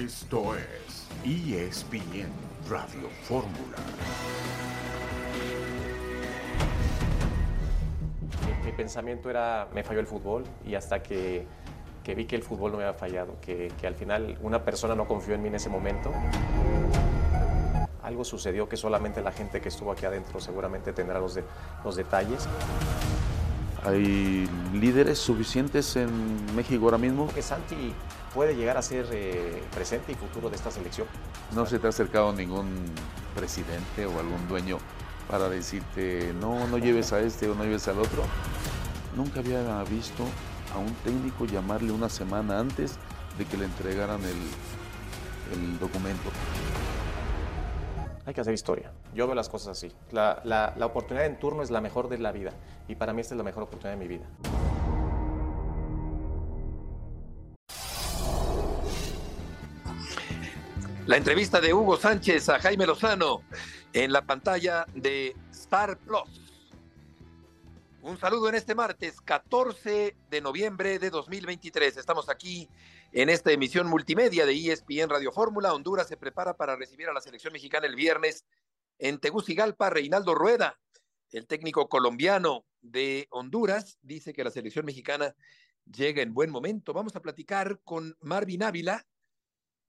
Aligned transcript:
Esto 0.00 0.54
es 0.54 1.06
ESPN 1.26 2.30
Radio 2.70 3.10
Fórmula. 3.24 3.76
Mi, 8.64 8.72
pensamiento 8.72 9.28
era, 9.28 9.68
me 9.74 9.84
falló 9.84 10.00
el 10.00 10.06
fútbol 10.06 10.44
y 10.64 10.74
hasta 10.74 11.02
que, 11.02 11.44
que 12.02 12.14
vi 12.14 12.24
que 12.24 12.34
el 12.34 12.42
fútbol 12.42 12.72
no 12.72 12.78
me 12.78 12.84
había 12.84 12.98
fallado, 12.98 13.36
que, 13.42 13.70
que 13.78 13.86
al 13.86 13.94
final 13.94 14.38
una 14.40 14.64
persona 14.64 14.94
no 14.94 15.06
confió 15.06 15.34
en 15.34 15.42
mí 15.42 15.48
en 15.48 15.56
ese 15.56 15.68
momento. 15.68 16.10
Algo 18.02 18.24
sucedió 18.24 18.70
que 18.70 18.78
solamente 18.78 19.20
la 19.20 19.32
gente 19.32 19.60
que 19.60 19.68
estuvo 19.68 19.92
aquí 19.92 20.06
adentro 20.06 20.40
seguramente 20.40 20.94
tendrá 20.94 21.20
los, 21.20 21.34
de, 21.34 21.44
los 21.84 21.96
detalles. 21.96 22.48
¿Hay 23.84 24.48
líderes 24.72 25.18
suficientes 25.18 25.94
en 25.96 26.56
México 26.56 26.86
ahora 26.86 26.98
mismo? 26.98 27.28
Que 27.34 27.42
Santi 27.42 27.92
puede 28.34 28.54
llegar 28.54 28.76
a 28.76 28.82
ser 28.82 29.06
eh, 29.12 29.62
presente 29.74 30.12
y 30.12 30.14
futuro 30.14 30.50
de 30.50 30.56
esta 30.56 30.70
selección. 30.70 31.06
¿No 31.54 31.66
se 31.66 31.78
te 31.78 31.86
ha 31.86 31.90
acercado 31.90 32.32
ningún 32.32 32.86
presidente 33.34 34.06
o 34.06 34.18
algún 34.18 34.46
dueño 34.48 34.78
para 35.28 35.48
decirte 35.48 36.32
no, 36.40 36.66
no 36.66 36.78
lleves 36.78 37.12
a 37.12 37.20
este 37.20 37.48
o 37.48 37.54
no 37.54 37.64
lleves 37.64 37.88
al 37.88 37.98
otro? 37.98 38.22
Nunca 39.16 39.40
había 39.40 39.82
visto 39.84 40.24
a 40.74 40.78
un 40.78 40.94
técnico 41.04 41.44
llamarle 41.46 41.92
una 41.92 42.08
semana 42.08 42.58
antes 42.58 42.96
de 43.38 43.44
que 43.44 43.56
le 43.56 43.64
entregaran 43.64 44.20
el, 44.22 45.58
el 45.58 45.78
documento. 45.78 46.30
Hay 48.26 48.34
que 48.34 48.40
hacer 48.42 48.54
historia. 48.54 48.92
Yo 49.14 49.26
veo 49.26 49.34
las 49.34 49.48
cosas 49.48 49.76
así. 49.76 49.92
La, 50.12 50.40
la, 50.44 50.74
la 50.76 50.86
oportunidad 50.86 51.26
en 51.26 51.38
turno 51.38 51.62
es 51.62 51.70
la 51.70 51.80
mejor 51.80 52.08
de 52.08 52.18
la 52.18 52.30
vida 52.30 52.52
y 52.86 52.94
para 52.94 53.12
mí 53.12 53.20
esta 53.22 53.34
es 53.34 53.38
la 53.38 53.44
mejor 53.44 53.64
oportunidad 53.64 53.98
de 53.98 54.04
mi 54.04 54.08
vida. 54.08 54.26
La 61.10 61.16
entrevista 61.16 61.60
de 61.60 61.74
Hugo 61.74 61.96
Sánchez 61.96 62.48
a 62.50 62.60
Jaime 62.60 62.86
Lozano 62.86 63.42
en 63.92 64.12
la 64.12 64.24
pantalla 64.24 64.86
de 64.94 65.34
Star 65.50 65.98
Plus. 65.98 66.62
Un 68.02 68.16
saludo 68.16 68.48
en 68.48 68.54
este 68.54 68.76
martes 68.76 69.20
14 69.20 70.14
de 70.30 70.40
noviembre 70.40 71.00
de 71.00 71.10
2023. 71.10 71.96
Estamos 71.96 72.28
aquí 72.28 72.68
en 73.10 73.28
esta 73.28 73.50
emisión 73.50 73.88
multimedia 73.88 74.46
de 74.46 74.52
ESPN 74.52 75.08
Radio 75.08 75.32
Fórmula. 75.32 75.74
Honduras 75.74 76.06
se 76.06 76.16
prepara 76.16 76.56
para 76.56 76.76
recibir 76.76 77.08
a 77.08 77.12
la 77.12 77.20
selección 77.20 77.52
mexicana 77.52 77.88
el 77.88 77.96
viernes 77.96 78.44
en 79.00 79.18
Tegucigalpa. 79.18 79.90
Reinaldo 79.90 80.36
Rueda, 80.36 80.78
el 81.32 81.48
técnico 81.48 81.88
colombiano 81.88 82.66
de 82.82 83.26
Honduras, 83.30 83.98
dice 84.00 84.32
que 84.32 84.44
la 84.44 84.52
selección 84.52 84.86
mexicana 84.86 85.34
llega 85.92 86.22
en 86.22 86.34
buen 86.34 86.50
momento. 86.52 86.92
Vamos 86.92 87.16
a 87.16 87.20
platicar 87.20 87.80
con 87.82 88.16
Marvin 88.20 88.62
Ávila, 88.62 89.04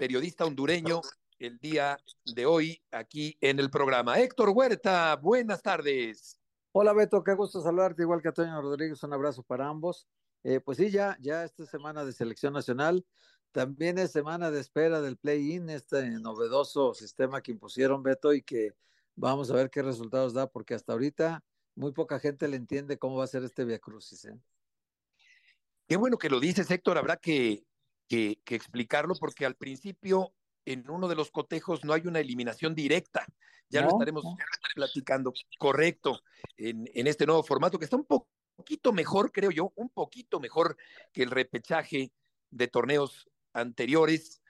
periodista 0.02 0.46
hondureño, 0.46 1.00
el 1.38 1.60
día 1.60 1.96
de 2.34 2.48
hoy 2.48 2.82
aquí 2.90 3.38
en 3.40 3.60
el 3.60 3.70
programa. 3.70 4.20
Héctor 4.20 4.50
Huerta, 4.50 5.16
buenas 5.18 5.62
tardes. 5.62 6.40
Hola 6.72 6.92
Beto, 6.92 7.24
qué 7.24 7.36
gusto 7.36 7.62
saludarte, 7.62 8.02
igual 8.02 8.20
que 8.20 8.30
a 8.30 8.32
Toño 8.32 8.60
Rodríguez, 8.64 9.04
un 9.04 9.14
abrazo 9.14 9.44
para 9.44 9.68
ambos. 9.68 10.08
Eh, 10.44 10.60
pues 10.60 10.80
sí, 10.80 10.90
ya, 10.90 11.20
ya 11.22 11.44
esta 11.44 11.68
semana 11.68 12.04
de 12.04 12.14
selección 12.14 12.52
nacional, 12.52 13.06
también 13.52 14.00
es 14.00 14.12
semana 14.12 14.50
de 14.50 14.60
espera 14.60 15.02
del 15.02 15.18
play-in, 15.18 15.70
este 15.70 16.10
novedoso 16.20 16.96
sistema 16.96 17.44
que 17.44 17.52
impusieron 17.52 18.02
Beto 18.02 18.34
y 18.34 18.42
que 18.42 18.74
vamos 19.16 19.52
a 19.52 19.54
ver 19.54 19.70
qué 19.70 19.84
resultados 19.84 20.34
da, 20.34 20.48
porque 20.48 20.74
hasta 20.74 20.94
ahorita 20.94 21.44
muy 21.76 21.92
poca 21.92 22.18
gente 22.18 22.48
le 22.48 22.58
entiende 22.58 22.98
cómo 22.98 23.18
va 23.18 23.26
a 23.26 23.28
ser 23.28 23.44
este 23.44 23.66
Via 23.66 23.78
Crucis. 23.78 24.26
¿eh? 24.26 24.40
Qué 25.88 25.96
bueno 25.96 26.18
que 26.18 26.32
lo 26.32 26.40
dices, 26.40 26.72
Héctor, 26.72 26.98
habrá 26.98 27.18
que, 27.18 27.68
que, 28.12 28.42
que 28.44 28.56
explicarlo, 28.56 29.16
porque 29.16 29.46
al 29.46 29.56
principio 29.56 30.34
en 30.66 30.90
uno 30.90 31.08
de 31.08 31.16
los 31.16 31.32
cotejos 31.32 31.86
no 31.86 31.94
hay 31.94 32.08
una 32.08 32.20
eliminación 32.20 32.76
directa. 32.76 33.26
Ya 33.70 33.80
no, 33.80 33.88
lo 33.88 33.94
estaremos 33.94 34.26
no. 34.26 34.36
platicando 34.76 35.32
correcto 35.58 36.20
en, 36.58 36.90
en, 36.94 37.08
este 37.08 37.26
nuevo 37.26 37.42
formato 37.42 37.80
que 37.80 37.86
está 37.86 37.96
un 37.96 38.06
poquito 38.06 38.92
mejor, 38.92 39.32
creo 39.32 39.50
yo, 39.50 39.72
un 39.78 39.88
poquito 39.88 40.42
mejor 40.42 40.76
que 41.14 41.24
el 41.24 41.32
repechaje 41.32 42.12
de 42.50 42.68
torneos 42.68 43.30
anteriores, 43.54 44.42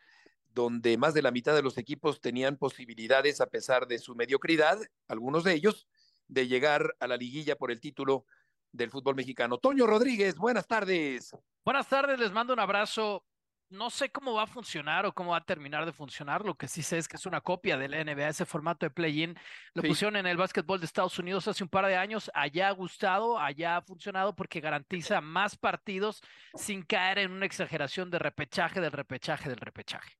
donde 0.56 0.98
más 0.98 1.14
de 1.14 1.22
la 1.22 1.30
mitad 1.30 1.54
de 1.54 1.62
los 1.62 1.78
equipos 1.78 2.20
tenían 2.20 2.58
posibilidades, 2.58 3.42
a 3.42 3.46
pesar 3.46 3.86
de 3.86 4.00
su 4.00 4.16
mediocridad, 4.16 4.80
algunos 5.08 5.44
de 5.44 5.54
ellos, 5.54 5.88
de 6.28 6.48
llegar 6.48 6.96
a 7.00 7.06
la 7.06 7.16
liguilla 7.16 7.56
por 7.58 7.70
el 7.70 7.80
título 7.80 8.26
del 8.72 8.90
fútbol 8.90 9.14
mexicano. 9.14 9.60
Toño 9.60 9.86
Rodríguez, 9.86 10.36
buenas 10.36 10.66
tardes. 10.66 11.38
Buenas 11.64 11.88
tardes, 11.88 12.18
les 12.18 12.32
mando 12.32 12.54
un 12.54 12.60
abrazo 12.60 13.24
no 13.72 13.90
sé 13.90 14.12
cómo 14.12 14.34
va 14.34 14.44
a 14.44 14.48
funcionar 14.48 15.06
o 15.06 15.14
cómo 15.14 15.32
va 15.32 15.38
a 15.38 15.46
terminar 15.46 15.86
de 15.86 15.94
funcionar. 15.94 16.46
Lo 16.46 16.56
que 16.56 16.68
sí 16.68 16.84
sé 16.84 16.98
es 16.98 17.08
que 17.08 17.16
es 17.16 17.26
una 17.26 17.42
copia 17.42 17.78
de 17.78 17.88
la 17.88 18.04
NBA, 18.04 18.30
ese 18.30 18.46
formato 18.46 18.86
de 18.86 18.90
play-in. 18.90 19.36
Lo 19.74 19.82
sí. 19.82 19.88
pusieron 19.88 20.18
en 20.18 20.28
el 20.28 20.38
básquetbol 20.38 20.80
de 20.80 20.86
Estados 20.86 21.18
Unidos 21.18 21.48
hace 21.48 21.64
un 21.64 21.70
par 21.70 21.86
de 21.88 21.96
años. 21.96 22.30
Allá 22.34 22.68
ha 22.68 22.72
gustado, 22.72 23.40
allá 23.40 23.78
ha 23.78 23.82
funcionado 23.82 24.36
porque 24.36 24.60
garantiza 24.60 25.22
más 25.22 25.58
partidos 25.58 26.22
sin 26.54 26.84
caer 26.84 27.20
en 27.20 27.32
una 27.32 27.46
exageración 27.46 28.12
de 28.12 28.20
repechaje, 28.20 28.82
del 28.82 28.92
repechaje, 28.92 29.50
del 29.50 29.60
repechaje. 29.60 30.18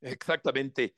Exactamente. 0.00 0.94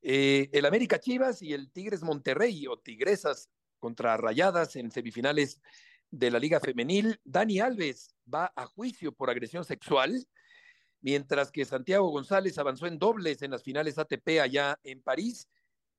Eh, 0.00 0.48
el 0.52 0.64
América 0.64 0.98
Chivas 0.98 1.42
y 1.42 1.52
el 1.52 1.70
Tigres 1.70 2.02
Monterrey 2.02 2.66
o 2.66 2.78
Tigresas 2.78 3.50
contra 3.78 4.16
Rayadas 4.16 4.74
en 4.76 4.90
semifinales 4.90 5.60
de 6.10 6.30
la 6.30 6.38
Liga 6.38 6.60
Femenil. 6.60 7.20
Dani 7.24 7.60
Alves 7.60 8.14
va 8.32 8.52
a 8.56 8.66
juicio 8.66 9.12
por 9.12 9.28
agresión 9.30 9.64
sexual 9.64 10.26
mientras 11.02 11.50
que 11.50 11.64
Santiago 11.64 12.08
González 12.08 12.56
avanzó 12.58 12.86
en 12.86 12.98
dobles 12.98 13.42
en 13.42 13.50
las 13.50 13.62
finales 13.62 13.98
ATP 13.98 14.40
allá 14.40 14.78
en 14.82 15.02
París 15.02 15.48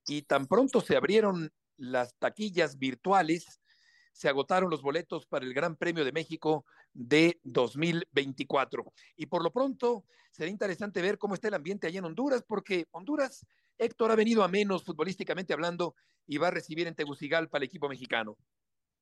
y 0.06 0.22
tan 0.22 0.46
pronto 0.46 0.80
se 0.80 0.96
abrieron 0.96 1.52
las 1.76 2.14
taquillas 2.18 2.78
virtuales, 2.78 3.60
se 4.12 4.28
agotaron 4.28 4.70
los 4.70 4.82
boletos 4.82 5.26
para 5.26 5.44
el 5.44 5.54
Gran 5.54 5.76
Premio 5.76 6.04
de 6.04 6.12
México 6.12 6.64
de 6.92 7.40
2024. 7.42 8.84
Y 9.16 9.26
por 9.26 9.42
lo 9.42 9.52
pronto 9.52 10.04
será 10.30 10.50
interesante 10.50 11.02
ver 11.02 11.18
cómo 11.18 11.34
está 11.34 11.48
el 11.48 11.54
ambiente 11.54 11.86
allá 11.86 11.98
en 11.98 12.04
Honduras, 12.06 12.44
porque 12.46 12.86
Honduras, 12.92 13.46
Héctor, 13.78 14.10
ha 14.10 14.16
venido 14.16 14.42
a 14.42 14.48
menos 14.48 14.84
futbolísticamente 14.84 15.52
hablando 15.52 15.94
y 16.26 16.38
va 16.38 16.48
a 16.48 16.52
recibir 16.52 16.86
en 16.86 16.94
Tegucigalpa 16.94 17.58
al 17.58 17.64
equipo 17.64 17.88
mexicano. 17.88 18.36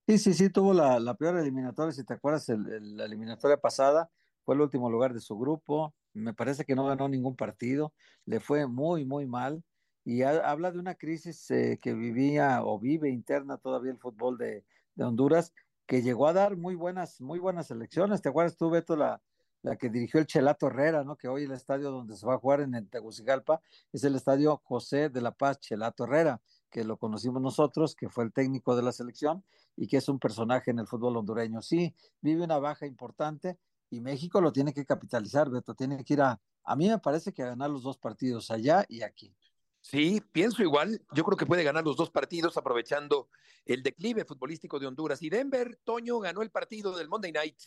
Sí, 0.08 0.18
sí, 0.18 0.34
sí, 0.34 0.50
tuvo 0.50 0.74
la, 0.74 0.98
la 0.98 1.14
peor 1.14 1.38
eliminatoria, 1.38 1.92
si 1.92 2.04
te 2.04 2.14
acuerdas, 2.14 2.48
el, 2.48 2.96
la 2.96 3.04
eliminatoria 3.04 3.56
pasada, 3.56 4.10
fue 4.44 4.54
el 4.54 4.60
último 4.60 4.90
lugar 4.90 5.14
de 5.14 5.20
su 5.20 5.38
grupo, 5.38 5.94
me 6.14 6.34
parece 6.34 6.64
que 6.64 6.74
no 6.74 6.86
ganó 6.86 7.08
ningún 7.08 7.36
partido, 7.36 7.92
le 8.26 8.40
fue 8.40 8.66
muy, 8.66 9.04
muy 9.04 9.26
mal 9.26 9.62
y 10.04 10.22
ha, 10.22 10.50
habla 10.50 10.72
de 10.72 10.78
una 10.78 10.94
crisis 10.94 11.50
eh, 11.50 11.78
que 11.80 11.94
vivía 11.94 12.64
o 12.64 12.78
vive 12.78 13.10
interna 13.10 13.56
todavía 13.56 13.92
el 13.92 13.98
fútbol 13.98 14.36
de, 14.38 14.64
de, 14.94 15.04
Honduras, 15.04 15.52
que 15.86 16.02
llegó 16.02 16.26
a 16.26 16.32
dar 16.32 16.56
muy 16.56 16.74
buenas, 16.74 17.20
muy 17.20 17.38
buenas 17.38 17.70
elecciones. 17.70 18.20
¿Te 18.22 18.28
acuerdas 18.28 18.56
tú, 18.56 18.70
Beto, 18.70 18.96
la, 18.96 19.22
la 19.62 19.76
que 19.76 19.88
dirigió 19.88 20.20
el 20.20 20.26
Chelato 20.26 20.66
Herrera, 20.66 21.04
¿no? 21.04 21.16
Que 21.16 21.28
hoy 21.28 21.44
el 21.44 21.52
estadio 21.52 21.90
donde 21.90 22.16
se 22.16 22.26
va 22.26 22.34
a 22.34 22.38
jugar 22.38 22.60
en 22.60 22.74
el 22.74 22.88
Tegucigalpa 22.88 23.60
es 23.92 24.02
el 24.04 24.16
estadio 24.16 24.60
José 24.64 25.08
de 25.08 25.20
la 25.20 25.32
Paz 25.32 25.60
Chelato 25.60 26.04
Herrera, 26.04 26.40
que 26.70 26.84
lo 26.84 26.96
conocimos 26.96 27.40
nosotros, 27.40 27.94
que 27.94 28.08
fue 28.08 28.24
el 28.24 28.32
técnico 28.32 28.74
de 28.74 28.82
la 28.82 28.92
selección 28.92 29.44
y 29.76 29.86
que 29.86 29.98
es 29.98 30.08
un 30.08 30.18
personaje 30.18 30.70
en 30.72 30.80
el 30.80 30.86
fútbol 30.86 31.16
hondureño. 31.16 31.62
Sí, 31.62 31.94
vive 32.20 32.42
una 32.42 32.58
baja 32.58 32.86
importante, 32.86 33.58
y 33.92 34.00
México 34.00 34.40
lo 34.40 34.52
tiene 34.52 34.72
que 34.72 34.86
capitalizar, 34.86 35.50
Beto, 35.50 35.74
tiene 35.74 36.02
que 36.02 36.14
ir 36.14 36.22
a, 36.22 36.40
a 36.64 36.76
mí 36.76 36.88
me 36.88 36.98
parece 36.98 37.30
que 37.30 37.42
a 37.42 37.48
ganar 37.48 37.68
los 37.68 37.82
dos 37.82 37.98
partidos 37.98 38.50
allá 38.50 38.86
y 38.88 39.02
aquí. 39.02 39.36
Sí, 39.82 40.22
pienso 40.32 40.62
igual, 40.62 41.04
yo 41.12 41.24
creo 41.24 41.36
que 41.36 41.44
puede 41.44 41.62
ganar 41.62 41.84
los 41.84 41.96
dos 41.96 42.08
partidos 42.08 42.56
aprovechando 42.56 43.28
el 43.66 43.82
declive 43.82 44.24
futbolístico 44.24 44.78
de 44.78 44.86
Honduras. 44.86 45.20
Y 45.20 45.28
Denver, 45.28 45.78
Toño, 45.84 46.20
ganó 46.20 46.40
el 46.40 46.50
partido 46.50 46.96
del 46.96 47.08
Monday 47.08 47.32
Night. 47.32 47.58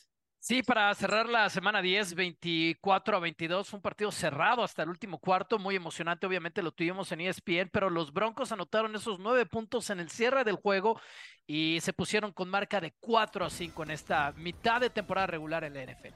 Sí, 0.47 0.61
para 0.61 0.93
cerrar 0.93 1.27
la 1.27 1.49
semana 1.49 1.81
10, 1.81 2.13
24 2.13 3.17
a 3.17 3.19
22, 3.19 3.73
un 3.73 3.81
partido 3.81 4.11
cerrado 4.11 4.63
hasta 4.63 4.83
el 4.83 4.89
último 4.89 5.17
cuarto, 5.17 5.57
muy 5.57 5.75
emocionante, 5.75 6.27
obviamente 6.27 6.61
lo 6.61 6.71
tuvimos 6.71 7.11
en 7.11 7.21
ESPN, 7.21 7.69
pero 7.71 7.89
los 7.89 8.13
Broncos 8.13 8.51
anotaron 8.51 8.95
esos 8.95 9.17
nueve 9.17 9.47
puntos 9.47 9.89
en 9.89 9.99
el 9.99 10.11
cierre 10.11 10.43
del 10.43 10.57
juego 10.57 11.01
y 11.47 11.79
se 11.81 11.93
pusieron 11.93 12.31
con 12.31 12.47
marca 12.47 12.79
de 12.79 12.93
4 12.99 13.43
a 13.43 13.49
5 13.49 13.81
en 13.81 13.89
esta 13.89 14.33
mitad 14.33 14.79
de 14.79 14.91
temporada 14.91 15.25
regular 15.25 15.63
en 15.63 15.73
la 15.73 15.83
NFL. 15.83 16.13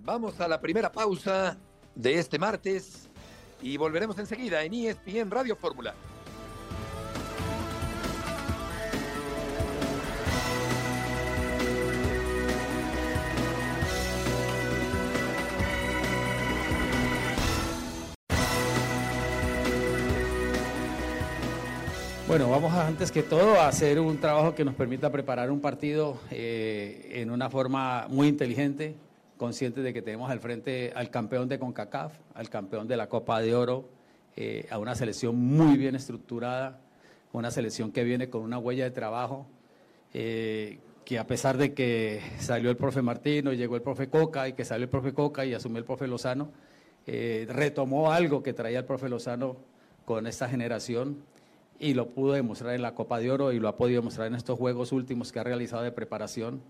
Vamos 0.00 0.38
a 0.38 0.46
la 0.46 0.60
primera 0.60 0.92
pausa 0.92 1.56
de 1.94 2.18
este 2.18 2.38
martes 2.38 3.08
y 3.62 3.78
volveremos 3.78 4.18
enseguida 4.18 4.62
en 4.64 4.74
ESPN 4.74 5.30
Radio 5.30 5.56
Fórmula. 5.56 5.94
Bueno, 22.28 22.50
vamos 22.50 22.74
antes 22.74 23.10
que 23.10 23.22
todo 23.22 23.58
a 23.58 23.68
hacer 23.68 23.98
un 23.98 24.18
trabajo 24.18 24.54
que 24.54 24.62
nos 24.62 24.74
permita 24.74 25.10
preparar 25.10 25.50
un 25.50 25.62
partido 25.62 26.20
eh, 26.30 27.08
en 27.14 27.30
una 27.30 27.48
forma 27.48 28.06
muy 28.10 28.28
inteligente, 28.28 28.96
conscientes 29.38 29.82
de 29.82 29.94
que 29.94 30.02
tenemos 30.02 30.30
al 30.30 30.38
frente 30.38 30.92
al 30.94 31.08
campeón 31.08 31.48
de 31.48 31.58
CONCACAF, 31.58 32.12
al 32.34 32.50
campeón 32.50 32.86
de 32.86 32.98
la 32.98 33.08
Copa 33.08 33.40
de 33.40 33.54
Oro, 33.54 33.88
eh, 34.36 34.66
a 34.70 34.76
una 34.76 34.94
selección 34.94 35.36
muy 35.36 35.78
bien 35.78 35.96
estructurada, 35.96 36.78
una 37.32 37.50
selección 37.50 37.92
que 37.92 38.04
viene 38.04 38.28
con 38.28 38.42
una 38.42 38.58
huella 38.58 38.84
de 38.84 38.90
trabajo, 38.90 39.46
eh, 40.12 40.80
que 41.06 41.18
a 41.18 41.26
pesar 41.26 41.56
de 41.56 41.72
que 41.72 42.20
salió 42.40 42.68
el 42.68 42.76
profe 42.76 43.00
Martino 43.00 43.54
llegó 43.54 43.74
el 43.74 43.82
profe 43.82 44.10
Coca 44.10 44.48
y 44.48 44.52
que 44.52 44.66
salió 44.66 44.84
el 44.84 44.90
profe 44.90 45.14
Coca 45.14 45.46
y 45.46 45.54
asumió 45.54 45.78
el 45.78 45.86
profe 45.86 46.06
Lozano, 46.06 46.50
retomó 47.06 48.12
algo 48.12 48.42
que 48.42 48.52
traía 48.52 48.80
el 48.80 48.84
profe 48.84 49.08
Lozano 49.08 49.56
con 50.04 50.26
esta 50.26 50.46
generación 50.46 51.22
y 51.78 51.94
lo 51.94 52.08
pudo 52.08 52.32
demostrar 52.32 52.74
en 52.74 52.82
la 52.82 52.94
Copa 52.94 53.18
de 53.18 53.30
Oro 53.30 53.52
y 53.52 53.60
lo 53.60 53.68
ha 53.68 53.76
podido 53.76 54.00
demostrar 54.00 54.26
en 54.26 54.34
estos 54.34 54.58
juegos 54.58 54.92
últimos 54.92 55.32
que 55.32 55.38
ha 55.38 55.44
realizado 55.44 55.82
de 55.82 55.92
preparación. 55.92 56.60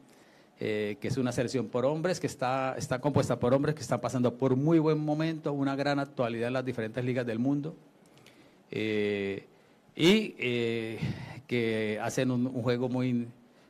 Eh, 0.61 0.97
que 1.01 1.07
es 1.07 1.17
una 1.17 1.31
selección 1.31 1.69
por 1.69 1.87
hombres, 1.87 2.19
que 2.19 2.27
está, 2.27 2.75
está 2.77 3.01
compuesta 3.01 3.39
por 3.39 3.55
hombres 3.55 3.77
que 3.77 3.81
están 3.81 4.01
pasando 4.01 4.35
por 4.35 4.57
muy 4.57 4.81
buen 4.81 4.99
momento, 4.99 5.53
una 5.53 5.77
gran 5.77 6.01
actualidad 6.01 6.49
en 6.49 6.55
las 6.55 6.65
diferentes 6.65 7.05
ligas 7.05 7.25
del 7.25 7.39
mundo, 7.39 7.77
eh, 8.73 9.47
y 9.95 10.35
eh, 10.37 10.99
que 11.47 12.01
hacen 12.03 12.33
un, 12.33 12.61
juego 12.61 12.89
muy, 12.89 13.29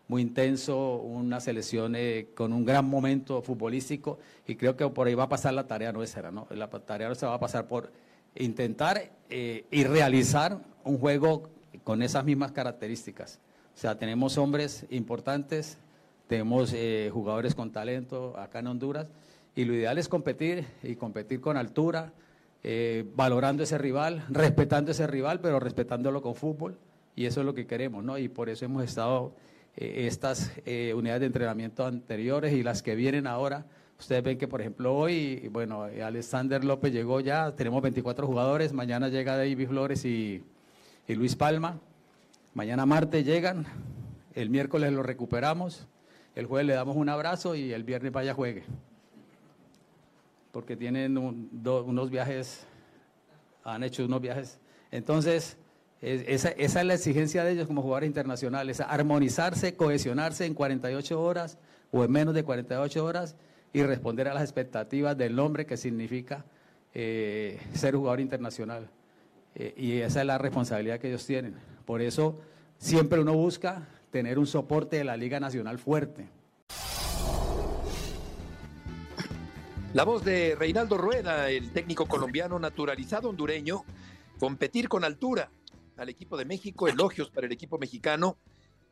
muy 0.08 0.22
intenso, 0.22 0.96
una 0.96 1.40
selección 1.40 1.94
con 2.34 2.54
un 2.54 2.64
gran 2.64 2.86
momento 2.86 3.42
futbolístico, 3.42 4.18
y 4.46 4.54
creo 4.54 4.74
que 4.74 4.88
por 4.88 5.08
ahí 5.08 5.14
va 5.14 5.24
a 5.24 5.28
pasar 5.28 5.52
la 5.52 5.66
tarea 5.66 5.92
nuestra, 5.92 6.30
¿no? 6.30 6.46
La 6.52 6.70
tarea 6.70 7.08
nuestra 7.08 7.28
va 7.28 7.34
a 7.34 7.40
pasar 7.40 7.68
por 7.68 7.92
intentar 8.34 9.12
y 9.28 9.84
realizar 9.84 10.58
un 10.84 10.98
juego 10.98 11.50
con 11.84 12.02
esas 12.02 12.24
mismas 12.24 12.52
características. 12.52 13.40
O 13.74 13.80
sea, 13.80 13.96
tenemos 13.96 14.38
hombres 14.38 14.86
importantes, 14.90 15.78
tenemos 16.26 16.72
eh, 16.74 17.10
jugadores 17.12 17.54
con 17.54 17.70
talento 17.70 18.36
acá 18.36 18.58
en 18.58 18.66
Honduras 18.66 19.08
y 19.54 19.64
lo 19.64 19.72
ideal 19.72 19.98
es 19.98 20.08
competir 20.08 20.66
y 20.82 20.96
competir 20.96 21.40
con 21.40 21.56
altura, 21.56 22.12
eh, 22.62 23.04
valorando 23.14 23.62
ese 23.62 23.78
rival, 23.78 24.24
respetando 24.28 24.90
ese 24.90 25.06
rival, 25.06 25.40
pero 25.40 25.60
respetándolo 25.60 26.20
con 26.22 26.34
fútbol 26.34 26.76
y 27.14 27.26
eso 27.26 27.40
es 27.40 27.46
lo 27.46 27.54
que 27.54 27.66
queremos, 27.66 28.04
¿no? 28.04 28.18
Y 28.18 28.28
por 28.28 28.48
eso 28.48 28.64
hemos 28.64 28.84
estado 28.84 29.32
eh, 29.76 30.06
estas 30.06 30.52
unidades 30.94 31.20
de 31.20 31.26
entrenamiento 31.26 31.86
anteriores 31.86 32.52
y 32.52 32.62
las 32.62 32.82
que 32.82 32.96
vienen 32.96 33.26
ahora. 33.26 33.64
Ustedes 33.98 34.22
ven 34.22 34.38
que, 34.38 34.46
por 34.46 34.60
ejemplo, 34.60 34.94
hoy, 34.94 35.48
bueno, 35.50 35.82
Alexander 35.82 36.64
López 36.64 36.92
llegó 36.92 37.18
ya, 37.18 37.56
tenemos 37.56 37.82
24 37.82 38.28
jugadores, 38.28 38.72
mañana 38.72 39.08
llega 39.08 39.36
David 39.36 39.66
Flores 39.66 40.04
y, 40.04 40.44
Luis 41.08 41.34
Palma, 41.34 41.80
mañana 42.54 42.86
martes 42.86 43.24
llegan, 43.24 43.66
el 44.34 44.50
miércoles 44.50 44.92
lo 44.92 45.02
recuperamos, 45.02 45.88
el 46.36 46.46
jueves 46.46 46.68
le 46.68 46.74
damos 46.74 46.94
un 46.94 47.08
abrazo 47.08 47.56
y 47.56 47.72
el 47.72 47.82
viernes 47.82 48.12
vaya 48.12 48.34
juegue. 48.34 48.62
Porque 50.52 50.76
tienen 50.76 51.18
unos 51.18 52.10
viajes, 52.10 52.66
han 53.64 53.82
hecho 53.82 54.04
unos 54.04 54.20
viajes. 54.20 54.60
Entonces, 54.92 55.56
esa, 56.00 56.50
es 56.50 56.74
la 56.74 56.94
exigencia 56.94 57.42
de 57.42 57.50
ellos 57.50 57.66
como 57.66 57.82
jugadores 57.82 58.06
internacionales, 58.06 58.80
armonizarse, 58.80 59.74
cohesionarse 59.74 60.46
en 60.46 60.54
48 60.54 61.20
horas 61.20 61.58
o 61.90 62.04
en 62.04 62.12
menos 62.12 62.32
de 62.32 62.44
48 62.44 63.04
horas 63.04 63.34
y 63.72 63.82
responder 63.82 64.28
a 64.28 64.34
las 64.34 64.42
expectativas 64.42 65.16
del 65.16 65.36
nombre 65.36 65.66
que 65.66 65.76
significa 65.76 66.44
eh, 66.94 67.60
ser 67.74 67.94
jugador 67.94 68.20
internacional. 68.20 68.88
Eh, 69.54 69.74
y 69.76 69.98
esa 69.98 70.20
es 70.20 70.26
la 70.26 70.38
responsabilidad 70.38 70.98
que 70.98 71.08
ellos 71.08 71.26
tienen. 71.26 71.54
Por 71.84 72.00
eso 72.00 72.40
siempre 72.78 73.20
uno 73.20 73.34
busca 73.34 73.88
tener 74.10 74.38
un 74.38 74.46
soporte 74.46 74.96
de 74.96 75.04
la 75.04 75.16
Liga 75.16 75.40
Nacional 75.40 75.78
fuerte. 75.78 76.28
La 79.94 80.04
voz 80.04 80.24
de 80.24 80.54
Reinaldo 80.54 80.98
Rueda, 80.98 81.50
el 81.50 81.72
técnico 81.72 82.06
colombiano 82.06 82.58
naturalizado 82.58 83.30
hondureño, 83.30 83.84
competir 84.38 84.88
con 84.88 85.02
altura 85.02 85.50
al 85.96 86.08
equipo 86.08 86.36
de 86.36 86.44
México, 86.44 86.88
elogios 86.88 87.30
para 87.30 87.46
el 87.46 87.52
equipo 87.52 87.78
mexicano 87.78 88.36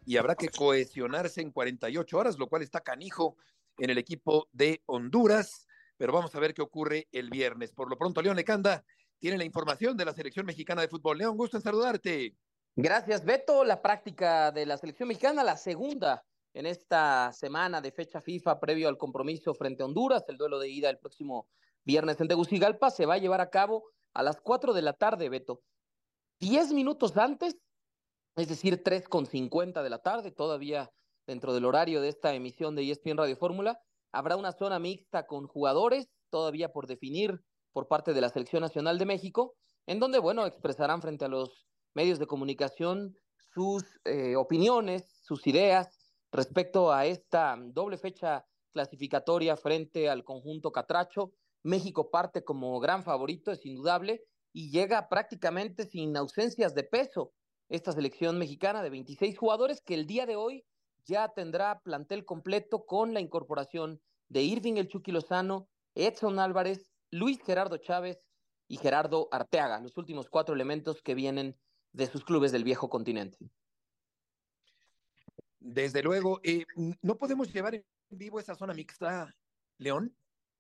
y 0.07 0.17
habrá 0.17 0.35
que 0.35 0.49
cohesionarse 0.49 1.43
en 1.43 1.51
48 1.51 2.17
horas, 2.17 2.39
lo 2.39 2.49
cual 2.49 2.63
está 2.63 2.81
canijo 2.81 3.37
en 3.79 3.91
el 3.91 3.99
equipo 3.99 4.49
de 4.53 4.83
Honduras, 4.87 5.67
pero 5.97 6.13
vamos 6.13 6.35
a 6.35 6.41
ver 6.41 6.55
qué 6.55 6.63
ocurre 6.63 7.09
el 7.13 7.31
viernes. 7.31 7.73
Por 7.73 7.89
lo 7.89 7.97
pronto, 7.97 8.23
León 8.23 8.37
Lecanda 8.37 8.85
tiene 9.19 9.39
la 9.39 9.45
información 9.45 9.97
de 9.97 10.05
la 10.05 10.13
selección 10.13 10.47
mexicana 10.47 10.83
de 10.83 10.89
fútbol. 10.89 11.19
León, 11.19 11.37
gusto 11.37 11.57
en 11.57 11.63
saludarte. 11.63 12.37
Gracias, 12.75 13.25
Beto. 13.25 13.65
La 13.65 13.81
práctica 13.81 14.53
de 14.53 14.67
la 14.67 14.77
selección 14.77 15.09
mexicana, 15.09 15.43
la 15.43 15.57
segunda 15.57 16.25
en 16.53 16.67
esta 16.67 17.33
semana 17.33 17.81
de 17.81 17.93
fecha 17.93 18.21
FIFA 18.21 18.61
previo 18.61 18.89
al 18.89 18.97
compromiso 18.97 19.55
frente 19.55 19.83
a 19.83 19.87
Honduras, 19.87 20.25
el 20.29 20.39
duelo 20.39 20.59
de 20.59 20.71
ida 20.71 20.89
el 20.89 20.99
próximo 20.99 21.49
viernes 21.85 22.21
en 22.21 22.29
Tegucigalpa, 22.29 22.91
se 22.91 23.07
va 23.07 23.15
a 23.15 23.19
llevar 23.19 23.41
a 23.41 23.51
cabo 23.51 23.85
a 24.15 24.23
las 24.23 24.41
4 24.41 24.73
de 24.73 24.83
la 24.83 24.95
tarde, 24.95 25.29
Beto. 25.29 25.63
Diez 26.41 26.73
minutos 26.73 27.17
antes, 27.17 27.57
es 28.37 28.49
decir, 28.49 28.83
tres 28.83 29.09
con 29.09 29.27
cincuenta 29.27 29.83
de 29.83 29.91
la 29.91 29.99
tarde, 29.99 30.31
todavía 30.31 30.91
dentro 31.27 31.53
del 31.55 31.65
horario 31.65 32.01
de 32.01 32.09
esta 32.09 32.35
emisión 32.35 32.75
de 32.75 32.91
ESPN 32.91 33.17
Radio 33.17 33.37
Fórmula, 33.37 33.81
habrá 34.13 34.37
una 34.37 34.53
zona 34.53 34.79
mixta 34.79 35.27
con 35.27 35.47
jugadores, 35.47 36.09
todavía 36.31 36.73
por 36.73 36.87
definir 36.87 37.41
por 37.73 37.89
parte 37.89 38.15
de 38.15 38.21
la 38.21 38.29
Selección 38.29 38.63
Nacional 38.63 38.99
de 38.99 39.07
México, 39.07 39.55
en 39.87 40.01
donde, 40.01 40.19
bueno, 40.19 40.47
expresarán 40.47 41.03
frente 41.03 41.25
a 41.25 41.29
los 41.29 41.67
medios 41.95 42.19
de 42.19 42.27
comunicación 42.27 43.15
sus 43.55 43.85
eh, 44.05 44.37
opiniones, 44.37 45.21
sus 45.23 45.47
ideas 45.47 45.89
respecto 46.33 46.93
a 46.93 47.07
esta 47.07 47.57
doble 47.59 47.99
fecha 47.99 48.45
clasificatoria 48.73 49.57
frente 49.57 50.09
al 50.09 50.25
conjunto 50.25 50.73
Catracho. 50.73 51.33
México 51.63 52.11
parte 52.11 52.45
como 52.45 52.79
gran 52.79 53.03
favorito, 53.03 53.51
es 53.51 53.65
indudable, 53.65 54.23
y 54.53 54.71
llega 54.71 55.09
prácticamente 55.09 55.87
sin 55.87 56.17
ausencias 56.17 56.75
de 56.75 56.85
peso 56.85 57.33
esta 57.69 57.93
selección 57.93 58.39
mexicana 58.39 58.83
de 58.83 58.91
26 58.91 59.37
jugadores 59.37 59.83
que 59.83 59.95
el 59.95 60.07
día 60.07 60.25
de 60.25 60.37
hoy 60.37 60.65
ya 61.07 61.29
tendrá 61.29 61.81
plantel 61.81 62.25
completo 62.25 62.85
con 62.85 63.15
la 63.15 63.21
incorporación 63.21 64.01
de 64.29 64.43
Irving 64.43 64.75
El 64.75 64.89
Chucky 64.89 65.13
Lozano, 65.13 65.69
Edson 65.95 66.39
Álvarez, 66.39 66.91
Luis 67.11 67.41
Gerardo 67.43 67.79
Chávez 67.79 68.29
y 68.69 68.77
Gerardo 68.77 69.29
Arteaga, 69.31 69.81
los 69.81 69.97
últimos 69.97 70.29
cuatro 70.29 70.55
elementos 70.55 71.01
que 71.01 71.15
vienen 71.15 71.57
de 71.93 72.07
sus 72.07 72.25
clubes 72.25 72.53
del 72.53 72.65
viejo 72.65 72.91
continente. 72.91 73.39
Desde 75.61 76.03
luego, 76.03 76.41
eh, 76.43 76.65
¿no 77.03 77.17
podemos 77.17 77.53
llevar 77.53 77.75
en 77.75 77.85
vivo 78.11 78.39
esa 78.39 78.55
zona 78.55 78.75
mixta, 78.75 79.33
León? 79.79 80.15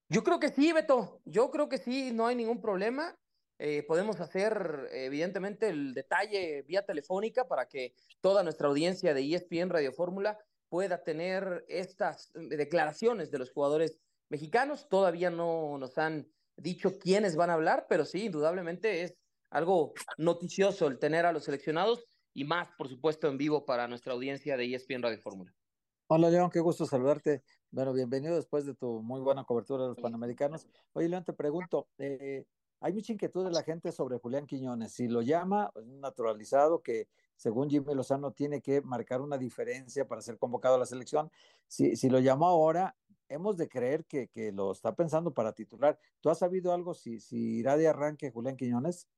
Yo 0.08 0.22
creo 0.22 0.38
que 0.38 0.50
sí, 0.50 0.72
Beto. 0.72 1.20
Yo 1.24 1.50
creo 1.50 1.68
que 1.68 1.78
sí, 1.78 2.12
no 2.12 2.26
hay 2.26 2.36
ningún 2.36 2.60
problema. 2.60 3.16
Eh, 3.58 3.84
podemos 3.84 4.20
hacer, 4.20 4.88
evidentemente, 4.92 5.68
el 5.68 5.94
detalle 5.94 6.62
vía 6.62 6.84
telefónica 6.84 7.48
para 7.48 7.66
que 7.68 7.94
toda 8.20 8.42
nuestra 8.42 8.68
audiencia 8.68 9.14
de 9.14 9.34
ESPN 9.34 9.70
Radio 9.70 9.92
Fórmula 9.92 10.38
pueda 10.68 11.02
tener 11.02 11.64
estas 11.68 12.32
declaraciones 12.34 13.30
de 13.30 13.38
los 13.38 13.50
jugadores 13.50 13.98
mexicanos. 14.28 14.88
Todavía 14.88 15.30
no 15.30 15.78
nos 15.78 15.96
han 15.96 16.28
dicho 16.56 16.98
quiénes 16.98 17.36
van 17.36 17.50
a 17.50 17.54
hablar, 17.54 17.86
pero 17.88 18.04
sí, 18.04 18.26
indudablemente 18.26 19.02
es 19.02 19.14
algo 19.50 19.94
noticioso 20.18 20.86
el 20.88 20.98
tener 20.98 21.24
a 21.24 21.32
los 21.32 21.44
seleccionados 21.44 22.04
y 22.34 22.44
más, 22.44 22.68
por 22.76 22.88
supuesto, 22.88 23.28
en 23.28 23.38
vivo 23.38 23.64
para 23.64 23.88
nuestra 23.88 24.12
audiencia 24.12 24.56
de 24.56 24.74
ESPN 24.74 25.02
Radio 25.02 25.18
Fórmula. 25.18 25.54
Hola 26.08 26.30
León, 26.30 26.50
qué 26.50 26.60
gusto 26.60 26.86
saludarte. 26.86 27.42
Bueno, 27.70 27.92
bienvenido 27.92 28.36
después 28.36 28.64
de 28.64 28.74
tu 28.74 29.02
muy 29.02 29.20
buena 29.20 29.44
cobertura 29.44 29.84
de 29.84 29.88
los 29.88 29.98
Panamericanos. 29.98 30.66
Oye 30.92 31.08
León, 31.08 31.24
te 31.24 31.32
pregunto, 31.32 31.88
eh, 31.98 32.44
hay 32.80 32.92
mucha 32.92 33.12
inquietud 33.12 33.44
de 33.44 33.50
la 33.50 33.62
gente 33.62 33.92
sobre 33.92 34.18
Julián 34.18 34.46
Quiñones. 34.46 34.92
Si 34.92 35.08
lo 35.08 35.22
llama, 35.22 35.70
es 35.74 35.82
un 35.82 36.00
naturalizado 36.00 36.82
que 36.82 37.08
según 37.36 37.68
Jimmy 37.68 37.94
Lozano 37.94 38.32
tiene 38.32 38.60
que 38.60 38.80
marcar 38.82 39.20
una 39.20 39.38
diferencia 39.38 40.06
para 40.06 40.22
ser 40.22 40.38
convocado 40.38 40.76
a 40.76 40.78
la 40.78 40.86
selección. 40.86 41.30
Si, 41.68 41.96
si 41.96 42.08
lo 42.08 42.18
llamó 42.18 42.46
ahora, 42.46 42.96
hemos 43.28 43.56
de 43.56 43.68
creer 43.68 44.04
que, 44.04 44.28
que, 44.28 44.52
lo 44.52 44.72
está 44.72 44.94
pensando 44.94 45.32
para 45.32 45.52
titular. 45.52 45.98
¿Tú 46.20 46.30
has 46.30 46.38
sabido 46.38 46.72
algo 46.72 46.94
si, 46.94 47.20
si 47.20 47.58
irá 47.58 47.76
de 47.76 47.88
arranque 47.88 48.30
Julián 48.30 48.56
Quiñones? 48.56 49.08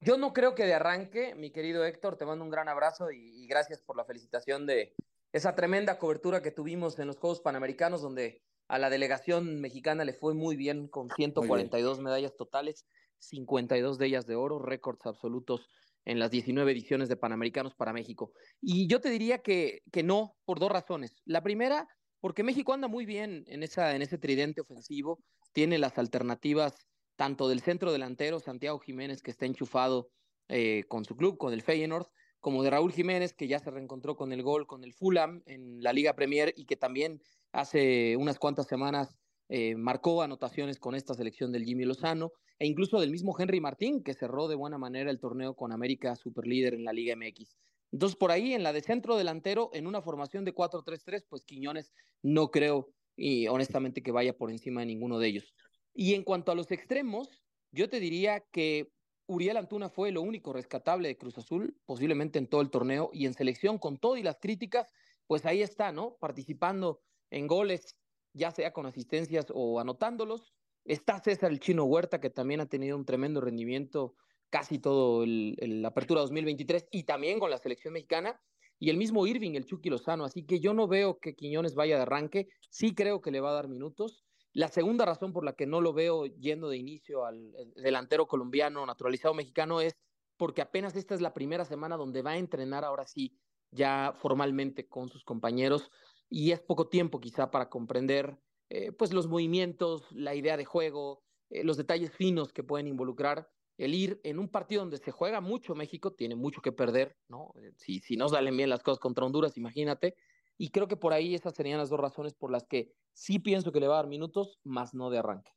Yo 0.00 0.16
no 0.16 0.32
creo 0.32 0.54
que 0.54 0.64
de 0.64 0.74
arranque, 0.74 1.34
mi 1.34 1.50
querido 1.50 1.84
Héctor, 1.84 2.16
te 2.16 2.24
mando 2.24 2.44
un 2.44 2.50
gran 2.50 2.68
abrazo 2.68 3.10
y, 3.10 3.46
gracias 3.48 3.82
por 3.82 3.96
la 3.96 4.04
felicitación 4.04 4.64
de 4.66 4.94
esa 5.32 5.54
tremenda 5.54 5.98
cobertura 5.98 6.40
que 6.40 6.52
tuvimos 6.52 6.98
en 6.98 7.08
los 7.08 7.18
Juegos 7.18 7.40
Panamericanos, 7.40 8.00
donde 8.00 8.42
a 8.68 8.78
la 8.78 8.90
delegación 8.90 9.60
mexicana 9.60 10.04
le 10.04 10.12
fue 10.12 10.34
muy 10.34 10.56
bien 10.56 10.88
con 10.88 11.08
142 11.08 12.00
medallas 12.00 12.36
totales, 12.36 12.86
52 13.18 13.98
de 13.98 14.06
ellas 14.06 14.26
de 14.26 14.36
oro, 14.36 14.58
récords 14.58 15.06
absolutos 15.06 15.68
en 16.04 16.18
las 16.18 16.30
19 16.30 16.70
ediciones 16.70 17.08
de 17.08 17.16
Panamericanos 17.16 17.74
para 17.74 17.92
México. 17.92 18.32
Y 18.60 18.86
yo 18.86 19.00
te 19.00 19.10
diría 19.10 19.38
que, 19.38 19.82
que 19.90 20.02
no, 20.02 20.36
por 20.44 20.60
dos 20.60 20.70
razones. 20.70 21.16
La 21.24 21.42
primera, 21.42 21.88
porque 22.20 22.42
México 22.42 22.72
anda 22.72 22.88
muy 22.88 23.06
bien 23.06 23.44
en, 23.46 23.62
esa, 23.62 23.94
en 23.94 24.02
ese 24.02 24.18
tridente 24.18 24.60
ofensivo, 24.60 25.18
tiene 25.52 25.78
las 25.78 25.98
alternativas 25.98 26.74
tanto 27.16 27.48
del 27.48 27.60
centro 27.60 27.92
delantero 27.92 28.38
Santiago 28.38 28.78
Jiménez, 28.78 29.22
que 29.22 29.30
está 29.30 29.44
enchufado 29.44 30.10
eh, 30.48 30.84
con 30.88 31.04
su 31.04 31.16
club, 31.16 31.36
con 31.36 31.52
el 31.52 31.62
Feyenoord, 31.62 32.06
como 32.40 32.62
de 32.62 32.70
Raúl 32.70 32.92
Jiménez, 32.92 33.32
que 33.32 33.48
ya 33.48 33.58
se 33.58 33.70
reencontró 33.70 34.16
con 34.16 34.32
el 34.32 34.42
gol 34.42 34.66
con 34.66 34.84
el 34.84 34.94
Fulham 34.94 35.42
en 35.46 35.82
la 35.82 35.92
Liga 35.92 36.14
Premier 36.14 36.54
y 36.56 36.66
que 36.66 36.76
también 36.76 37.20
hace 37.52 38.16
unas 38.16 38.38
cuantas 38.38 38.66
semanas 38.66 39.18
eh, 39.48 39.74
marcó 39.76 40.22
anotaciones 40.22 40.78
con 40.78 40.94
esta 40.94 41.14
selección 41.14 41.52
del 41.52 41.64
Jimmy 41.64 41.84
Lozano 41.84 42.32
e 42.58 42.66
incluso 42.66 43.00
del 43.00 43.10
mismo 43.10 43.34
Henry 43.38 43.60
Martín, 43.60 44.02
que 44.02 44.14
cerró 44.14 44.48
de 44.48 44.56
buena 44.56 44.78
manera 44.78 45.10
el 45.10 45.20
torneo 45.20 45.54
con 45.54 45.72
América 45.72 46.16
Superlíder 46.16 46.74
en 46.74 46.84
la 46.84 46.92
Liga 46.92 47.16
MX. 47.16 47.56
Entonces, 47.92 48.16
por 48.16 48.30
ahí 48.30 48.52
en 48.52 48.62
la 48.62 48.72
de 48.72 48.82
centro 48.82 49.16
delantero, 49.16 49.70
en 49.72 49.86
una 49.86 50.02
formación 50.02 50.44
de 50.44 50.54
4-3-3, 50.54 51.24
pues 51.28 51.44
Quiñones 51.44 51.92
no 52.22 52.50
creo, 52.50 52.90
y 53.16 53.48
honestamente, 53.48 54.02
que 54.02 54.12
vaya 54.12 54.36
por 54.36 54.50
encima 54.50 54.80
de 54.80 54.86
ninguno 54.86 55.18
de 55.18 55.28
ellos. 55.28 55.54
Y 55.94 56.14
en 56.14 56.24
cuanto 56.24 56.52
a 56.52 56.54
los 56.54 56.70
extremos, 56.70 57.42
yo 57.72 57.88
te 57.88 58.00
diría 58.00 58.40
que 58.52 58.92
Uriel 59.26 59.56
Antuna 59.56 59.88
fue 59.88 60.12
lo 60.12 60.20
único 60.20 60.52
rescatable 60.52 61.08
de 61.08 61.16
Cruz 61.16 61.38
Azul, 61.38 61.76
posiblemente 61.86 62.38
en 62.38 62.48
todo 62.48 62.60
el 62.60 62.70
torneo, 62.70 63.10
y 63.12 63.24
en 63.24 63.34
selección, 63.34 63.78
con 63.78 63.96
todo 63.96 64.16
y 64.16 64.22
las 64.22 64.38
críticas, 64.38 64.92
pues 65.26 65.46
ahí 65.46 65.62
está, 65.62 65.92
¿no? 65.92 66.16
Participando 66.20 67.00
en 67.30 67.46
goles, 67.46 67.96
ya 68.32 68.50
sea 68.50 68.72
con 68.72 68.86
asistencias 68.86 69.46
o 69.54 69.80
anotándolos. 69.80 70.52
Está 70.84 71.18
César 71.20 71.50
el 71.50 71.60
Chino 71.60 71.84
Huerta, 71.84 72.20
que 72.20 72.30
también 72.30 72.60
ha 72.60 72.66
tenido 72.66 72.96
un 72.96 73.04
tremendo 73.04 73.40
rendimiento 73.40 74.14
casi 74.50 74.78
todo 74.78 75.22
el, 75.24 75.84
Apertura 75.84 76.22
2023 76.22 76.88
y 76.90 77.04
también 77.04 77.38
con 77.38 77.50
la 77.50 77.58
selección 77.58 77.92
mexicana. 77.94 78.40
Y 78.78 78.90
el 78.90 78.96
mismo 78.96 79.26
Irving, 79.26 79.54
el 79.54 79.66
Chucky 79.66 79.90
Lozano. 79.90 80.24
Así 80.24 80.44
que 80.44 80.60
yo 80.60 80.72
no 80.72 80.86
veo 80.86 81.18
que 81.18 81.34
Quiñones 81.34 81.74
vaya 81.74 81.96
de 81.96 82.02
arranque. 82.02 82.48
Sí 82.70 82.94
creo 82.94 83.20
que 83.20 83.30
le 83.30 83.40
va 83.40 83.50
a 83.50 83.54
dar 83.54 83.68
minutos. 83.68 84.24
La 84.52 84.68
segunda 84.68 85.04
razón 85.04 85.32
por 85.32 85.44
la 85.44 85.54
que 85.54 85.66
no 85.66 85.80
lo 85.80 85.92
veo 85.92 86.26
yendo 86.26 86.68
de 86.68 86.78
inicio 86.78 87.26
al 87.26 87.52
delantero 87.76 88.26
colombiano 88.26 88.86
naturalizado 88.86 89.34
mexicano 89.34 89.80
es 89.80 89.96
porque 90.36 90.62
apenas 90.62 90.96
esta 90.96 91.14
es 91.14 91.20
la 91.20 91.34
primera 91.34 91.64
semana 91.64 91.96
donde 91.96 92.22
va 92.22 92.32
a 92.32 92.38
entrenar 92.38 92.84
ahora 92.84 93.06
sí 93.06 93.36
ya 93.70 94.14
formalmente 94.16 94.88
con 94.88 95.08
sus 95.10 95.24
compañeros 95.24 95.90
y 96.28 96.52
es 96.52 96.60
poco 96.60 96.88
tiempo 96.88 97.20
quizá 97.20 97.50
para 97.50 97.68
comprender 97.68 98.38
eh, 98.70 98.92
pues 98.92 99.12
los 99.12 99.28
movimientos, 99.28 100.10
la 100.12 100.34
idea 100.34 100.56
de 100.56 100.64
juego, 100.64 101.22
eh, 101.50 101.64
los 101.64 101.76
detalles 101.76 102.12
finos 102.12 102.52
que 102.52 102.62
pueden 102.62 102.86
involucrar 102.86 103.50
el 103.78 103.94
ir 103.94 104.20
en 104.24 104.38
un 104.38 104.48
partido 104.48 104.82
donde 104.82 104.98
se 104.98 105.12
juega 105.12 105.40
mucho 105.40 105.74
México, 105.74 106.12
tiene 106.12 106.34
mucho 106.34 106.60
que 106.60 106.72
perder, 106.72 107.16
¿no? 107.28 107.52
Eh, 107.62 107.72
si, 107.76 108.00
si 108.00 108.16
no 108.16 108.28
salen 108.28 108.56
bien 108.56 108.68
las 108.68 108.82
cosas 108.82 108.98
contra 108.98 109.24
Honduras, 109.24 109.56
imagínate. 109.56 110.16
Y 110.58 110.70
creo 110.70 110.88
que 110.88 110.96
por 110.96 111.12
ahí 111.12 111.34
esas 111.34 111.54
serían 111.54 111.78
las 111.78 111.88
dos 111.88 112.00
razones 112.00 112.34
por 112.34 112.50
las 112.50 112.66
que 112.66 112.92
sí 113.12 113.38
pienso 113.38 113.70
que 113.70 113.78
le 113.78 113.86
va 113.86 113.94
a 113.94 114.02
dar 114.02 114.08
minutos, 114.08 114.58
más 114.64 114.94
no 114.94 115.10
de 115.10 115.18
arranque. 115.18 115.52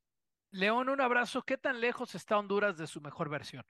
León, 0.52 0.90
un 0.90 1.02
abrazo. 1.02 1.42
¿Qué 1.42 1.58
tan 1.58 1.82
lejos 1.82 2.14
está 2.14 2.38
Honduras 2.38 2.78
de 2.78 2.86
su 2.86 3.02
mejor 3.02 3.30
versión? 3.30 3.66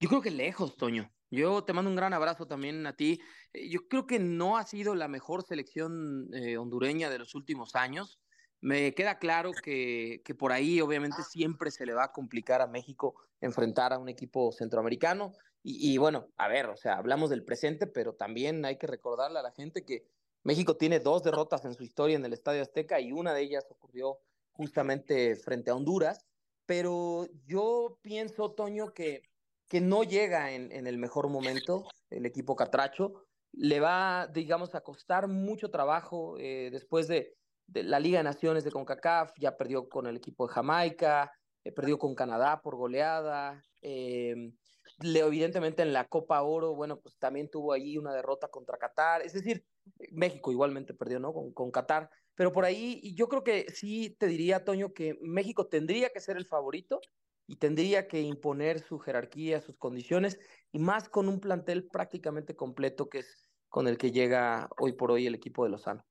Yo 0.00 0.08
creo 0.08 0.22
que 0.22 0.30
lejos, 0.30 0.76
Toño. 0.76 1.12
Yo 1.30 1.62
te 1.62 1.72
mando 1.72 1.90
un 1.90 1.96
gran 1.96 2.12
abrazo 2.12 2.46
también 2.46 2.86
a 2.86 2.96
ti. 2.96 3.20
Eh, 3.52 3.68
yo 3.68 3.88
creo 3.88 4.06
que 4.06 4.18
no 4.18 4.56
ha 4.56 4.64
sido 4.64 4.94
la 4.94 5.08
mejor 5.08 5.44
selección 5.44 6.28
eh, 6.34 6.56
hondureña 6.56 7.08
de 7.08 7.18
los 7.18 7.34
últimos 7.34 7.76
años. 7.76 8.20
Me 8.60 8.94
queda 8.94 9.18
claro 9.18 9.52
que, 9.52 10.22
que, 10.24 10.34
por 10.34 10.52
ahí 10.52 10.80
obviamente 10.80 11.22
siempre 11.22 11.70
se 11.70 11.86
le 11.86 11.94
va 11.94 12.04
a 12.04 12.12
complicar 12.12 12.60
a 12.60 12.66
México 12.66 13.14
enfrentar 13.40 13.92
a 13.92 13.98
un 13.98 14.08
equipo 14.08 14.52
centroamericano. 14.52 15.32
Y, 15.62 15.92
y, 15.92 15.98
bueno, 15.98 16.28
a 16.36 16.48
ver, 16.48 16.66
o 16.66 16.76
sea, 16.76 16.96
hablamos 16.96 17.30
del 17.30 17.44
presente, 17.44 17.86
pero 17.86 18.14
también 18.14 18.64
hay 18.64 18.76
que 18.76 18.86
recordarle 18.86 19.38
a 19.38 19.42
la 19.42 19.52
gente 19.52 19.84
que 19.84 20.06
México 20.42 20.76
tiene 20.76 21.00
dos 21.00 21.22
derrotas 21.22 21.64
en 21.64 21.74
su 21.74 21.84
historia 21.84 22.16
en 22.16 22.24
el 22.24 22.32
Estadio 22.32 22.62
Azteca 22.62 23.00
y 23.00 23.12
una 23.12 23.32
de 23.32 23.42
ellas 23.42 23.66
ocurrió 23.70 24.18
justamente 24.52 25.36
frente 25.36 25.70
a 25.70 25.74
Honduras. 25.74 26.26
Pero 26.66 27.26
yo 27.46 27.98
pienso, 28.02 28.52
Toño, 28.52 28.92
que 28.92 29.29
que 29.70 29.80
no 29.80 30.02
llega 30.02 30.52
en, 30.52 30.86
el 30.86 30.98
mejor 30.98 31.28
momento 31.28 31.84
el 32.10 32.26
equipo 32.26 32.56
Catracho. 32.56 33.24
Le 33.52 33.78
va, 33.78 34.26
digamos, 34.26 34.74
a 34.74 34.80
costar 34.80 35.28
mucho 35.28 35.70
trabajo 35.70 36.36
eh, 36.38 36.70
después 36.72 37.06
de, 37.06 37.36
la 37.72 38.00
Liga 38.00 38.18
de 38.18 38.24
Naciones 38.24 38.64
de 38.64 38.72
CONCACAF, 38.72 39.32
ya 39.38 39.56
perdió 39.56 39.88
con 39.88 40.08
el 40.08 40.16
equipo 40.16 40.48
de 40.48 40.54
Jamaica, 40.54 41.32
eh, 41.62 41.70
perdió 41.70 42.00
con 42.00 42.16
Canadá 42.16 42.60
por 42.60 42.74
goleada. 42.74 43.62
Eh, 43.80 44.34
le, 45.02 45.20
evidentemente 45.20 45.82
en 45.82 45.92
la 45.92 46.08
Copa 46.08 46.42
Oro, 46.42 46.74
bueno, 46.74 46.98
pues 46.98 47.16
también 47.18 47.48
tuvo 47.48 47.72
ahí 47.72 47.96
una 47.96 48.12
derrota 48.12 48.48
contra 48.48 48.76
Qatar. 48.76 49.22
Es 49.22 49.34
decir, 49.34 49.64
México 50.10 50.50
igualmente 50.50 50.94
perdió, 50.94 51.20
¿no? 51.20 51.32
Con, 51.32 51.52
con 51.52 51.70
Qatar. 51.70 52.10
Pero 52.34 52.52
por 52.52 52.64
ahí, 52.64 53.14
yo 53.14 53.28
creo 53.28 53.44
que 53.44 53.66
sí 53.72 54.16
te 54.18 54.26
diría, 54.26 54.64
Toño, 54.64 54.92
que 54.92 55.16
México 55.20 55.68
tendría 55.68 56.10
que 56.10 56.18
ser 56.18 56.36
el 56.36 56.46
favorito 56.46 57.00
y 57.50 57.56
tendría 57.56 58.06
que 58.06 58.20
imponer 58.20 58.78
su 58.78 59.00
jerarquía, 59.00 59.60
sus 59.60 59.76
condiciones, 59.76 60.38
y 60.70 60.78
más 60.78 61.08
con 61.08 61.28
un 61.28 61.40
plantel 61.40 61.82
prácticamente 61.88 62.54
completo 62.54 63.08
que 63.10 63.18
es 63.18 63.48
con 63.68 63.88
el 63.88 63.98
que 63.98 64.12
llega 64.12 64.70
hoy 64.78 64.92
por 64.92 65.10
hoy 65.10 65.26
el 65.26 65.34
equipo 65.34 65.64
de 65.64 65.70
Lozano. 65.70 66.06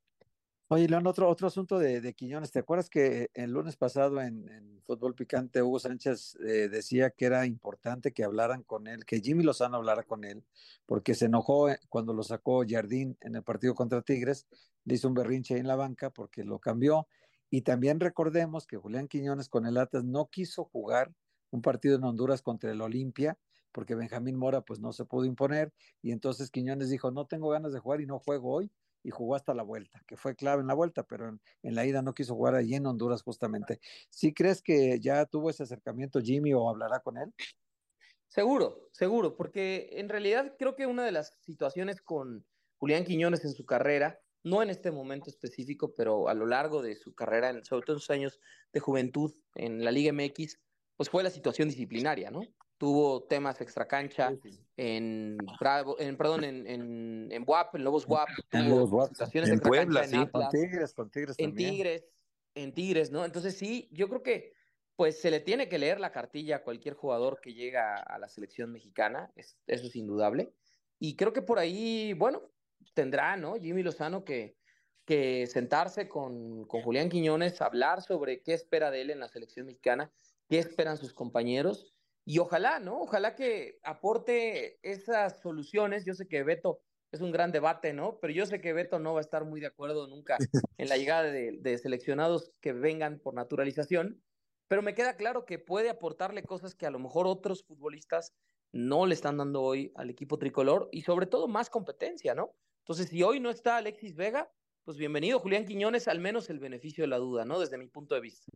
Oye, 0.67 0.89
León, 0.89 1.08
otro, 1.08 1.29
otro 1.29 1.48
asunto 1.48 1.79
de, 1.79 2.13
Quiñones. 2.13 2.51
¿Te 2.51 2.60
acuerdas 2.60 2.89
que 2.89 3.29
el 3.34 3.51
lunes 3.51 3.77
pasado 3.77 4.19
en, 4.19 4.50
en 4.50 4.81
Fútbol 4.81 5.15
Picante 5.15 5.63
Hugo 5.63 5.79
Sánchez 5.79 6.36
eh, 6.46 6.67
decía 6.67 7.10
que 7.10 7.25
era 7.25 7.46
importante 7.46 8.12
que 8.12 8.25
hablaran 8.25 8.63
con 8.63 8.88
él, 8.88 9.05
que 9.05 9.22
Jimmy 9.22 9.43
Lozano 9.46 9.77
hablara 9.77 10.03
con 10.03 10.25
él, 10.25 10.43
porque 10.86 11.15
se 11.15 11.25
enojó 11.25 11.69
eh, 11.69 11.79
cuando 11.88 12.13
lo 12.13 12.22
sacó 12.22 12.65
Jardín 12.67 13.17
en 13.22 13.36
el 13.36 13.43
partido 13.43 13.75
contra 13.75 14.01
Tigres, 14.01 14.46
le 14.84 14.96
hizo 14.96 15.08
un 15.08 15.13
berrinche 15.13 15.53
ahí 15.53 15.62
en 15.62 15.67
la 15.67 15.77
banca 15.77 16.10
porque 16.10 16.43
lo 16.43 16.60
cambió. 16.60 17.08
Y 17.50 17.62
también 17.62 18.01
recordemos 18.01 18.67
que 18.67 18.75
Julián 18.75 19.08
Quiñones 19.08 19.48
con 19.48 19.65
el 19.65 19.77
Atlas 19.77 20.03
no 20.03 20.27
quiso 20.29 20.65
jugar 20.65 21.13
un 21.51 21.62
partido 21.62 21.96
en 21.96 22.03
Honduras 22.03 22.41
contra 22.41 22.72
el 22.72 22.82
Olimpia, 22.82 23.38
porque 23.72 23.96
Benjamín 23.96 24.36
Mora 24.36 24.62
pues 24.62 24.79
no 24.79 24.94
se 24.94 25.06
pudo 25.06 25.25
imponer, 25.25 25.74
y 26.01 26.12
entonces 26.12 26.51
Quiñones 26.51 26.89
dijo, 26.89 27.12
no 27.12 27.25
tengo 27.27 27.50
ganas 27.50 27.74
de 27.74 27.79
jugar 27.79 28.01
y 28.01 28.06
no 28.06 28.20
juego 28.20 28.51
hoy, 28.51 28.72
y 29.03 29.12
jugó 29.12 29.36
hasta 29.36 29.53
la 29.53 29.63
vuelta, 29.63 30.03
que 30.08 30.18
fue 30.18 30.36
clave 30.36 30.62
en 30.62 30.68
la 30.68 30.74
vuelta, 30.74 31.03
pero 31.03 31.29
en, 31.29 31.41
en 31.63 31.75
la 31.75 31.86
ida 31.86 32.01
no 32.01 32.13
quiso 32.13 32.36
jugar 32.36 32.56
allí 32.56 32.75
en 32.75 32.86
Honduras 32.86 33.22
justamente. 33.22 33.79
¿Sí 34.10 34.34
crees 34.34 34.62
que 34.62 35.00
ya 35.00 35.25
tuvo 35.25 35.50
ese 35.50 35.63
acercamiento 35.63 36.20
Jimmy 36.20 36.53
o 36.53 36.70
hablará 36.70 37.00
con 37.00 37.18
él? 37.18 37.34
Seguro, 38.27 38.89
seguro, 38.91 39.36
porque 39.36 39.89
en 39.94 40.10
realidad 40.10 40.56
creo 40.58 40.75
que 40.75 40.86
una 40.86 41.03
de 41.03 41.12
las 41.12 41.36
situaciones 41.41 42.01
con 42.01 42.46
Julián 42.77 43.03
Quiñones 43.03 43.44
en 43.44 43.53
su 43.53 43.65
carrera, 43.65 44.22
no 44.44 44.62
en 44.62 44.70
este 44.70 44.91
momento 44.91 45.29
específico, 45.29 45.94
pero 45.96 46.29
a 46.29 46.34
lo 46.34 46.46
largo 46.46 46.82
de 46.82 46.96
su 46.96 47.13
carrera, 47.15 47.51
sobre 47.63 47.86
todo 47.86 47.96
en 47.96 48.00
sus 48.00 48.10
años 48.12 48.39
de 48.72 48.79
juventud 48.79 49.34
en 49.56 49.84
la 49.84 49.91
Liga 49.91 50.13
MX, 50.13 50.60
pues 51.00 51.10
fue 51.10 51.24
la 51.24 51.29
situación 51.29 51.70
disciplinaria, 51.70 52.29
¿no? 52.29 52.41
Tuvo 52.77 53.24
temas 53.24 53.62
extracancha 53.62 54.34
en, 54.75 55.38
Bravo, 55.58 55.96
en 55.98 56.18
perdón, 56.18 56.44
en, 56.44 56.68
en, 56.68 57.29
en 57.32 57.44
WAP, 57.48 57.75
en 57.75 57.86
Lobos 57.86 58.06
WAP, 58.06 58.27
tuvo 58.50 59.08
situaciones 59.08 59.50
en 59.50 59.62
Puebla, 59.62 60.06
sí, 60.06 60.15
en 60.15 60.22
Atlas, 60.24 60.32
con 60.34 60.50
Tigres, 60.50 60.94
con 60.94 61.10
Tigres 61.10 61.36
en 61.39 61.51
también. 61.51 61.72
Tigres, 61.72 62.06
en 62.53 62.74
Tigres, 62.74 63.12
¿no? 63.12 63.24
Entonces 63.24 63.58
sí, 63.58 63.88
yo 63.94 64.10
creo 64.10 64.22
que 64.22 64.51
pues 64.98 65.22
se 65.22 65.32
le 65.32 65.39
tiene 65.39 65.70
que 65.70 65.79
leer 65.79 66.01
la 66.01 66.12
cartilla 66.12 66.58
a 66.58 66.63
cualquier 66.63 66.96
jugador 66.96 67.39
que 67.41 67.53
llega 67.53 67.96
a 67.96 68.20
la 68.20 68.27
selección 68.27 68.70
mexicana, 68.70 69.32
es, 69.38 69.58
eso 69.68 69.88
es 69.88 69.96
indudable. 69.96 70.51
Y 71.00 71.15
creo 71.15 71.32
que 71.32 71.41
por 71.41 71.60
ahí, 71.60 72.12
bueno, 72.12 72.41
tendrá, 72.94 73.38
¿no? 73.38 73.56
Jimmy 73.56 73.84
Lozano 73.84 74.25
que, 74.25 74.58
que 75.06 75.48
sentarse 75.48 76.10
con, 76.10 76.65
con 76.65 76.82
Julián 76.82 77.08
Quiñones, 77.08 77.62
hablar 77.62 78.01
sobre 78.01 78.41
qué 78.41 78.53
espera 78.53 78.91
de 78.91 79.00
él 79.03 79.12
en 79.12 79.22
la 79.22 79.29
selección 79.29 79.65
mexicana 79.65 80.12
qué 80.50 80.60
esperan 80.60 80.98
sus 80.98 81.13
compañeros 81.13 81.94
y 82.25 82.39
ojalá, 82.39 82.79
¿no? 82.79 83.00
Ojalá 83.01 83.36
que 83.36 83.79
aporte 83.84 84.79
esas 84.84 85.39
soluciones. 85.41 86.06
Yo 86.06 86.13
sé 86.13 86.27
que 86.27 86.44
Beto 86.44 86.82
es 87.12 87.22
un 87.22 87.32
gran 87.32 87.51
debate, 87.51 87.94
¿no? 87.94 88.20
Pero 88.20 88.34
yo 88.34 88.46
sé 88.46 88.62
que 88.62 88.74
Beto 88.74 89.00
no 89.00 89.13
va 89.13 89.20
a 89.20 89.22
estar 89.22 89.46
muy 89.46 89.62
de 89.62 89.68
acuerdo 89.68 90.08
nunca 90.08 90.38
en 90.77 90.89
la 90.89 90.98
llegada 90.98 91.24
de, 91.24 91.58
de 91.60 91.77
seleccionados 91.77 92.51
que 92.62 92.74
vengan 92.74 93.20
por 93.20 93.34
naturalización, 93.34 94.22
pero 94.68 94.82
me 94.82 94.94
queda 94.94 95.15
claro 95.15 95.46
que 95.46 95.58
puede 95.58 95.89
aportarle 95.89 96.44
cosas 96.44 96.75
que 96.75 96.86
a 96.86 96.91
lo 96.91 97.00
mejor 97.00 97.25
otros 97.25 97.63
futbolistas 97.63 98.36
no 98.72 99.06
le 99.08 99.15
están 99.15 99.38
dando 99.38 99.63
hoy 99.63 99.91
al 99.96 100.10
equipo 100.10 100.38
tricolor 100.38 100.89
y 100.91 101.01
sobre 101.01 101.25
todo 101.25 101.48
más 101.48 101.70
competencia, 101.70 102.36
¿no? 102.36 102.53
Entonces, 102.84 103.10
si 103.10 103.24
hoy 103.24 103.39
no 103.39 103.50
está 103.50 103.77
Alexis 103.77 104.15
Vega, 104.15 104.51
pues 104.84 104.98
bienvenido 104.98 105.39
Julián 105.39 105.65
Quiñones, 105.65 106.08
al 106.08 106.20
menos 106.20 106.50
el 106.50 106.60
beneficio 106.60 107.03
de 107.03 107.08
la 107.08 107.18
duda, 107.18 107.46
¿no? 107.46 107.60
Desde 107.60 107.77
mi 107.77 107.88
punto 107.88 108.15
de 108.15 108.22
vista. 108.22 108.51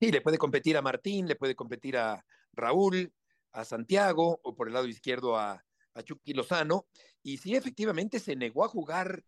Sí, 0.00 0.10
le 0.10 0.20
puede 0.20 0.38
competir 0.38 0.76
a 0.76 0.82
Martín, 0.82 1.26
le 1.28 1.36
puede 1.36 1.54
competir 1.54 1.96
a 1.96 2.24
Raúl, 2.52 3.12
a 3.52 3.64
Santiago, 3.64 4.40
o 4.42 4.54
por 4.54 4.68
el 4.68 4.74
lado 4.74 4.86
izquierdo 4.86 5.36
a, 5.36 5.64
a 5.94 6.02
Chucky 6.02 6.32
Lozano. 6.34 6.86
Y 7.22 7.38
sí, 7.38 7.54
efectivamente 7.56 8.18
se 8.18 8.36
negó 8.36 8.64
a 8.64 8.68
jugar 8.68 9.24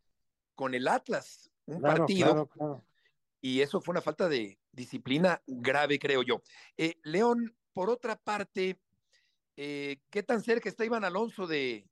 con 0.54 0.74
el 0.74 0.88
Atlas 0.88 1.50
un 1.66 1.80
Claro, 1.80 1.98
partido. 1.98 2.26
claro, 2.26 2.48
claro. 2.48 2.86
Y 3.40 3.60
eso 3.60 3.80
fue 3.80 3.92
una 3.92 4.00
falta 4.02 4.28
de 4.28 4.58
disciplina 4.72 5.42
grave, 5.46 5.98
creo 5.98 6.22
yo. 6.22 6.42
Eh, 6.76 6.94
León, 7.04 7.56
por 7.72 7.90
otra 7.90 8.16
parte, 8.16 8.80
eh, 9.56 10.00
¿qué 10.10 10.22
tan 10.22 10.42
cerca 10.42 10.68
está 10.68 10.84
Iván 10.84 11.04
Alonso 11.04 11.46
de, 11.46 11.88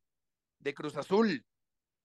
de 0.59 0.75
Cruz 0.75 0.97
Azul? 0.97 1.47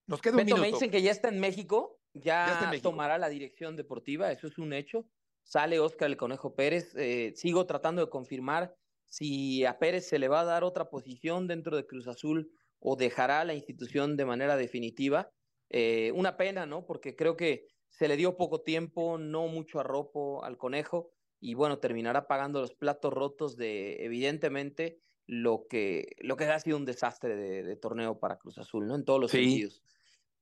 Nos 0.06 0.20
queda 0.20 0.32
un 0.32 0.44
Beto, 0.44 0.56
me 0.56 0.62
minuto. 0.62 0.76
dicen 0.76 0.90
que 0.90 1.02
ya 1.02 1.10
está 1.10 1.28
en 1.28 1.40
México, 1.40 2.00
ya, 2.14 2.46
Ya 2.46 2.52
está 2.52 2.64
en 2.64 2.70
México. 2.70 2.90
tomará 2.90 3.18
la 3.18 3.28
dirección 3.28 3.76
deportiva, 3.76 4.30
eso 4.30 4.46
es 4.46 4.58
un 4.58 4.72
hecho. 4.72 5.08
Sale 5.42 5.80
Oscar 5.80 6.08
el 6.08 6.16
Conejo 6.16 6.54
Pérez, 6.54 6.94
eh, 6.96 7.32
sigo 7.34 7.66
tratando 7.66 8.04
de 8.04 8.10
confirmar 8.10 8.74
si 9.08 9.64
a 9.64 9.78
Pérez 9.78 10.08
se 10.08 10.18
le 10.18 10.28
va 10.28 10.40
a 10.40 10.44
dar 10.44 10.64
otra 10.64 10.88
posición 10.88 11.48
dentro 11.48 11.76
de 11.76 11.86
Cruz 11.86 12.06
Azul 12.06 12.52
o 12.78 12.96
dejará 12.96 13.44
la 13.44 13.54
institución 13.54 14.16
de 14.16 14.24
manera 14.24 14.56
definitiva. 14.56 15.30
Eh, 15.68 16.12
una 16.14 16.36
pena, 16.36 16.66
¿no? 16.66 16.86
Porque 16.86 17.16
creo 17.16 17.36
que 17.36 17.66
se 17.88 18.08
le 18.08 18.16
dio 18.16 18.36
poco 18.36 18.62
tiempo, 18.62 19.18
no 19.18 19.48
mucho 19.48 19.80
arropo 19.80 20.44
al 20.44 20.56
conejo 20.56 21.10
y 21.40 21.54
bueno, 21.54 21.78
terminará 21.78 22.26
pagando 22.26 22.60
los 22.60 22.74
platos 22.74 23.12
rotos 23.12 23.56
de 23.56 24.04
evidentemente 24.04 25.00
lo 25.26 25.66
que, 25.68 26.16
lo 26.18 26.36
que 26.36 26.44
ha 26.44 26.58
sido 26.60 26.76
un 26.76 26.84
desastre 26.84 27.36
de, 27.36 27.76
torneo 27.76 28.18
para 28.18 28.38
Cruz 28.38 28.58
Azul, 28.58 28.86
¿no? 28.86 28.94
En 28.94 29.04
todos 29.04 29.20
los 29.20 29.30
sentidos. 29.30 29.82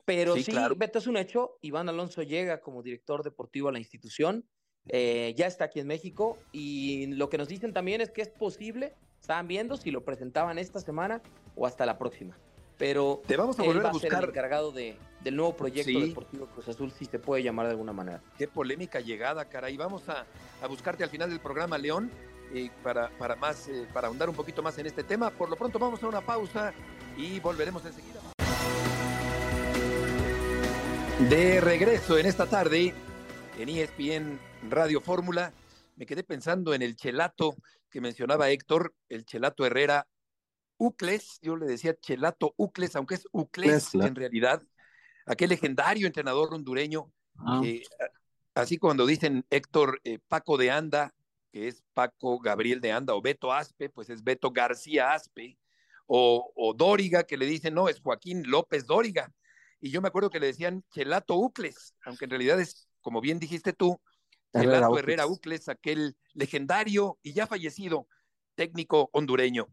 Pero 0.04 0.34
sí, 0.36 0.52
Beto, 0.76 0.98
es 0.98 1.06
un 1.06 1.18
hecho, 1.18 1.58
Iván 1.60 1.90
Alonso 1.90 2.22
llega 2.22 2.62
como 2.62 2.82
director 2.82 3.22
deportivo 3.22 3.68
a 3.68 3.72
la 3.72 3.78
institución, 3.78 4.48
eh, 4.88 5.34
ya 5.36 5.46
está 5.46 5.64
aquí 5.66 5.80
en 5.80 5.86
México 5.86 6.38
y 6.52 7.06
lo 7.06 7.28
que 7.28 7.38
nos 7.38 7.48
dicen 7.48 7.72
también 7.72 8.00
es 8.00 8.10
que 8.10 8.22
es 8.22 8.28
posible, 8.28 8.94
estaban 9.20 9.48
viendo 9.48 9.76
si 9.76 9.90
lo 9.90 10.04
presentaban 10.04 10.58
esta 10.58 10.80
semana 10.80 11.20
o 11.56 11.66
hasta 11.66 11.86
la 11.86 11.98
próxima. 11.98 12.36
Pero 12.78 13.22
te 13.26 13.36
vamos 13.36 13.58
a 13.58 13.64
volver 13.64 13.86
a 13.86 13.90
buscar 13.90 14.22
el 14.22 14.30
encargado 14.30 14.70
de, 14.70 14.96
del 15.22 15.34
nuevo 15.34 15.56
proyecto 15.56 15.98
deportivo 15.98 16.46
Cruz 16.46 16.68
Azul, 16.68 16.92
si 16.92 17.06
se 17.06 17.18
puede 17.18 17.42
llamar 17.42 17.66
de 17.66 17.72
alguna 17.72 17.92
manera. 17.92 18.22
Qué 18.38 18.46
polémica 18.46 19.00
llegada, 19.00 19.46
caray. 19.46 19.76
Vamos 19.76 20.08
a, 20.08 20.26
a 20.62 20.66
buscarte 20.68 21.02
al 21.02 21.10
final 21.10 21.28
del 21.28 21.40
programa, 21.40 21.76
León, 21.76 22.10
eh, 22.54 22.70
para, 22.82 23.10
para, 23.18 23.34
más, 23.34 23.68
eh, 23.68 23.86
para 23.92 24.06
ahondar 24.06 24.28
un 24.28 24.36
poquito 24.36 24.62
más 24.62 24.78
en 24.78 24.86
este 24.86 25.02
tema. 25.02 25.30
Por 25.30 25.50
lo 25.50 25.56
pronto 25.56 25.78
vamos 25.80 26.02
a 26.02 26.06
una 26.06 26.20
pausa 26.20 26.72
y 27.16 27.40
volveremos 27.40 27.84
enseguida. 27.84 28.20
De 31.28 31.60
regreso 31.60 32.16
en 32.16 32.26
esta 32.26 32.46
tarde 32.46 32.94
en 33.58 33.68
ESPN 33.68 34.38
Radio 34.62 35.00
Fórmula, 35.00 35.52
me 35.96 36.06
quedé 36.06 36.24
pensando 36.24 36.74
en 36.74 36.82
el 36.82 36.96
chelato 36.96 37.56
que 37.90 38.00
mencionaba 38.00 38.50
Héctor, 38.50 38.94
el 39.08 39.24
chelato 39.24 39.64
Herrera 39.64 40.08
Ucles, 40.76 41.38
yo 41.42 41.56
le 41.56 41.66
decía 41.66 41.98
chelato 41.98 42.54
Ucles, 42.56 42.94
aunque 42.96 43.14
es 43.14 43.26
Ucles 43.32 43.94
en 43.94 44.14
realidad, 44.14 44.62
aquel 45.26 45.50
legendario 45.50 46.06
entrenador 46.06 46.52
hondureño, 46.52 47.10
ah. 47.38 47.62
así 48.54 48.78
cuando 48.78 49.06
dicen 49.06 49.44
Héctor 49.50 50.00
eh, 50.04 50.18
Paco 50.28 50.56
de 50.56 50.70
Anda, 50.70 51.14
que 51.50 51.68
es 51.68 51.82
Paco 51.94 52.38
Gabriel 52.38 52.80
de 52.80 52.92
Anda, 52.92 53.14
o 53.14 53.22
Beto 53.22 53.52
Aspe, 53.52 53.88
pues 53.88 54.10
es 54.10 54.22
Beto 54.22 54.50
García 54.50 55.12
Aspe, 55.12 55.58
o, 56.06 56.52
o 56.54 56.74
Dóriga, 56.74 57.24
que 57.24 57.36
le 57.36 57.46
dicen, 57.46 57.74
no, 57.74 57.88
es 57.88 58.00
Joaquín 58.00 58.42
López 58.46 58.86
Dóriga. 58.86 59.32
Y 59.80 59.90
yo 59.90 60.00
me 60.00 60.08
acuerdo 60.08 60.30
que 60.30 60.40
le 60.40 60.46
decían 60.46 60.84
Chelato 60.90 61.36
Ucles, 61.36 61.94
aunque 62.04 62.24
en 62.24 62.30
realidad 62.30 62.60
es, 62.60 62.88
como 63.00 63.20
bien 63.20 63.38
dijiste 63.38 63.72
tú, 63.72 64.00
Chelato 64.52 64.98
Herrera 64.98 65.26
Ucles, 65.26 65.68
aquel 65.68 66.16
legendario 66.32 67.18
y 67.22 67.32
ya 67.32 67.46
fallecido 67.46 68.08
técnico 68.54 69.10
hondureño. 69.12 69.68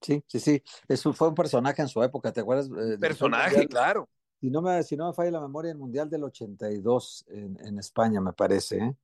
Sí, 0.00 0.22
sí, 0.28 0.40
sí. 0.40 0.62
Eso 0.86 1.12
fue 1.12 1.28
un 1.28 1.34
personaje 1.34 1.82
en 1.82 1.88
su 1.88 2.02
época, 2.02 2.32
¿te 2.32 2.40
acuerdas? 2.40 2.68
Eh, 2.68 2.98
personaje, 2.98 3.66
claro. 3.66 4.08
Si 4.40 4.50
no, 4.50 4.60
me, 4.60 4.82
si 4.82 4.96
no 4.96 5.08
me 5.08 5.14
falla 5.14 5.30
la 5.30 5.40
memoria, 5.40 5.72
el 5.72 5.78
Mundial 5.78 6.10
del 6.10 6.24
82 6.24 7.24
en, 7.28 7.58
en 7.64 7.78
España, 7.78 8.20
me 8.20 8.32
parece, 8.34 8.78
¿eh? 8.78 8.96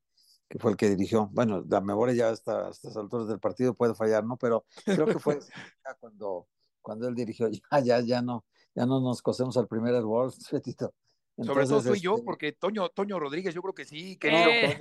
que 0.53 0.59
fue 0.59 0.71
el 0.71 0.77
que 0.77 0.91
dirigió. 0.91 1.31
Bueno, 1.33 1.65
la 1.67 1.81
memoria 1.81 2.15
ya 2.15 2.29
hasta, 2.29 2.69
hasta 2.69 2.89
estas 2.89 3.03
alturas 3.03 3.27
del 3.27 3.41
partido 3.41 3.73
puede 3.73 3.95
fallar, 3.95 4.23
¿no? 4.25 4.37
Pero 4.37 4.67
creo 4.85 5.07
que 5.07 5.19
fue 5.19 5.39
cuando, 6.01 6.47
cuando 6.83 7.09
él 7.09 7.15
dirigió, 7.15 7.49
ya, 7.73 7.81
ya, 7.81 8.01
ya 8.01 8.21
no, 8.21 8.45
ya 8.75 8.85
no 8.85 9.01
nos 9.01 9.23
cosemos 9.23 9.57
al 9.57 9.67
primer 9.67 10.05
World, 10.05 10.35
Fetito. 10.51 10.95
Sobre 11.39 11.67
todo 11.67 11.81
soy 11.81 12.01
yo, 12.01 12.15
este 12.15 12.25
porque 12.25 12.53
Toño, 12.53 12.91
Toño 12.91 13.19
Rodríguez, 13.19 13.55
yo 13.55 13.63
creo 13.63 13.75
que 13.75 13.85
sí, 13.85 14.17
querido. 14.19 14.49
Eh, 14.49 14.81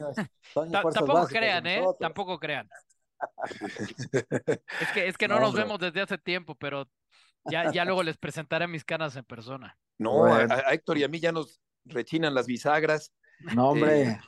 tampoco 0.93 1.27
crean, 1.27 1.65
¿eh? 1.65 1.83
Tampoco 1.99 2.39
crean. 2.39 2.69
es 3.47 4.91
que, 4.93 5.07
es 5.07 5.17
que 5.17 5.27
no, 5.27 5.39
nos 5.39 5.53
vemos 5.53 5.79
desde 5.79 6.01
hace 6.01 6.17
tiempo, 6.17 6.55
pero 6.55 6.89
ya, 7.45 7.71
ya 7.71 7.85
luego 7.85 8.03
les 8.03 8.17
presentaré 8.17 8.67
mis 8.67 8.83
canas 8.83 9.15
en 9.15 9.23
persona. 9.23 9.77
No, 9.97 10.25
a, 10.25 10.73
Héctor 10.73 10.97
y 10.97 11.03
a 11.03 11.07
mí 11.07 11.19
ya 11.19 11.31
nos 11.31 11.61
rechinan 11.85 12.33
las 12.33 12.47
bisagras. 12.47 13.13
No, 13.55 13.69
hombre. 13.69 14.01
Eh, 14.03 14.19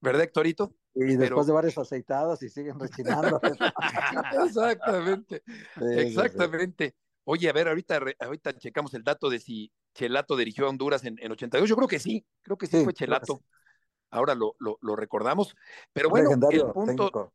¿Verdad, 0.00 0.22
Héctorito? 0.22 0.74
Y 0.94 1.16
después 1.16 1.46
de 1.46 1.52
varias 1.52 1.78
aceitadas 1.78 2.42
y 2.42 2.48
siguen 2.48 2.78
rechinando. 2.78 3.40
exactamente, 4.44 5.42
exactamente. 5.80 6.94
Oye, 7.24 7.48
a 7.48 7.52
ver, 7.52 7.68
ahorita, 7.68 8.00
ahorita 8.20 8.56
checamos 8.58 8.92
el 8.94 9.02
dato 9.02 9.30
de 9.30 9.40
si 9.40 9.72
Chelato 9.94 10.36
dirigió 10.36 10.66
a 10.66 10.70
Honduras 10.70 11.04
en, 11.04 11.16
en 11.20 11.32
82. 11.32 11.68
Yo 11.68 11.76
creo 11.76 11.88
que 11.88 11.98
sí, 11.98 12.26
creo 12.42 12.58
que 12.58 12.66
sí, 12.66 12.82
fue 12.84 12.92
Chelato. 12.92 13.42
Ahora 14.10 14.34
lo, 14.34 14.56
lo, 14.58 14.96
recordamos. 14.96 15.56
Pero 15.92 16.08
bueno, 16.08 16.30
el 16.50 16.72
punto. 16.72 17.32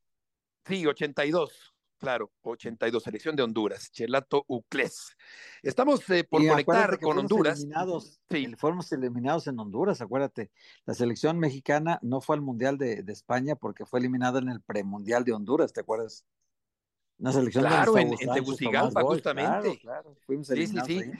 Sí, 0.65 0.85
82. 0.85 1.73
Claro, 1.97 2.31
82, 2.43 3.03
selección 3.03 3.35
de 3.35 3.43
Honduras, 3.43 3.91
Chelato 3.91 4.45
Ucles. 4.47 5.17
Estamos 5.61 6.09
eh, 6.09 6.23
por 6.23 6.47
conectar 6.47 6.97
con 6.97 7.17
Honduras. 7.17 7.59
Eliminados, 7.59 8.21
sí. 8.29 8.55
Fuimos 8.57 8.89
eliminados 8.93 9.47
en 9.47 9.59
Honduras, 9.59 9.99
acuérdate. 9.99 10.49
La 10.85 10.93
selección 10.93 11.37
mexicana 11.39 11.99
no 12.01 12.21
fue 12.21 12.37
al 12.37 12.41
Mundial 12.41 12.77
de, 12.77 13.03
de 13.03 13.11
España 13.11 13.57
porque 13.57 13.85
fue 13.85 13.99
eliminada 13.99 14.39
en 14.39 14.47
el 14.47 14.61
premundial 14.61 15.25
de 15.25 15.33
Honduras, 15.33 15.73
¿te 15.73 15.81
acuerdas? 15.81 16.25
Una 17.17 17.33
selección 17.33 17.65
claro, 17.65 17.97
en, 17.97 18.13
en 18.17 18.33
Tegucigalpa, 18.33 19.01
justamente. 19.01 19.77
Claro, 19.79 20.15
claro. 20.25 20.45
sí, 20.45 20.67
sí, 20.67 20.77
sí. 20.85 21.11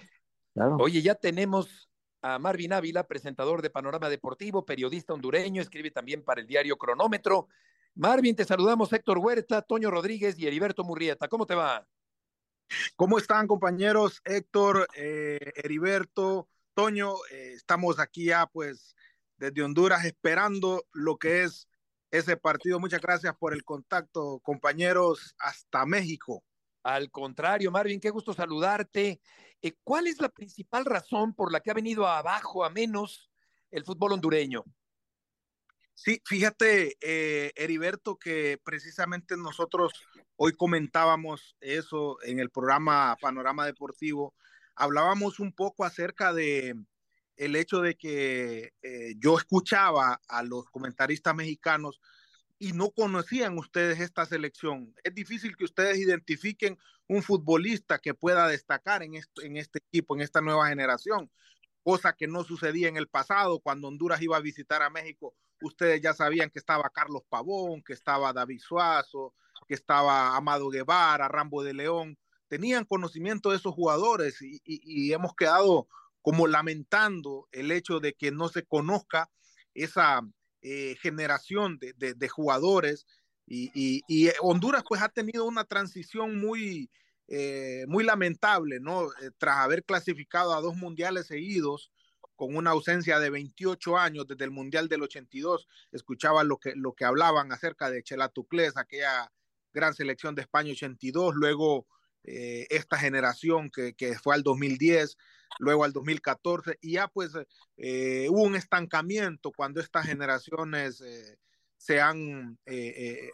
Oye, 0.80 1.02
ya 1.02 1.16
tenemos 1.16 1.90
a 2.22 2.38
Marvin 2.38 2.74
Ávila, 2.74 3.08
presentador 3.08 3.62
de 3.62 3.70
Panorama 3.70 4.10
Deportivo, 4.10 4.66
periodista 4.66 5.14
hondureño, 5.14 5.62
escribe 5.62 5.92
también 5.92 6.24
para 6.24 6.42
el 6.42 6.48
diario 6.48 6.78
Cronómetro. 6.78 7.48
Marvin, 7.96 8.36
te 8.36 8.46
saludamos 8.46 8.92
Héctor 8.92 9.20
Huerta, 9.20 9.62
Toño 9.62 9.90
Rodríguez 9.90 10.38
y 10.38 10.48
Heriberto 10.48 10.84
Murrieta. 10.84 11.28
¿Cómo 11.28 11.46
te 11.46 11.56
va? 11.56 11.88
¿Cómo 12.96 13.18
están, 13.18 13.48
compañeros? 13.48 14.22
Héctor, 14.26 14.88
eh, 14.96 15.52
Heriberto, 15.56 16.48
Toño, 16.74 17.16
eh, 17.32 17.54
estamos 17.56 18.00
aquí 18.00 18.26
ya, 18.26 18.46
pues, 18.46 18.96
desde 19.38 19.64
Honduras 19.64 20.06
esperando 20.06 20.86
lo 20.92 21.18
que 21.18 21.44
es 21.44 21.68
ese 22.12 22.38
partido. 22.38 22.80
Muchas 22.80 23.02
gracias 23.02 23.36
por 23.38 23.54
el 23.54 23.64
contacto, 23.64 24.40
compañeros, 24.44 25.36
hasta 25.40 25.86
México. 25.86 26.44
Al 26.84 27.12
contrario, 27.12 27.72
Marvin, 27.72 28.00
qué 28.00 28.10
gusto 28.10 28.34
saludarte. 28.34 29.20
Eh, 29.62 29.74
¿Cuál 29.84 30.08
es 30.08 30.22
la 30.22 30.30
principal 30.30 30.86
razón 30.86 31.34
por 31.34 31.52
la 31.52 31.60
que 31.60 31.72
ha 31.72 31.74
venido 31.74 32.08
abajo 32.08 32.64
a 32.64 32.70
menos 32.70 33.30
el 33.72 33.84
fútbol 33.84 34.14
hondureño? 34.14 34.64
Sí, 35.94 36.22
fíjate, 36.26 36.96
eh, 37.02 37.52
Heriberto, 37.58 38.18
que 38.18 38.58
precisamente 38.64 39.36
nosotros 39.36 39.92
hoy 40.38 40.54
comentábamos 40.54 41.58
eso 41.60 42.18
en 42.24 42.40
el 42.40 42.50
programa 42.50 43.18
Panorama 43.20 43.66
Deportivo. 43.66 44.34
Hablábamos 44.76 45.42
un 45.42 45.52
poco 45.52 45.84
acerca 45.84 46.32
de 46.32 46.74
el 47.36 47.56
hecho 47.58 47.82
de 47.82 47.96
que 47.96 48.72
eh, 48.82 49.16
yo 49.18 49.38
escuchaba 49.38 50.22
a 50.30 50.44
los 50.44 50.70
comentaristas 50.70 51.36
mexicanos 51.36 52.00
y 52.60 52.74
no 52.74 52.92
conocían 52.92 53.58
ustedes 53.58 54.02
esta 54.02 54.26
selección. 54.26 54.94
Es 55.04 55.16
difícil 55.16 55.56
que 55.56 55.64
ustedes 55.64 55.98
identifiquen 55.98 56.78
un 57.08 57.24
futbolista 57.24 58.00
que 58.00 58.14
pueda 58.14 58.48
destacar 58.50 59.02
en 59.02 59.16
este, 59.16 59.46
en 59.46 59.56
este 59.56 59.80
equipo, 59.80 60.14
en 60.14 60.22
esta 60.22 60.42
nueva 60.42 60.68
generación, 60.68 61.32
cosa 61.82 62.14
que 62.14 62.28
no 62.28 62.44
sucedía 62.44 62.90
en 62.90 62.98
el 62.98 63.08
pasado 63.08 63.62
cuando 63.62 63.88
Honduras 63.88 64.22
iba 64.22 64.36
a 64.36 64.42
visitar 64.42 64.84
a 64.84 64.90
México. 64.90 65.34
Ustedes 65.62 66.02
ya 66.02 66.14
sabían 66.14 66.50
que 66.50 66.60
estaba 66.60 66.90
Carlos 66.90 67.24
Pavón, 67.30 67.82
que 67.82 67.94
estaba 67.94 68.34
David 68.34 68.60
Suazo, 68.60 69.34
que 69.66 69.74
estaba 69.74 70.36
Amado 70.36 70.70
Guevara, 70.70 71.30
Rambo 71.30 71.64
de 71.64 71.74
León. 71.74 72.18
Tenían 72.50 72.84
conocimiento 72.84 73.52
de 73.52 73.58
esos 73.58 73.74
jugadores 73.74 74.42
y, 74.42 74.62
y 74.66 75.14
hemos 75.14 75.34
quedado 75.34 75.88
como 76.22 76.48
lamentando 76.48 77.48
el 77.54 77.72
hecho 77.72 78.02
de 78.02 78.14
que 78.14 78.32
no 78.32 78.50
se 78.50 78.66
conozca 78.66 79.30
esa 79.74 80.22
eh, 80.62 80.98
generación 81.02 81.80
de, 81.80 82.28
jugadores 82.28 83.06
y, 83.48 84.30
Honduras 84.42 84.84
pues 84.88 85.02
ha 85.02 85.08
tenido 85.08 85.46
una 85.46 85.64
transición 85.64 86.38
muy, 86.38 86.92
eh, 87.28 87.86
muy 87.88 88.04
lamentable, 88.04 88.82
¿no? 88.82 89.06
Eh, 89.06 89.32
tras 89.38 89.58
haber 89.60 89.86
clasificado 89.86 90.54
a 90.54 90.60
dos 90.62 90.76
mundiales 90.76 91.28
seguidos 91.28 91.92
con 92.36 92.56
una 92.58 92.72
ausencia 92.72 93.20
de 93.20 93.30
28 93.30 93.98
años 93.98 94.28
desde 94.28 94.44
el 94.44 94.52
Mundial 94.52 94.90
del 94.90 95.04
82, 95.04 95.68
escuchaba 95.94 96.44
lo 96.44 96.58
que, 96.58 96.74
lo 96.76 96.94
que 96.94 97.06
hablaban 97.06 97.52
acerca 97.54 97.90
de 97.90 98.04
Chelatucles, 98.04 98.76
aquella 98.76 99.32
gran 99.74 99.94
selección 99.94 100.36
de 100.36 100.42
España 100.42 100.72
82, 100.72 101.36
luego 101.36 101.88
esta 102.22 102.98
generación 102.98 103.72
que, 103.72 103.96
que, 103.96 104.14
fue 104.20 104.36
al 104.36 104.44
2010, 104.44 105.18
luego 105.58 105.84
al 105.84 105.94
2014, 105.94 106.78
y 106.82 106.94
ya 106.94 107.08
pues 107.08 107.32
eh, 107.78 108.28
hubo 108.30 108.44
un 108.44 108.56
estancamiento 108.56 109.52
cuando 109.52 109.82
estas 109.82 110.06
generaciones 110.06 111.02
eh, 111.02 111.38
se, 111.78 112.00
han, 112.00 112.58
eh, 112.66 113.32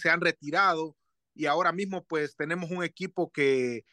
se 0.00 0.10
han 0.10 0.20
retirado 0.20 0.96
y 1.34 1.46
ahora 1.46 1.72
mismo 1.72 2.04
pues 2.04 2.36
tenemos 2.36 2.70
un 2.70 2.84
equipo 2.84 3.30
que 3.30 3.84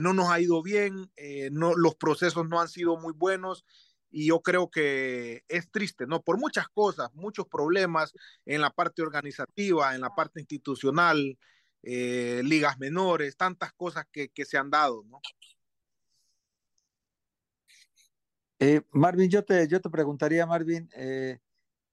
no 0.00 0.12
nos 0.12 0.28
ha 0.28 0.40
ido 0.40 0.60
bien, 0.60 1.08
no, 1.52 1.76
los 1.76 1.94
procesos 1.94 2.48
no 2.48 2.60
han 2.60 2.68
sido 2.68 2.96
muy 2.96 3.12
buenos 3.12 3.64
y 4.10 4.26
yo 4.26 4.40
creo 4.40 4.70
que 4.70 5.44
es 5.46 5.70
triste, 5.70 6.06
¿no? 6.06 6.22
Por 6.22 6.36
muchas 6.38 6.68
cosas, 6.68 7.14
muchos 7.14 7.46
problemas 7.46 8.12
en 8.44 8.60
la 8.60 8.70
parte 8.70 9.02
organizativa, 9.02 9.94
en 9.94 10.00
la 10.00 10.10
parte 10.10 10.40
institucional, 10.40 11.38
ligas 11.82 12.78
menores, 12.80 13.36
tantas 13.36 13.72
cosas 13.74 14.04
que, 14.10 14.30
que 14.30 14.44
se 14.44 14.58
han 14.58 14.70
dado, 14.70 15.04
¿no? 15.06 15.20
Eh, 18.60 18.82
Marvin, 18.90 19.30
yo 19.30 19.44
te, 19.44 19.68
yo 19.68 19.80
te 19.80 19.88
preguntaría, 19.88 20.44
Marvin, 20.44 20.90
eh, 20.96 21.38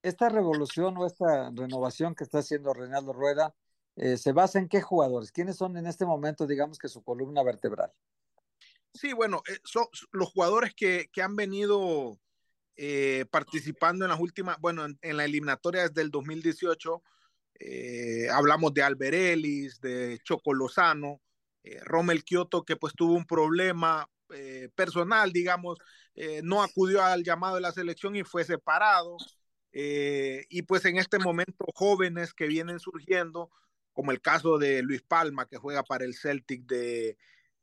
esta 0.02 0.30
revolución 0.30 0.98
o 0.98 1.06
esta 1.06 1.52
renovación 1.52 2.16
que 2.16 2.24
está 2.24 2.40
haciendo 2.40 2.74
Reinaldo 2.74 3.14
Rueda, 3.14 3.54
eh, 3.96 4.18
¿se 4.18 4.32
basa 4.32 4.58
en 4.60 4.68
qué 4.68 4.82
jugadores? 4.82 5.32
¿Quiénes 5.32 5.58
son 5.58 5.78
en 5.78 5.86
este 5.86 6.06
momento, 6.06 6.48
digamos 6.48 6.80
que 6.80 6.88
su 6.88 7.04
columna 7.04 7.44
vertebral? 7.44 7.92
Sí, 8.94 9.14
bueno, 9.14 9.44
son 9.64 9.86
los 10.12 10.32
jugadores 10.32 10.74
que, 10.74 11.10
que 11.12 11.22
han 11.22 11.36
venido 11.36 12.20
participando 13.30 14.04
en 14.04 14.12
las 14.12 14.20
últimas, 14.20 14.58
bueno, 14.60 14.84
en, 14.86 14.98
en 15.02 15.16
la 15.16 15.24
eliminatoria 15.24 15.88
desde 15.88 16.02
el 16.02 16.12
2018. 16.12 17.02
hablamos 18.34 18.74
de 18.74 18.84
Alberelis, 18.84 19.80
de 19.80 20.20
Choco 20.24 20.54
Lozano, 20.54 21.22
Rommel 21.84 22.24
Kioto, 22.24 22.64
que 22.64 22.76
pues 22.76 22.94
tuvo 22.94 23.14
un 23.14 23.26
problema 23.26 24.10
personal, 24.76 25.32
digamos, 25.32 25.78
eh, 26.16 26.42
no 26.44 26.64
acudió 26.64 27.04
al 27.04 27.24
llamado 27.24 27.56
de 27.56 27.62
la 27.62 27.72
selección 27.72 28.16
y 28.16 28.24
fue 28.24 28.44
separado. 28.44 29.18
Eh, 29.74 30.46
y 30.50 30.62
pues 30.62 30.86
en 30.86 30.98
este 30.98 31.20
momento 31.20 31.66
jóvenes 31.74 32.34
que 32.34 32.48
vienen 32.48 32.80
surgiendo, 32.80 33.52
como 33.92 34.12
el 34.12 34.22
caso 34.22 34.58
de 34.58 34.82
Luis 34.82 35.02
Palma, 35.02 35.48
que 35.48 35.58
juega 35.58 35.84
para 35.84 36.06
el 36.06 36.16
Celtic 36.16 36.66
de, 36.66 37.18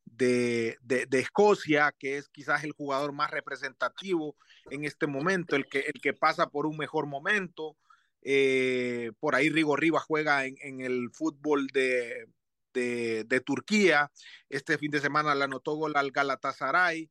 de, 0.05 0.77
de, 0.83 1.19
Escocia, 1.19 1.95
que 1.99 2.19
es 2.19 2.29
quizás 2.29 2.65
el 2.65 2.73
jugador 2.73 3.13
más 3.13 3.31
representativo 3.31 4.37
en 4.71 4.85
este 4.85 5.07
momento, 5.07 5.57
el 5.57 5.67
que, 5.67 5.81
el 5.81 6.01
que 6.01 6.13
pasa 6.13 6.49
por 6.49 6.67
un 6.67 6.77
mejor 6.77 7.07
momento. 7.07 7.77
Eh, 8.23 9.13
por 9.19 9.35
ahí 9.35 9.49
Rigo 9.51 9.75
Rivas 9.77 10.05
juega 10.05 10.45
en, 10.45 10.81
el 10.81 11.11
fútbol 11.13 11.67
de, 11.69 12.29
de, 12.75 13.41
Turquía. 13.41 14.13
Este 14.49 14.79
fin 14.79 14.91
de 14.91 15.01
semana 15.01 15.35
le 15.35 15.45
anotó 15.45 15.75
gol 15.75 15.97
al 15.97 16.13
Galatasaray. 16.13 17.11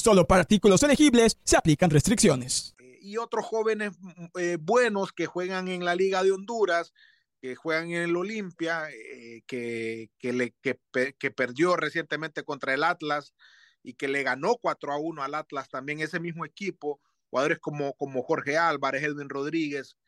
Solo 0.00 0.26
para 0.26 0.40
artículos 0.40 0.82
elegibles 0.82 1.36
se 1.44 1.58
aplican 1.58 1.90
restricciones. 1.90 2.74
Y 3.02 3.18
otros 3.18 3.44
jóvenes 3.44 3.92
eh, 4.38 4.56
buenos 4.58 5.12
que 5.12 5.26
juegan 5.26 5.68
en 5.68 5.84
la 5.84 5.94
Liga 5.94 6.22
de 6.22 6.32
Honduras, 6.32 6.94
que 7.42 7.54
juegan 7.54 7.90
en 7.90 8.04
el 8.04 8.16
Olimpia, 8.16 8.88
eh, 8.90 9.42
que, 9.46 10.10
que, 10.18 11.30
perdió 11.30 11.76
recientemente 11.76 12.44
contra 12.44 12.72
el 12.72 12.82
Atlas 12.82 13.34
y 13.82 13.92
que 13.92 14.08
le 14.08 14.22
ganó 14.22 14.56
4 14.56 14.90
a 14.90 14.96
1 14.98 15.22
al 15.22 15.34
Atlas 15.34 15.68
también 15.68 16.00
ese 16.00 16.18
mismo 16.18 16.46
equipo, 16.46 16.98
jugadores 17.28 17.58
como, 17.58 17.92
como 17.92 18.22
Jorge 18.22 18.56
Álvarez, 18.56 19.02
Edwin 19.02 19.28
Rodríguez, 19.28 19.98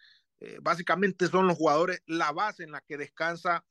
eh, 0.40 0.56
básicamente 0.62 1.26
son 1.28 1.46
los 1.48 1.58
jugadores, 1.58 2.02
la 2.06 2.32
base 2.32 2.64
en 2.64 2.72
la 2.72 2.80
que 2.80 2.96
descansa 2.96 3.62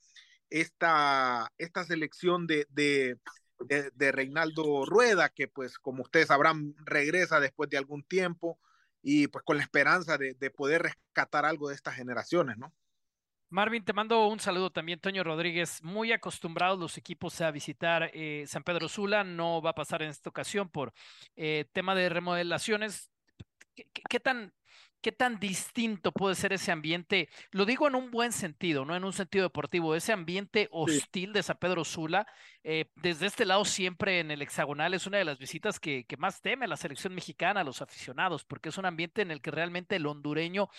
esta, 0.52 1.52
esta 1.58 1.84
selección 1.84 2.46
de, 2.46 2.68
de, 2.70 3.18
Reinaldo 4.12 4.86
Rueda, 4.86 5.30
que 5.30 5.48
pues 5.48 5.78
como 5.78 6.04
ustedes 6.04 6.28
sabrán 6.28 6.76
regresa 6.86 7.40
después 7.40 7.70
de 7.70 7.78
algún 7.78 8.04
tiempo 8.04 8.60
y 9.02 9.28
pues 9.28 9.44
con 9.44 9.58
la 9.58 9.64
esperanza 9.64 10.18
de, 10.18 10.36
poder 10.52 10.84
rescatar 10.84 11.46
algo 11.46 11.70
de 11.70 11.76
estas 11.76 11.96
generaciones, 11.96 12.58
¿no? 12.58 12.74
Marvin, 13.50 13.84
te 13.84 13.92
mando 13.92 14.28
un 14.28 14.40
saludo 14.40 14.70
también, 14.70 15.02
Toño 15.02 15.26
Rodríguez. 15.26 15.84
Muy 15.84 16.14
acostumbrados 16.14 16.80
los 16.80 16.98
equipos 16.98 17.42
a 17.42 17.52
visitar 17.52 18.10
eh, 18.14 18.46
San 18.48 18.64
Pedro 18.64 18.88
Sula. 18.88 19.26
No 19.26 19.62
va 19.62 19.72
a 19.72 19.76
pasar 19.76 20.02
en 20.02 20.10
esta 20.10 20.30
ocasión 20.30 20.70
por 20.70 20.94
eh, 21.36 21.66
tema 21.74 21.94
de 21.94 22.08
remodelaciones. 22.08 23.12
qué 23.76 24.20
tan 24.22 24.54
¿Qué 25.02 25.12
tan 25.12 25.40
distinto 25.40 26.12
puede 26.12 26.36
ser 26.36 26.54
ese 26.54 26.72
ambiente? 26.72 27.28
Lo 27.50 27.66
digo 27.66 27.88
en 27.88 27.96
un 27.96 28.12
buen 28.12 28.32
sentido, 28.32 28.86
no 28.86 28.96
en 28.96 29.04
un 29.04 29.14
sentido 29.14 29.46
deportivo, 29.46 29.96
ese 29.96 30.14
ambiente 30.14 30.68
hostil 30.72 31.34
de 31.34 31.42
San 31.42 31.58
Pedro 31.58 31.84
Sula, 31.84 32.28
eh, 32.64 32.86
desde 32.98 33.26
este 33.26 33.46
lado 33.46 33.66
siempre 33.66 34.20
en 34.20 34.30
el 34.30 34.44
hexagonal 34.44 34.94
es 34.94 35.08
una 35.08 35.18
de 35.18 35.26
las 35.26 35.40
visitas 35.40 35.80
que, 35.80 36.06
más 36.20 36.42
teme 36.42 36.68
la 36.68 36.78
selección 36.78 37.16
mexicana, 37.16 37.62
a 37.62 37.64
los 37.64 37.82
aficionados, 37.82 38.46
porque 38.46 38.70
es 38.70 38.78
un 38.78 38.86
ambiente 38.86 39.24
en 39.24 39.32
el 39.32 39.42
que 39.42 39.50
realmente 39.50 39.96
el 39.96 40.06
hondureño 40.06 40.70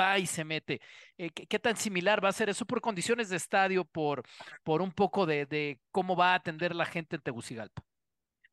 va 0.00 0.18
y 0.18 0.26
se 0.26 0.44
mete. 0.44 0.80
Eh, 1.18 1.28
¿qué, 1.30 1.58
tan 1.58 1.76
similar 1.76 2.24
va 2.24 2.30
a 2.30 2.32
ser 2.32 2.48
eso 2.48 2.64
por 2.64 2.80
condiciones 2.80 3.28
de 3.28 3.36
estadio, 3.36 3.84
por, 3.84 4.22
por 4.64 4.80
un 4.80 4.92
poco 4.92 5.26
de, 5.26 5.80
cómo 5.90 6.16
va 6.16 6.32
a 6.32 6.36
atender 6.36 6.74
la 6.74 6.86
gente 6.86 7.16
en 7.16 7.22
Tegucigalpa? 7.22 7.84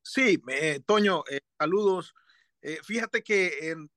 Sí, 0.02 0.38
eh, 0.50 0.82
Toño, 0.86 1.24
saludos. 1.58 2.14
fíjate 2.84 3.24
que 3.24 3.72
en, 3.72 3.90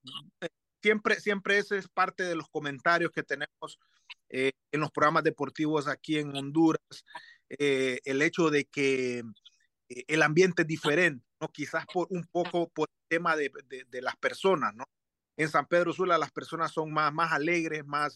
siempre, 0.87 1.18
siempre 1.18 1.59
ese 1.59 1.79
es 1.79 1.88
parte 1.88 2.22
de 2.22 2.37
los 2.37 2.49
comentarios 2.49 3.11
que 3.11 3.25
tenemos 3.25 3.81
eh, 4.29 4.53
en 4.70 4.79
los 4.81 4.92
programas 4.92 5.25
deportivos 5.25 5.88
aquí 5.88 6.16
en 6.16 6.35
Honduras, 6.37 7.05
eh, 7.49 7.99
el 8.05 8.22
hecho 8.22 8.51
de 8.51 8.66
que 8.66 9.25
eh, 9.88 10.05
el 10.07 10.22
ambiente 10.22 10.62
es 10.62 10.68
diferente, 10.68 11.27
¿no? 11.40 11.49
quizás 11.49 11.87
por 11.92 12.07
un 12.11 12.25
poco 12.31 12.68
por 12.68 12.88
el 12.88 13.09
tema 13.09 13.35
de, 13.35 13.51
de, 13.88 14.01
las 14.01 14.14
personas, 14.16 14.77
¿no? 14.77 14.85
En 15.37 15.49
San 15.49 15.66
Pedro 15.66 15.92
Sula 15.92 16.18
las 16.18 16.31
personas 16.31 16.70
son 16.70 16.92
más, 16.92 17.12
más 17.12 17.33
alegres, 17.33 17.85
más, 17.85 18.14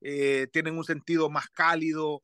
tienen 0.00 0.76
un 0.76 0.84
sentido 0.84 1.30
más 1.30 1.48
cálido, 1.48 2.22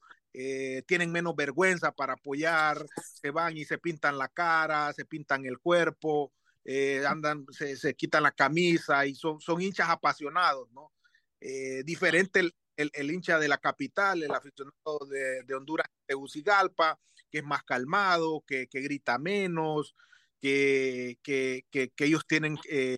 tienen 0.86 1.12
menos 1.12 1.36
vergüenza 1.36 1.92
para 1.92 2.14
apoyar, 2.14 2.84
se 3.02 3.30
van 3.30 3.56
y 3.56 3.64
se 3.64 3.78
pintan 3.78 4.18
la 4.18 4.28
cara, 4.28 4.92
se 4.92 5.04
pintan 5.04 5.46
el 5.46 5.58
cuerpo, 5.58 6.32
eh, 6.68 7.06
andan, 7.06 7.46
se, 7.52 7.94
quitan 7.94 8.24
la 8.24 8.32
camisa 8.32 9.06
y 9.06 9.14
son, 9.14 9.40
son 9.40 9.62
hinchas 9.62 9.88
apasionados, 9.88 10.68
¿no? 10.72 10.92
Eh, 11.40 11.84
diferente 11.84 12.40
el, 12.40 12.52
el, 12.92 13.10
hincha 13.12 13.38
de 13.38 13.46
la 13.46 13.58
capital, 13.58 14.20
el 14.24 14.32
aficionado 14.32 15.06
de, 15.08 15.44
de 15.44 15.54
Honduras, 15.54 15.86
Tegucigalpa, 16.06 16.98
que 17.30 17.38
es 17.38 17.44
más 17.44 17.62
calmado, 17.62 18.42
que, 18.44 18.66
que 18.66 18.80
grita 18.80 19.16
menos, 19.16 19.94
que, 20.40 21.20
que, 21.22 21.64
que, 21.70 21.92
ellos 22.00 22.26
tienen 22.26 22.58
eh, 22.68 22.96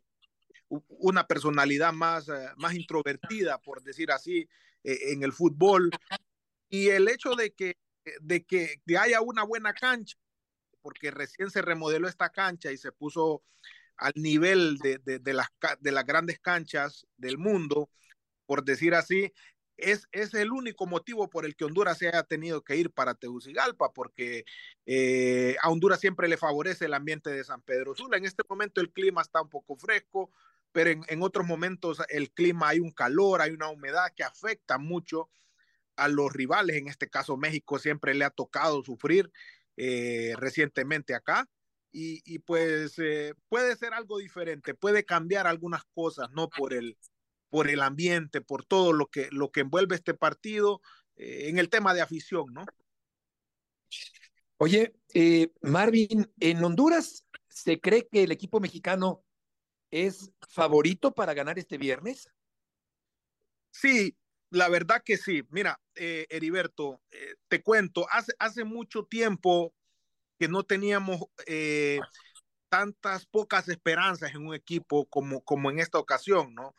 una 0.68 1.26
personalidad 1.26 1.92
más, 1.92 2.26
más 2.56 2.72
introvertida, 2.72 3.58
por 3.58 3.82
decir 3.82 4.10
así, 4.10 4.48
en 4.82 5.22
el 5.22 5.34
fútbol. 5.34 5.90
Y 6.70 6.88
el 6.88 7.06
hecho 7.06 7.34
de 7.34 7.50
que, 7.50 7.76
de 8.22 8.46
que 8.46 8.80
haya 8.98 9.20
una 9.20 9.42
buena 9.42 9.74
cancha, 9.74 10.16
porque 10.82 11.10
recién 11.10 11.50
se 11.50 11.62
remodeló 11.62 12.08
esta 12.08 12.30
cancha 12.30 12.72
y 12.72 12.76
se 12.76 12.92
puso 12.92 13.42
al 13.96 14.12
nivel 14.14 14.78
de, 14.78 14.98
de, 14.98 15.32
las, 15.32 15.48
de 15.80 15.92
las 15.92 16.04
grandes 16.04 16.38
canchas 16.38 17.06
del 17.16 17.36
mundo, 17.36 17.90
por 18.46 18.64
decir 18.64 18.94
así, 18.94 19.32
es, 19.76 20.08
es, 20.12 20.34
el 20.34 20.52
único 20.52 20.86
motivo 20.86 21.30
por 21.30 21.44
el 21.44 21.54
que 21.54 21.64
Honduras 21.64 21.98
se 21.98 22.08
haya 22.08 22.24
tenido 22.24 22.62
que 22.62 22.76
ir 22.76 22.90
para 22.90 23.14
Tegucigalpa, 23.14 23.92
porque 23.92 24.44
eh, 24.86 25.56
a 25.62 25.70
Honduras 25.70 26.00
siempre 26.00 26.28
le 26.28 26.36
favorece 26.36 26.86
el 26.86 26.94
ambiente 26.94 27.30
de 27.30 27.44
San 27.44 27.62
Pedro 27.62 27.94
Sula. 27.94 28.16
En 28.16 28.24
este 28.24 28.42
momento 28.48 28.80
el 28.80 28.92
clima 28.92 29.22
está 29.22 29.40
un 29.40 29.48
poco 29.48 29.76
fresco, 29.76 30.32
pero 30.72 30.90
en, 30.90 31.04
en, 31.08 31.22
otros 31.22 31.46
momentos 31.46 32.02
el 32.08 32.30
clima 32.32 32.68
hay 32.68 32.80
un 32.80 32.90
calor, 32.90 33.40
hay 33.40 33.52
una 33.52 33.68
humedad 33.68 34.12
que 34.16 34.24
afecta 34.24 34.78
mucho 34.78 35.30
a 35.96 36.08
los 36.08 36.32
rivales. 36.32 36.76
En 36.76 36.88
este 36.88 37.08
caso 37.08 37.36
México 37.36 37.78
siempre 37.78 38.14
le 38.14 38.24
ha 38.24 38.30
tocado 38.30 38.82
sufrir 38.82 39.30
eh, 39.80 40.34
recientemente 40.36 41.14
acá. 41.14 41.48
Y, 41.90 42.38
pues 42.40 42.98
eh, 42.98 43.34
puede 43.48 43.74
ser 43.74 43.92
algo 43.92 44.18
diferente, 44.18 44.74
puede 44.74 45.04
cambiar 45.04 45.48
algunas 45.48 45.82
cosas, 45.94 46.28
¿no? 46.30 46.48
Por 46.48 46.72
el, 46.72 46.96
por 47.48 47.68
el 47.68 47.80
ambiente, 47.80 48.40
por 48.40 48.64
todo 48.64 48.92
lo 48.92 49.06
que, 49.06 49.28
lo 49.32 49.50
que 49.50 49.60
envuelve 49.60 49.96
este 49.96 50.14
partido 50.14 50.80
eh, 51.16 51.48
en 51.48 51.58
el 51.58 51.70
tema 51.70 51.94
de 51.94 52.02
afición, 52.02 52.52
¿no? 52.52 52.66
Oye, 54.58 54.94
Marvin, 55.62 56.30
en 56.38 56.62
Honduras 56.62 57.26
se 57.48 57.80
cree 57.80 58.06
que 58.06 58.22
el 58.22 58.32
equipo 58.32 58.60
mexicano 58.60 59.24
es 59.90 60.30
favorito 60.48 61.12
para 61.14 61.34
ganar 61.34 61.58
este 61.58 61.78
viernes. 61.78 62.30
Sí, 63.72 64.16
la 64.50 64.68
verdad 64.68 65.02
que 65.04 65.16
sí. 65.16 65.42
Mira, 65.50 65.80
eh, 65.94 66.26
Heriberto, 66.30 67.00
eh, 67.10 67.34
te 67.48 67.62
cuento, 67.62 68.06
hace, 68.10 68.32
hace 68.38 68.64
mucho 68.64 69.04
tiempo 69.04 69.74
que 70.38 70.48
no 70.48 70.62
teníamos 70.62 71.22
eh, 71.46 72.00
tantas 72.68 73.26
pocas 73.26 73.68
esperanzas 73.68 74.34
en 74.34 74.46
un 74.46 74.54
equipo 74.54 75.06
como, 75.06 75.42
como 75.42 75.70
en 75.70 75.80
esta 75.80 75.98
ocasión, 75.98 76.54
¿no? 76.54 76.74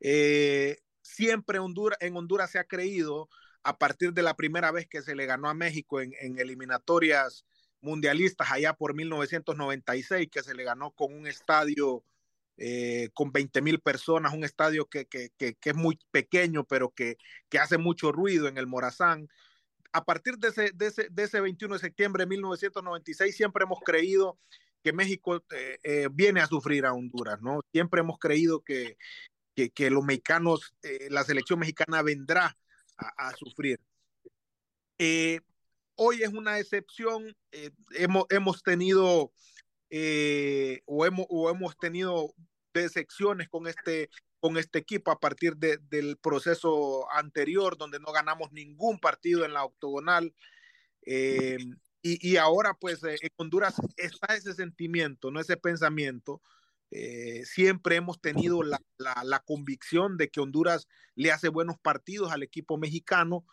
Eh, 0.00 0.78
siempre 1.02 1.58
Honduras, 1.58 1.98
en 2.00 2.16
Honduras 2.16 2.50
se 2.50 2.58
ha 2.58 2.64
creído, 2.64 3.28
a 3.62 3.78
partir 3.78 4.12
de 4.12 4.22
la 4.22 4.34
primera 4.34 4.70
vez 4.70 4.86
que 4.88 5.02
se 5.02 5.14
le 5.14 5.26
ganó 5.26 5.48
a 5.48 5.54
México 5.54 6.00
en, 6.00 6.12
en 6.20 6.38
eliminatorias 6.38 7.44
mundialistas 7.80 8.50
allá 8.50 8.74
por 8.74 8.94
1996, 8.94 10.28
que 10.30 10.42
se 10.42 10.54
le 10.54 10.64
ganó 10.64 10.92
con 10.92 11.12
un 11.12 11.26
estadio 11.26 12.04
eh, 12.56 13.10
con 13.14 13.32
20 13.32 13.62
mil 13.62 13.80
personas, 13.80 14.34
un 14.34 14.44
estadio 14.44 14.86
que, 14.86 15.06
que, 15.06 15.30
que, 15.36 15.54
que, 15.54 15.70
es 15.70 15.76
muy 15.76 15.98
pequeño, 16.10 16.64
pero 16.64 16.92
que, 16.94 17.16
hace 17.60 17.78
mucho 17.78 18.12
ruido 18.12 18.48
en 18.48 18.58
el 18.58 18.66
Morazán. 18.66 19.28
A 19.92 20.04
partir 20.04 20.38
de 20.38 20.48
ese, 20.48 20.72
de, 20.74 20.86
ese, 20.86 21.08
de 21.10 21.22
ese 21.24 21.40
21 21.40 21.74
de 21.74 21.80
septiembre 21.80 22.24
de 22.24 22.28
1996, 22.28 23.36
siempre 23.36 23.64
hemos 23.64 23.80
creído 23.80 24.38
que 24.82 24.92
México 24.92 25.42
eh, 25.50 25.78
eh, 25.82 26.08
viene 26.12 26.40
a 26.40 26.46
sufrir 26.46 26.86
a 26.86 26.92
Honduras, 26.92 27.40
¿no? 27.40 27.60
Siempre 27.72 28.00
hemos 28.00 28.18
creído 28.18 28.62
que, 28.62 28.96
que, 29.54 29.70
que 29.70 29.90
los 29.90 30.04
mexicanos, 30.04 30.74
eh, 30.82 31.08
la 31.10 31.24
selección 31.24 31.58
mexicana 31.58 32.02
vendrá 32.02 32.56
a, 32.96 33.28
a 33.28 33.36
sufrir. 33.36 33.80
Eh, 34.98 35.40
hoy 35.96 36.22
es 36.22 36.28
una 36.28 36.58
excepción, 36.58 37.36
eh, 37.52 37.70
hemos, 37.94 38.26
hemos 38.30 38.62
tenido 38.62 39.32
eh, 39.90 40.80
o, 40.86 41.06
hemos, 41.06 41.26
o 41.28 41.50
hemos 41.50 41.76
tenido 41.78 42.34
decepciones 42.74 43.48
con 43.48 43.66
este, 43.66 44.10
con 44.40 44.56
este 44.56 44.78
equipo 44.78 45.10
a 45.10 45.20
partir 45.20 45.56
de, 45.56 45.78
del 45.78 46.16
proceso 46.16 47.10
anterior, 47.12 47.76
donde 47.76 48.00
no 48.00 48.12
ganamos 48.12 48.52
ningún 48.52 48.98
partido 48.98 49.44
en 49.44 49.52
la 49.52 49.64
octogonal. 49.64 50.34
Eh, 51.06 51.58
y, 52.02 52.30
y, 52.32 52.36
ahora, 52.36 52.74
pues, 52.74 53.02
eh, 53.04 53.16
en 53.20 53.30
Honduras 53.36 53.74
está 53.96 54.34
ese 54.34 54.54
sentimiento, 54.54 55.30
no 55.30 55.40
ese 55.40 55.56
pensamiento. 55.56 56.42
Siempre 57.44 57.96
hemos 57.96 58.20
tenido 58.22 58.62
la, 58.62 58.80
la, 58.96 59.40
convicción 59.40 60.16
de 60.16 60.30
que 60.30 60.40
Honduras 60.40 60.88
le 61.14 61.30
hace 61.30 61.48
buenos 61.48 61.76
partidos 61.78 62.32
al 62.32 62.42
equipo 62.42 62.78
mexicano, 62.78 63.44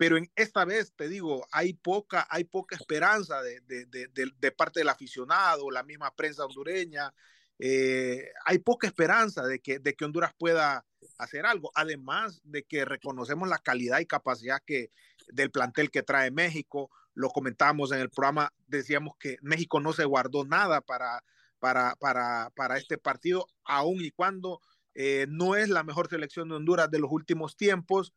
pero 0.00 0.16
en 0.16 0.32
esta 0.34 0.64
vez 0.64 0.94
te 0.96 1.10
digo, 1.10 1.46
hay 1.52 1.74
poca, 1.74 2.26
hay 2.30 2.44
poca 2.44 2.74
esperanza 2.74 3.42
de, 3.42 3.60
de, 3.60 4.06
de, 4.06 4.50
parte 4.52 4.80
del 4.80 4.88
aficionado, 4.88 5.70
la 5.70 5.82
misma 5.82 6.16
prensa 6.16 6.46
hondureña, 6.46 7.12
eh, 7.58 8.30
hay 8.46 8.60
poca 8.60 8.86
esperanza 8.86 9.44
de 9.44 9.60
que, 9.60 9.78
de 9.78 9.94
que 9.94 10.06
Honduras 10.06 10.32
pueda 10.38 10.86
hacer 11.18 11.44
algo, 11.44 11.70
además 11.74 12.40
de 12.44 12.62
que 12.62 12.86
reconocemos 12.86 13.46
la 13.46 13.58
calidad 13.58 14.00
y 14.00 14.06
capacidad 14.06 14.62
que, 14.64 14.90
del 15.28 15.50
plantel 15.50 15.90
que 15.90 16.02
trae 16.02 16.30
México, 16.30 16.90
lo 17.12 17.28
comentábamos 17.28 17.92
en 17.92 18.00
el 18.00 18.08
programa, 18.08 18.54
decíamos 18.68 19.18
que 19.18 19.36
México 19.42 19.80
no 19.80 19.92
se 19.92 20.06
guardó 20.06 20.46
nada 20.46 20.80
para, 20.80 21.22
para, 21.58 21.94
para, 21.96 22.48
para 22.56 22.78
este 22.78 22.96
partido, 22.96 23.48
aun 23.64 24.00
y 24.00 24.12
cuando 24.12 24.62
eh, 24.94 25.26
no 25.28 25.56
es 25.56 25.68
la 25.68 25.84
mejor 25.84 26.08
selección 26.08 26.48
de 26.48 26.54
Honduras 26.54 26.90
de 26.90 27.00
los 27.00 27.12
últimos 27.12 27.58
tiempos, 27.58 28.14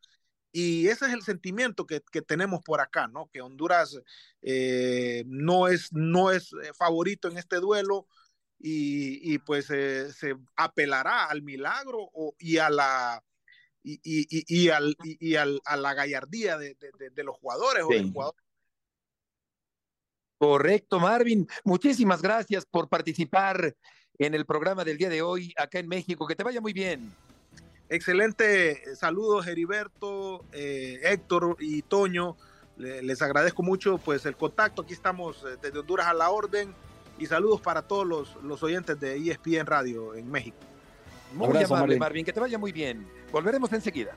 y 0.56 0.86
ese 0.86 1.06
es 1.06 1.12
el 1.12 1.22
sentimiento 1.22 1.84
que, 1.84 2.00
que 2.12 2.22
tenemos 2.22 2.62
por 2.62 2.80
acá, 2.80 3.08
¿no? 3.08 3.28
Que 3.32 3.40
Honduras 3.40 4.00
eh, 4.40 5.24
no, 5.26 5.66
es, 5.66 5.92
no 5.92 6.30
es 6.30 6.52
eh, 6.52 6.72
favorito 6.72 7.26
en 7.26 7.38
este 7.38 7.56
duelo 7.56 8.06
y, 8.60 9.34
y 9.34 9.38
pues 9.38 9.68
eh, 9.70 10.12
se 10.12 10.36
apelará 10.54 11.24
al 11.24 11.42
milagro 11.42 11.98
o, 11.98 12.36
y 12.38 12.58
a 12.58 12.70
la 12.70 13.20
y, 13.82 13.98
y, 14.04 14.26
y 14.46 14.68
al, 14.68 14.96
y, 15.02 15.34
al, 15.34 15.60
a 15.64 15.76
la 15.76 15.92
gallardía 15.92 16.56
de, 16.56 16.76
de, 16.76 17.10
de 17.10 17.24
los 17.24 17.36
jugadores 17.36 17.84
sí. 17.88 17.92
o 17.92 17.98
del 17.98 18.12
jugador. 18.12 18.36
Correcto, 20.38 21.00
Marvin. 21.00 21.48
Muchísimas 21.64 22.22
gracias 22.22 22.64
por 22.64 22.88
participar 22.88 23.74
en 24.18 24.34
el 24.34 24.46
programa 24.46 24.84
del 24.84 24.98
día 24.98 25.08
de 25.08 25.20
hoy 25.20 25.52
acá 25.56 25.80
en 25.80 25.88
México. 25.88 26.28
Que 26.28 26.36
te 26.36 26.44
vaya 26.44 26.60
muy 26.60 26.72
bien. 26.72 27.12
Excelente, 27.90 28.96
saludos 28.96 29.46
Heriberto, 29.46 30.23
eh, 30.52 31.00
Héctor 31.02 31.56
y 31.60 31.82
Toño. 31.82 32.36
Les 32.76 33.22
agradezco 33.22 33.62
mucho 33.62 33.98
pues 33.98 34.26
el 34.26 34.36
contacto. 34.36 34.82
Aquí 34.82 34.94
estamos 34.94 35.44
eh, 35.44 35.56
desde 35.62 35.78
Honduras 35.78 36.08
a 36.08 36.14
la 36.14 36.30
orden 36.30 36.74
y 37.18 37.26
saludos 37.26 37.60
para 37.60 37.82
todos 37.82 38.06
los, 38.06 38.36
los 38.42 38.62
oyentes 38.62 38.98
de 38.98 39.16
ESPN 39.16 39.66
Radio 39.66 40.14
en 40.14 40.30
México. 40.30 40.56
Muy 41.34 41.48
Abrazo, 41.48 41.74
amable, 41.74 41.94
Marvin. 41.94 41.98
Marvin. 41.98 42.24
Que 42.24 42.32
te 42.32 42.40
vaya 42.40 42.58
muy 42.58 42.72
bien. 42.72 43.06
Volveremos 43.32 43.72
enseguida. 43.72 44.12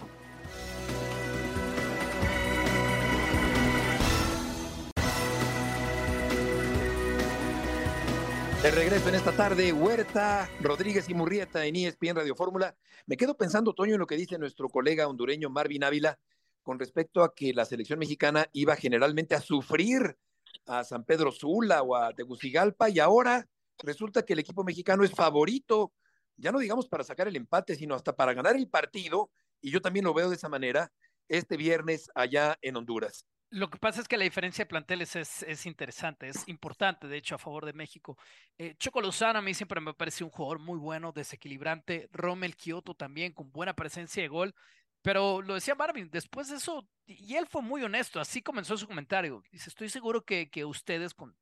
De 8.61 8.71
regreso 8.71 9.07
en 9.07 9.15
esta 9.15 9.31
tarde, 9.31 9.71
Huerta, 9.71 10.49
Rodríguez 10.61 11.07
y 11.09 11.13
Murrieta 11.13 11.63
en 11.65 11.75
ESPN 11.75 12.15
Radio 12.15 12.35
Fórmula. 12.35 12.75
Me 13.05 13.15
quedo 13.15 13.37
pensando, 13.37 13.73
Toño, 13.73 13.93
en 13.93 13.99
lo 13.99 14.07
que 14.07 14.17
dice 14.17 14.39
nuestro 14.39 14.67
colega 14.67 15.07
hondureño 15.07 15.49
Marvin 15.49 15.83
Ávila 15.83 16.19
con 16.63 16.79
respecto 16.79 17.23
a 17.23 17.35
que 17.35 17.53
la 17.53 17.65
selección 17.65 17.99
mexicana 17.99 18.49
iba 18.53 18.75
generalmente 18.75 19.35
a 19.35 19.41
sufrir 19.41 20.17
a 20.65 20.83
San 20.83 21.05
Pedro 21.05 21.31
Sula 21.31 21.83
o 21.83 21.95
a 21.95 22.11
Tegucigalpa 22.13 22.89
y 22.89 22.99
ahora 22.99 23.47
resulta 23.83 24.25
que 24.25 24.33
el 24.33 24.39
equipo 24.39 24.63
mexicano 24.63 25.03
es 25.03 25.11
favorito, 25.11 25.93
ya 26.35 26.51
no 26.51 26.59
digamos 26.59 26.87
para 26.87 27.03
sacar 27.03 27.27
el 27.27 27.35
empate, 27.35 27.75
sino 27.75 27.93
hasta 27.93 28.15
para 28.15 28.33
ganar 28.33 28.55
el 28.55 28.67
partido, 28.67 29.29
y 29.61 29.69
yo 29.69 29.81
también 29.81 30.03
lo 30.03 30.15
veo 30.15 30.29
de 30.29 30.35
esa 30.35 30.49
manera, 30.49 30.91
este 31.29 31.57
viernes 31.57 32.09
allá 32.15 32.57
en 32.61 32.75
Honduras. 32.75 33.27
Lo 33.49 33.69
que 33.69 33.77
pasa 33.77 34.01
es 34.01 34.07
que 34.07 34.17
la 34.17 34.25
diferencia 34.25 34.65
de 34.65 34.69
planteles 34.69 35.15
es, 35.15 35.43
es 35.43 35.65
interesante, 35.65 36.27
es 36.27 36.47
importante, 36.49 37.07
de 37.07 37.17
hecho, 37.17 37.35
a 37.35 37.37
favor 37.37 37.65
de 37.65 37.71
México. 37.71 38.17
Eh, 38.57 38.75
Choco 38.77 38.99
Lozano 38.99 39.39
a 39.39 39.41
mí 39.41 39.53
siempre 39.53 39.79
me 39.79 39.93
parece 39.93 40.25
un 40.25 40.29
jugador 40.29 40.59
muy 40.59 40.77
bueno, 40.77 41.13
desequilibrante. 41.13 42.09
Rommel 42.11 42.57
Kioto 42.57 42.93
también, 42.93 43.31
con 43.31 43.51
buena 43.51 43.73
presencia 43.73 44.21
de 44.21 44.27
gol. 44.27 44.53
Pero 45.01 45.41
lo 45.41 45.53
decía 45.53 45.75
Marvin, 45.75 46.09
después 46.11 46.49
de 46.49 46.57
eso, 46.57 46.85
y 47.05 47.35
él 47.35 47.47
fue 47.47 47.61
muy 47.61 47.81
honesto, 47.83 48.19
así 48.19 48.41
comenzó 48.41 48.75
su 48.75 48.87
comentario. 48.87 49.41
Dice, 49.51 49.69
estoy 49.69 49.87
seguro 49.87 50.25
que, 50.25 50.49
que 50.49 50.65
ustedes 50.65 51.13
con, 51.13 51.37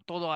todo 0.00 0.34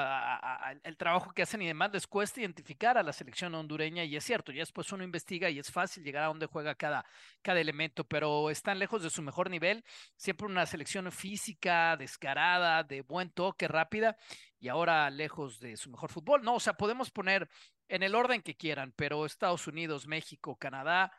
el 0.85 0.97
trabajo 0.97 1.33
que 1.33 1.43
hacen 1.43 1.63
y 1.63 1.67
demás, 1.67 1.91
les 1.93 2.07
cuesta 2.07 2.41
identificar 2.41 2.97
a 2.99 3.03
la 3.03 3.13
selección 3.13 3.55
hondureña 3.55 4.05
y 4.05 4.17
es 4.17 4.25
cierto, 4.25 4.53
ya 4.53 4.61
después 4.61 4.93
uno 4.93 5.05
investiga 5.05 5.51
y 5.51 5.59
es 5.59 5.71
fácil 5.71 6.05
llegar 6.05 6.25
a 6.25 6.29
donde 6.29 6.47
juega 6.47 6.75
cada, 6.75 7.05
cada 7.43 7.61
elemento, 7.61 8.05
pero 8.05 8.51
están 8.51 8.79
lejos 8.79 9.03
de 9.03 9.11
su 9.11 9.23
mejor 9.23 9.51
nivel, 9.51 9.85
siempre 10.17 10.47
una 10.47 10.67
selección 10.67 11.11
física, 11.13 11.97
descarada, 11.97 12.83
de 12.83 13.03
buen 13.03 13.31
toque, 13.31 13.69
rápida 13.69 14.17
y 14.59 14.69
ahora 14.69 15.09
lejos 15.11 15.61
de 15.61 15.77
su 15.77 15.91
mejor 15.91 16.11
fútbol. 16.11 16.43
No, 16.43 16.55
o 16.55 16.61
sea, 16.61 16.75
podemos 16.75 17.11
poner 17.11 17.49
en 17.89 18.03
el 18.03 18.15
orden 18.15 18.43
que 18.43 18.57
quieran, 18.57 18.93
pero 18.95 19.27
Estados 19.27 19.67
Unidos, 19.67 20.07
México, 20.07 20.57
Canadá, 20.57 21.13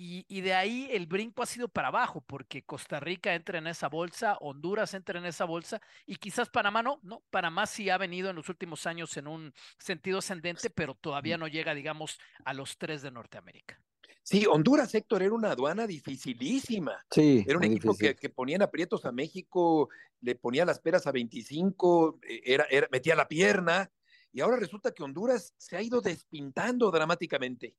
y, 0.00 0.24
y, 0.28 0.42
de 0.42 0.54
ahí 0.54 0.88
el 0.92 1.06
brinco 1.06 1.42
ha 1.42 1.46
sido 1.46 1.66
para 1.66 1.88
abajo, 1.88 2.20
porque 2.24 2.62
Costa 2.62 3.00
Rica 3.00 3.34
entra 3.34 3.58
en 3.58 3.66
esa 3.66 3.88
bolsa, 3.88 4.36
Honduras 4.40 4.94
entra 4.94 5.18
en 5.18 5.26
esa 5.26 5.44
bolsa, 5.44 5.82
y 6.06 6.14
quizás 6.16 6.48
Panamá 6.48 6.84
no, 6.84 7.00
no, 7.02 7.24
Panamá 7.30 7.66
sí 7.66 7.90
ha 7.90 7.98
venido 7.98 8.30
en 8.30 8.36
los 8.36 8.48
últimos 8.48 8.86
años 8.86 9.16
en 9.16 9.26
un 9.26 9.52
sentido 9.76 10.18
ascendente, 10.18 10.70
pero 10.70 10.94
todavía 10.94 11.36
no 11.36 11.48
llega, 11.48 11.74
digamos, 11.74 12.20
a 12.44 12.54
los 12.54 12.78
tres 12.78 13.02
de 13.02 13.10
Norteamérica. 13.10 13.82
Sí, 14.22 14.46
Honduras, 14.46 14.94
Héctor, 14.94 15.24
era 15.24 15.34
una 15.34 15.50
aduana 15.50 15.84
dificilísima. 15.84 17.04
Sí. 17.10 17.44
Era 17.44 17.58
un 17.58 17.64
equipo 17.64 17.96
que, 17.96 18.14
que, 18.14 18.28
ponían 18.28 18.62
aprietos 18.62 19.04
a 19.04 19.10
México, 19.10 19.88
le 20.20 20.36
ponía 20.36 20.64
las 20.64 20.78
peras 20.78 21.08
a 21.08 21.12
25, 21.12 22.20
e, 22.22 22.42
era, 22.44 22.66
era, 22.70 22.86
metía 22.92 23.16
la 23.16 23.26
pierna, 23.26 23.90
y 24.32 24.40
ahora 24.40 24.58
resulta 24.58 24.92
que 24.92 25.02
Honduras 25.02 25.54
se 25.56 25.76
ha 25.76 25.82
ido 25.82 26.00
despintando 26.00 26.90
dramáticamente. 26.92 27.74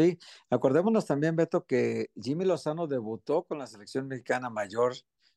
Sí, 0.00 0.18
acordémonos 0.48 1.04
también, 1.04 1.36
Beto, 1.36 1.66
que 1.66 2.08
Jimmy 2.18 2.46
Lozano 2.46 2.86
debutó 2.86 3.44
con 3.44 3.58
la 3.58 3.66
selección 3.66 4.08
mexicana 4.08 4.48
mayor 4.48 4.94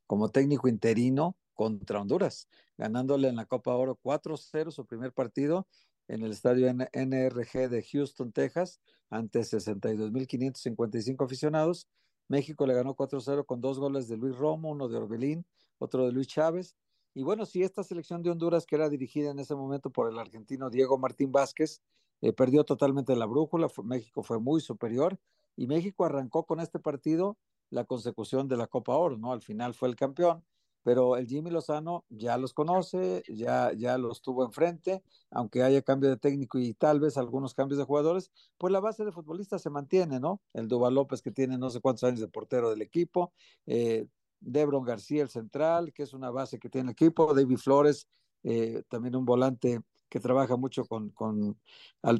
como 0.07 0.29
técnico 0.29 0.69
interino 0.69 1.35
contra 1.53 1.99
Honduras, 1.99 2.47
ganándole 2.77 3.27
en 3.27 3.35
la 3.35 3.45
Copa 3.45 3.75
Oro 3.75 3.99
4-0 4.01 4.71
su 4.71 4.85
primer 4.85 5.11
partido 5.11 5.67
en 6.07 6.23
el 6.23 6.31
estadio 6.31 6.73
NRG 6.73 7.69
de 7.69 7.83
Houston, 7.91 8.31
Texas, 8.31 8.79
ante 9.09 9.41
62.555 9.41 11.25
aficionados. 11.25 11.89
México 12.29 12.65
le 12.65 12.73
ganó 12.73 12.95
4-0 12.95 13.45
con 13.45 13.59
dos 13.59 13.79
goles 13.79 14.07
de 14.07 14.15
Luis 14.15 14.37
Romo, 14.37 14.69
uno 14.69 14.87
de 14.87 14.95
Orbelín, 14.95 15.45
otro 15.77 16.05
de 16.05 16.13
Luis 16.13 16.27
Chávez. 16.27 16.77
Y 17.13 17.23
bueno, 17.23 17.45
si 17.45 17.63
esta 17.63 17.83
selección 17.83 18.23
de 18.23 18.29
Honduras, 18.29 18.65
que 18.65 18.77
era 18.77 18.87
dirigida 18.87 19.31
en 19.31 19.39
ese 19.39 19.55
momento 19.55 19.89
por 19.89 20.09
el 20.09 20.17
argentino 20.17 20.69
Diego 20.69 20.97
Martín 20.97 21.33
Vázquez, 21.33 21.81
eh, 22.21 22.33
perdió 22.33 22.63
totalmente 22.63 23.15
la 23.15 23.25
brújula, 23.25 23.67
México 23.83 24.23
fue 24.23 24.39
muy 24.39 24.61
superior 24.61 25.19
y 25.55 25.67
México 25.67 26.05
arrancó 26.05 26.45
con 26.45 26.59
este 26.59 26.79
partido 26.79 27.37
la 27.69 27.85
consecución 27.85 28.47
de 28.47 28.57
la 28.57 28.67
Copa 28.67 28.95
Oro, 28.95 29.17
¿no? 29.17 29.31
Al 29.31 29.41
final 29.41 29.73
fue 29.73 29.89
el 29.89 29.95
campeón 29.95 30.43
pero 30.83 31.15
el 31.15 31.27
Jimmy 31.27 31.49
Lozano 31.49 32.05
ya 32.09 32.37
los 32.37 32.53
conoce, 32.53 33.23
ya, 33.29 33.71
ya 33.73 33.97
los 33.97 34.21
tuvo 34.21 34.45
enfrente, 34.45 35.01
aunque 35.31 35.63
haya 35.63 35.81
cambio 35.81 36.09
de 36.09 36.17
técnico 36.17 36.59
y 36.59 36.73
tal 36.73 36.99
vez 36.99 37.17
algunos 37.17 37.53
cambios 37.53 37.79
de 37.79 37.85
jugadores, 37.85 38.31
pues 38.57 38.71
la 38.71 38.81
base 38.81 39.05
de 39.05 39.11
futbolistas 39.11 39.61
se 39.61 39.69
mantiene, 39.69 40.19
¿no? 40.19 40.41
El 40.53 40.67
Duval 40.67 40.95
López 40.95 41.21
que 41.21 41.31
tiene 41.31 41.57
no 41.57 41.69
sé 41.69 41.79
cuántos 41.79 42.03
años 42.03 42.19
de 42.19 42.27
portero 42.27 42.69
del 42.69 42.81
equipo, 42.81 43.33
eh, 43.65 44.05
Debron 44.41 44.83
García 44.83 45.23
el 45.23 45.29
central, 45.29 45.93
que 45.93 46.03
es 46.03 46.13
una 46.13 46.29
base 46.29 46.59
que 46.59 46.69
tiene 46.69 46.89
el 46.89 46.91
equipo, 46.91 47.33
David 47.33 47.57
Flores, 47.57 48.07
eh, 48.43 48.83
también 48.89 49.15
un 49.15 49.25
volante 49.25 49.79
que 50.09 50.19
trabaja 50.19 50.55
mucho 50.55 50.85
con, 50.85 51.09
con, 51.09 51.59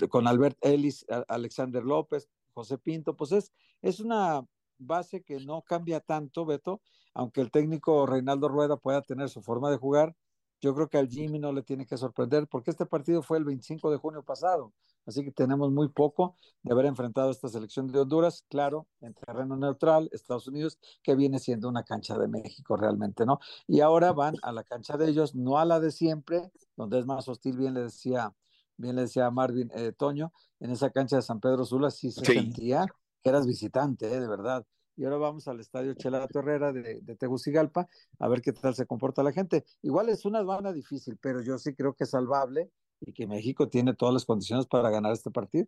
con 0.10 0.28
Albert 0.28 0.58
Ellis, 0.62 1.06
Alexander 1.28 1.84
López, 1.84 2.30
José 2.54 2.78
Pinto, 2.78 3.16
pues 3.16 3.32
es, 3.32 3.54
es 3.82 4.00
una 4.00 4.46
base 4.78 5.24
que 5.24 5.40
no 5.40 5.62
cambia 5.62 6.00
tanto, 6.00 6.46
Beto, 6.46 6.82
aunque 7.14 7.42
el 7.42 7.52
técnico 7.52 8.06
Reinaldo 8.06 8.48
Rueda 8.48 8.78
pueda 8.78 9.02
tener 9.02 9.30
su 9.30 9.42
forma 9.42 9.70
de 9.70 9.78
jugar, 9.78 10.16
yo 10.62 10.74
creo 10.74 10.88
que 10.88 10.98
al 10.98 11.10
Jimmy 11.10 11.40
no 11.40 11.52
le 11.52 11.62
tiene 11.62 11.86
que 11.86 11.98
sorprender, 11.98 12.48
porque 12.48 12.72
este 12.72 12.86
partido 12.86 13.22
fue 13.22 13.38
el 13.38 13.44
25 13.44 13.92
de 13.92 13.98
junio 13.98 14.24
pasado, 14.24 14.74
así 15.06 15.24
que 15.24 15.32
tenemos 15.32 15.72
muy 15.72 15.90
poco 15.90 16.38
de 16.62 16.74
haber 16.74 16.86
enfrentado 16.86 17.32
esta 17.32 17.48
selección 17.48 17.88
de 17.88 18.00
Honduras, 18.00 18.46
claro, 18.50 18.88
en 19.02 19.14
terreno 19.14 19.56
neutral, 19.56 20.10
Estados 20.12 20.48
Unidos, 20.48 20.80
que 21.02 21.16
viene 21.16 21.40
siendo 21.40 21.70
una 21.70 21.84
cancha 21.84 22.18
de 22.18 22.28
México 22.28 22.76
realmente, 22.78 23.26
¿no? 23.26 23.40
Y 23.68 23.82
ahora 23.82 24.14
van 24.14 24.36
a 24.44 24.52
la 24.52 24.64
cancha 24.64 24.98
de 24.98 25.10
ellos, 25.10 25.36
no 25.36 25.58
a 25.58 25.66
la 25.66 25.80
de 25.80 25.92
siempre, 25.92 26.52
donde 26.76 27.00
es 27.00 27.06
más 27.06 27.28
hostil, 27.28 27.58
bien 27.58 27.74
le 27.74 27.82
decía, 27.82 28.34
bien 28.78 28.96
le 28.96 29.04
decía 29.04 29.30
Marvin 29.32 29.70
eh, 29.76 29.92
Toño, 29.92 30.32
en 30.60 30.72
esa 30.72 30.90
cancha 30.90 31.18
de 31.18 31.22
San 31.22 31.40
Pedro 31.40 31.66
Sula 31.66 31.92
sí 31.92 32.12
se 32.12 32.26
sentía 32.26 32.86
que 33.22 33.30
eras 33.30 33.46
visitante, 33.46 34.08
¿eh? 34.14 34.20
de 34.20 34.28
verdad 34.28 34.66
y 34.96 35.06
ahora 35.06 35.18
vamos 35.18 35.48
al 35.48 35.60
estadio 35.60 35.94
Chelato 35.94 36.40
Herrera 36.40 36.72
de, 36.72 37.02
Tegucigalpa 37.18 37.88
a 38.20 38.28
ver 38.28 38.42
qué 38.42 38.54
tal 38.54 38.76
se 38.76 38.86
comporta 38.86 39.24
la 39.24 39.32
gente. 39.32 39.66
Igual 39.82 40.10
es 40.10 40.26
una 40.26 40.40
aduana 40.40 40.72
difícil, 40.72 41.18
pero 41.22 41.42
yo 41.42 41.58
sí 41.58 41.74
creo 41.74 41.94
que 41.94 42.04
es 42.04 42.12
salvable 42.12 42.72
y 43.06 43.14
que 43.14 43.28
México 43.28 43.68
tiene 43.68 43.94
todas 43.94 44.14
las 44.14 44.26
condiciones 44.26 44.66
para 44.66 44.90
ganar 44.90 45.14
este 45.14 45.32
partido. 45.32 45.68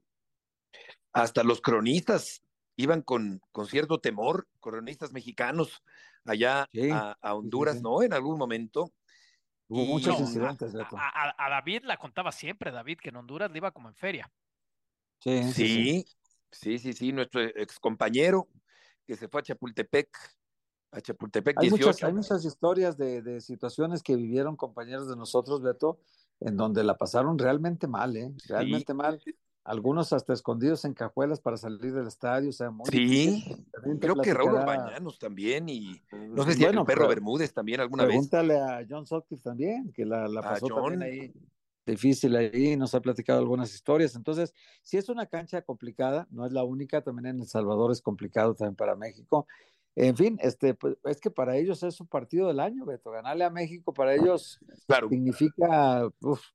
Hasta 1.13 1.43
los 1.43 1.61
cronistas 1.61 2.41
iban 2.75 3.01
con, 3.01 3.41
con 3.51 3.67
cierto 3.67 3.99
temor, 3.99 4.47
cronistas 4.59 5.13
mexicanos 5.13 5.81
allá 6.25 6.67
a, 7.21 7.33
Honduras, 7.33 7.81
¿no? 7.81 8.03
En 8.03 8.13
algún 8.13 8.37
momento. 8.37 8.91
Hubo 9.67 9.85
muchos 9.85 10.19
incidentes. 10.19 10.75
A, 10.75 11.33
a, 11.37 11.49
David 11.49 11.83
la 11.85 11.97
contaba 11.97 12.31
siempre, 12.31 12.71
David, 12.71 12.99
que 13.01 13.09
en 13.09 13.15
Honduras 13.15 13.49
le 13.51 13.57
iba 13.57 13.71
como 13.71 13.89
en 13.89 13.95
feria. 13.95 14.31
Sí, 15.19 15.53
sí, 15.53 16.05
sí, 16.51 16.77
sí, 16.77 16.93
sí, 16.93 17.11
nuestro 17.11 17.41
ex 17.41 17.79
compañero 17.79 18.47
que 19.07 19.15
se 19.15 19.27
fue 19.27 19.41
a 19.41 19.43
Chapultepec, 19.43 20.09
a 20.91 21.01
Chapultepec 21.01 21.59
hay 21.59 21.69
Muchas, 21.69 22.03
hay 22.03 22.13
muchas 22.13 22.45
historias 22.45 22.97
de, 22.97 23.21
de, 23.21 23.41
situaciones 23.41 24.03
que 24.03 24.15
vivieron 24.15 24.55
compañeros 24.55 25.07
de 25.07 25.15
nosotros, 25.15 25.61
Beto, 25.61 25.99
en 26.39 26.57
donde 26.57 26.83
la 26.83 26.97
pasaron 26.97 27.37
realmente 27.37 27.87
mal, 27.87 28.15
¿eh? 28.17 28.33
Realmente 28.47 28.93
mal. 28.93 29.21
Algunos 29.63 30.13
hasta 30.13 30.31
escondidos 30.33 30.85
en 30.85 30.93
cajuelas 30.93 31.39
para 31.39 31.57
salir 31.57 31.93
del 31.93 32.07
estadio, 32.07 32.49
o 32.49 32.53
sea, 32.53 32.69
muy 32.69 32.85
Sí, 32.91 33.43
creo 33.99 34.15
que 34.15 34.33
Raúl 34.33 34.63
Bañanos 34.63 35.17
también 35.17 35.67
y 35.69 35.99
no 36.11 36.43
sé 36.43 36.53
si 36.53 36.63
el 36.63 36.83
perro 36.85 37.07
Bermúdez 37.07 37.51
también 37.51 37.81
alguna 37.81 38.03
vez. 38.03 38.11
Pregúntale 38.11 38.59
a 38.59 38.85
John 38.87 39.07
Sutcliffe 39.07 39.43
también, 39.43 39.91
que 39.91 40.05
la, 40.05 40.27
la 40.27 40.41
pasó 40.41 40.67
también 40.67 41.01
ahí 41.01 41.33
difícil 41.85 42.35
ahí, 42.35 42.75
nos 42.75 42.95
ha 42.95 43.01
platicado 43.01 43.39
algunas 43.39 43.73
historias. 43.73 44.15
Entonces, 44.15 44.53
si 44.81 44.97
es 44.97 45.09
una 45.09 45.27
cancha 45.27 45.61
complicada, 45.61 46.27
no 46.31 46.45
es 46.45 46.51
la 46.51 46.63
única, 46.63 47.01
también 47.01 47.27
en 47.27 47.41
El 47.41 47.47
Salvador 47.47 47.91
es 47.91 48.01
complicado 48.01 48.55
también 48.55 48.75
para 48.75 48.95
México. 48.95 49.47
En 49.95 50.17
fin, 50.17 50.37
este, 50.41 50.73
pues, 50.73 50.97
es 51.05 51.21
que 51.21 51.31
para 51.31 51.55
ellos 51.55 51.81
es 51.83 51.95
su 51.95 52.05
partido 52.05 52.47
del 52.47 52.59
año, 52.59 52.85
Beto. 52.85 53.11
Ganarle 53.11 53.45
a 53.45 53.49
México 53.49 53.93
para 53.93 54.13
ellos 54.13 54.59
significa 55.09 56.09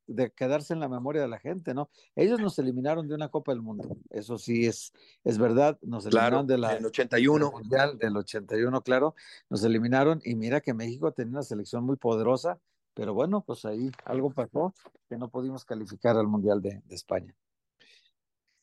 de 0.07 0.31
quedarse 0.31 0.75
en 0.75 0.81
la 0.81 0.89
memoria 0.89 1.23
de 1.23 1.29
la 1.29 1.39
gente, 1.39 1.73
¿no? 1.73 1.89
Ellos 2.15 2.39
nos 2.41 2.59
eliminaron 2.59 3.09
de 3.09 3.15
una 3.15 3.29
Copa 3.29 3.53
del 3.53 3.63
Mundo, 3.63 3.97
eso 4.11 4.37
sí 4.39 4.67
es, 4.67 4.93
es 5.25 5.39
verdad. 5.39 5.79
Nos 5.83 6.05
eliminaron 6.07 6.47
de 6.47 6.59
la, 6.59 6.75
del 6.75 6.87
81. 6.87 7.51
Mundial 7.51 7.99
del 7.99 8.17
81, 8.17 8.83
claro. 8.83 9.15
Nos 9.49 9.65
eliminaron 9.65 10.21
y 10.25 10.35
mira 10.35 10.61
que 10.61 10.75
México 10.75 11.13
tenía 11.13 11.33
una 11.33 11.43
selección 11.43 11.85
muy 11.85 11.97
poderosa 11.97 12.61
pero 12.95 13.15
bueno, 13.15 13.43
pues 13.43 13.65
ahí 13.65 13.91
algo 14.05 14.31
pasó 14.31 14.75
que 15.09 15.17
no 15.17 15.29
pudimos 15.29 15.65
calificar 15.65 16.17
al 16.17 16.27
Mundial 16.27 16.61
de, 16.61 16.83
España. 16.91 17.35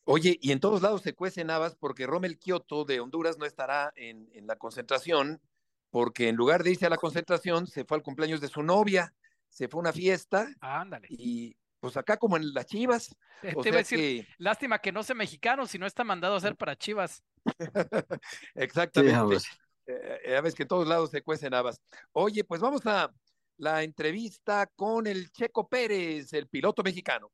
Oye, 0.09 0.37
y 0.41 0.53
en 0.53 0.61
todos 0.61 0.81
lados 0.81 1.01
se 1.01 1.13
cuecen 1.13 1.49
habas 1.49 1.75
porque 1.75 2.07
Rommel 2.07 2.39
Kioto 2.39 2.85
de 2.85 3.01
Honduras 3.01 3.37
no 3.37 3.45
estará 3.45 3.91
en, 3.97 4.29
la 4.47 4.55
concentración, 4.55 5.41
porque 5.89 6.29
en 6.29 6.37
lugar 6.37 6.63
de 6.63 6.71
irse 6.71 6.85
a 6.85 6.89
la 6.89 6.95
concentración, 6.95 7.67
se 7.67 7.83
fue 7.83 7.97
al 7.97 8.03
cumpleaños 8.03 8.39
de 8.39 8.47
su 8.47 8.63
novia, 8.63 9.13
se 9.49 9.67
fue 9.67 9.79
a 9.79 9.81
una 9.81 9.93
fiesta. 9.93 10.47
Ándale. 10.61 11.07
Y 11.09 11.57
pues 11.81 11.97
acá 11.97 12.15
como 12.15 12.37
en 12.37 12.53
las 12.53 12.67
Chivas. 12.67 13.15
Te, 13.41 13.49
iba 13.69 13.75
a 13.75 13.79
decir, 13.79 14.25
lástima 14.37 14.79
que 14.79 14.93
no 14.93 15.03
sea 15.03 15.15
mexicano, 15.15 15.67
si 15.67 15.77
no 15.77 15.85
está 15.85 16.05
mandado 16.05 16.35
a 16.35 16.37
hacer 16.37 16.55
para 16.55 16.77
Chivas. 16.77 17.21
Exactamente. 18.55 19.45
Eh, 19.87 20.19
ya 20.29 20.41
ves 20.41 20.55
que 20.55 20.63
en 20.63 20.69
todos 20.69 20.87
lados 20.87 21.09
se 21.11 21.21
cuecen 21.21 21.53
habas. 21.53 21.81
Oye, 22.13 22.45
pues 22.45 22.61
vamos 22.61 22.85
a, 22.85 23.11
la 23.57 23.83
entrevista 23.83 24.67
con 24.75 25.07
el 25.07 25.31
Checo 25.31 25.67
Pérez, 25.67 26.31
el 26.33 26.47
piloto 26.47 26.83
mexicano. 26.83 27.31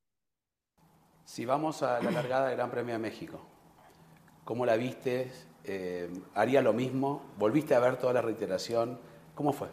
Si 1.25 1.45
vamos 1.45 1.81
a 1.83 2.01
la 2.01 2.11
largada 2.11 2.47
del 2.47 2.57
Gran 2.57 2.69
Premio 2.69 2.93
de 2.93 2.99
México, 2.99 3.39
¿cómo 4.43 4.65
la 4.65 4.75
viste? 4.75 5.31
Eh, 5.63 6.11
¿Haría 6.35 6.61
lo 6.61 6.73
mismo? 6.73 7.23
¿Volviste 7.37 7.73
a 7.75 7.79
ver 7.79 7.95
toda 7.95 8.11
la 8.13 8.21
reiteración? 8.21 8.99
¿Cómo 9.33 9.53
fue? 9.53 9.69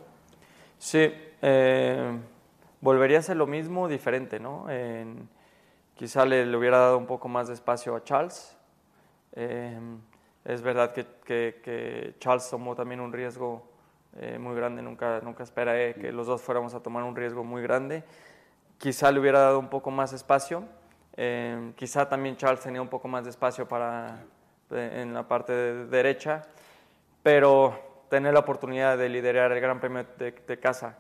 Sí, 0.78 1.12
eh, 1.42 2.18
volvería 2.80 3.16
a 3.16 3.20
hacer 3.20 3.36
lo 3.36 3.48
mismo, 3.48 3.88
diferente, 3.88 4.38
¿no? 4.38 4.66
quizá 5.96 6.24
le, 6.24 6.56
hubiera 6.56 6.78
dado 6.78 6.98
un 6.98 7.06
poco 7.06 7.28
más 7.28 7.48
de 7.48 7.54
espacio 7.54 7.96
a 7.96 8.04
Charles. 8.04 8.56
Eh, 9.32 9.78
es 10.44 10.62
verdad 10.62 10.94
que, 10.94 12.14
Charles 12.20 12.48
tomó 12.48 12.76
también 12.76 13.00
un 13.00 13.12
riesgo 13.12 13.68
muy 14.38 14.54
grande, 14.54 14.82
nunca, 14.82 15.20
nunca 15.22 15.42
esperé 15.42 15.94
que 15.94 16.12
los 16.12 16.26
dos 16.28 16.40
fuéramos 16.40 16.74
a 16.74 16.80
tomar 16.80 17.02
un 17.02 17.16
riesgo 17.16 17.42
muy 17.42 17.60
grande. 17.60 18.04
Quizá 18.78 19.10
le 19.10 19.20
hubiera 19.20 19.40
dado 19.40 19.58
un 19.58 19.68
poco 19.68 19.90
más 19.90 20.12
espacio, 20.12 20.64
eh, 21.22 21.72
quizá 21.76 22.09
también 22.09 22.35
Charles 22.38 22.61
tenía 22.62 22.80
un 22.80 22.88
poco 22.88 23.06
más 23.06 23.24
de 23.24 23.30
espacio 23.30 23.68
para, 23.68 24.24
eh, 24.70 25.02
en 25.02 25.12
la 25.12 25.28
parte 25.28 25.52
derecha, 25.85 26.40
pero 27.22 28.06
tener 28.09 28.33
la 28.33 28.40
oportunidad 28.40 28.96
de 28.96 29.11
liderar 29.11 29.52
el 29.52 29.61
Gran 29.61 29.80
Premio 29.80 30.06
de, 30.16 30.59
casa, 30.59 30.96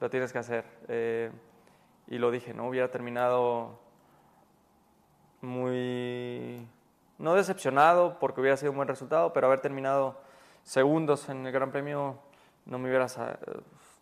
lo 0.00 0.08
tienes 0.08 0.32
que 0.32 0.38
hacer. 0.38 0.64
y 2.08 2.16
lo 2.16 2.30
dije, 2.30 2.54
no 2.54 2.68
hubiera 2.68 2.90
terminado 2.90 3.78
muy, 5.42 6.66
no 7.18 7.34
decepcionado 7.34 8.18
porque 8.18 8.40
hubiera 8.40 8.56
sido 8.56 8.70
un 8.70 8.78
buen 8.78 8.88
resultado, 8.88 9.34
pero 9.34 9.48
haber 9.48 9.60
terminado 9.60 10.18
segundos 10.62 11.28
en 11.28 11.44
el 11.44 11.52
Gran 11.52 11.70
Premio 11.70 12.18
no 12.64 12.78
me 12.78 12.88
hubiera... 12.88 13.08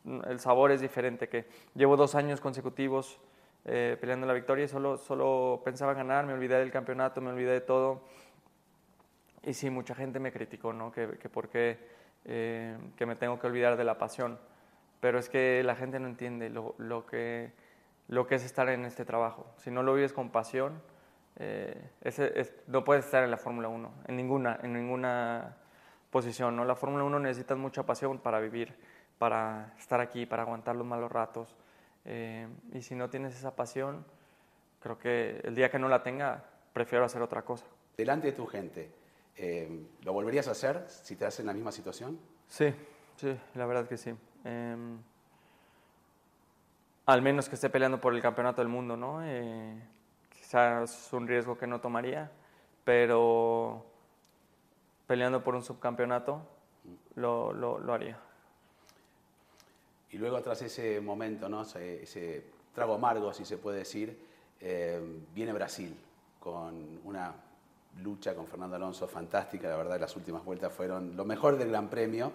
El 0.05 0.39
sabor 0.39 0.71
es 0.71 0.81
diferente, 0.81 1.29
que 1.29 1.49
llevo 1.75 1.97
dos 1.97 2.15
años 2.15 2.41
consecutivos 2.41 3.19
eh, 3.65 3.97
peleando 4.01 4.27
la 4.27 4.33
victoria 4.33 4.67
solo, 4.69 4.97
solo 4.97 5.63
pensaba 5.65 5.95
ganar, 5.95 6.27
me 6.27 6.33
olvidé 6.33 6.59
del 6.59 6.71
campeonato, 6.71 7.21
me 7.21 7.31
olvidé 7.31 7.53
de 7.53 7.61
todo. 7.61 8.03
Y 9.43 9.55
sí, 9.55 9.71
mucha 9.71 9.95
gente 9.95 10.19
me 10.19 10.33
criticó, 10.33 10.73
¿no? 10.73 10.93
Que, 10.93 11.19
que 11.19 11.29
por 11.29 11.49
qué 11.49 11.79
eh, 12.25 12.77
que 12.97 13.07
me 13.07 13.17
tengo 13.17 13.39
que 13.39 13.47
olvidar 13.47 13.77
de 13.77 13.85
la 13.85 13.99
pasión. 13.99 14.39
Pero 15.01 15.19
es 15.19 15.29
que 15.29 15.63
la 15.65 15.75
gente 15.75 15.99
no 15.99 16.07
entiende 16.07 16.51
lo, 16.51 16.75
lo, 16.77 17.07
que, 17.07 17.53
lo 18.09 18.27
que 18.27 18.35
es 18.35 18.45
estar 18.45 18.69
en 18.69 18.85
este 18.85 19.05
trabajo. 19.05 19.47
Si 19.57 19.71
no 19.71 19.83
lo 19.83 19.95
vives 19.95 20.13
con 20.13 20.31
pasión, 20.31 20.83
eh, 21.37 21.91
no 22.67 22.85
puedes 22.85 23.07
estar 23.07 23.25
en 23.25 23.31
la 23.31 23.39
Fórmula 23.39 23.69
1, 23.69 23.91
en 24.09 24.17
ninguna, 24.17 24.59
en 24.63 24.75
ninguna 24.75 25.57
posición. 26.11 26.55
¿no? 26.57 26.67
La 26.67 26.75
Fórmula 26.75 27.05
1 27.05 27.19
necesita 27.21 27.57
mucha 27.57 27.85
pasión 27.85 28.19
para 28.19 28.41
vivir, 28.41 28.75
para 29.19 29.73
estar 29.79 30.01
aquí, 30.01 30.27
para 30.27 30.43
aguantar 30.43 30.77
los 30.77 30.87
malos 30.87 31.11
ratos. 31.11 31.57
Eh, 32.05 32.49
y 32.73 32.83
si 32.83 32.95
no 32.95 33.11
tienes 33.11 33.35
esa 33.35 33.55
pasión, 33.55 34.05
creo 34.81 34.99
que 34.99 35.41
el 35.45 35.55
día 35.55 35.71
que 35.71 35.79
no 35.79 35.89
la 35.89 36.03
tenga, 36.03 36.45
prefiero 36.73 37.05
hacer 37.05 37.23
otra 37.23 37.43
cosa. 37.43 37.67
Delante 37.97 38.29
de 38.29 38.33
tu 38.33 38.47
gente, 38.47 38.91
eh, 39.37 39.87
¿lo 40.03 40.13
volverías 40.13 40.49
a 40.49 40.53
hacer 40.53 40.85
si 40.89 41.17
te 41.17 41.27
hacen 41.27 41.47
la 41.47 41.53
misma 41.53 41.73
situación? 41.73 42.19
Sí, 42.49 42.75
sí, 43.17 43.37
la 43.55 43.67
verdad 43.67 43.87
que 43.87 43.97
sí. 43.97 44.15
Em, 44.45 44.99
al 47.07 47.23
menos 47.23 47.49
que 47.49 47.57
esté 47.57 47.69
peleando 47.71 48.01
por 48.01 48.15
el 48.15 48.23
campeonato 48.23 48.61
del 48.61 48.69
mundo, 48.69 48.97
¿no? 48.97 49.21
Eh, 49.25 49.83
quizás 50.31 51.07
es 51.07 51.13
un 51.13 51.27
riesgo 51.27 51.59
que 51.59 51.67
no 51.67 51.81
tomaría, 51.81 52.31
pero 52.85 53.85
peleando 55.07 55.43
por 55.43 55.55
un 55.55 55.63
subcampeonato, 55.63 56.41
lo, 57.17 57.53
lo, 57.53 57.93
haría. 57.93 58.19
Y 60.13 60.19
luego 60.19 60.41
tras 60.41 60.63
ese 60.63 61.01
momento, 61.01 61.49
¿no? 61.49 61.63
ese, 61.63 62.45
trago 62.75 62.95
amargo, 62.95 63.33
si 63.33 63.45
se 63.45 63.59
puede 63.59 63.79
decir, 63.79 64.19
eh, 64.61 65.01
viene 65.35 65.53
Brasil 65.53 65.95
con 66.39 67.01
una 67.05 67.33
lucha 68.03 68.35
con 68.35 68.47
Fernando 68.47 68.77
Alonso 68.77 69.07
fantástica, 69.09 69.69
la 69.69 69.77
verdad 69.77 70.01
las 70.01 70.15
últimas 70.17 70.45
vueltas 70.45 70.73
fueron 70.73 71.17
lo 71.17 71.25
mejor 71.25 71.57
del 71.57 71.69
Gran 71.69 71.89
Premio 71.89 72.33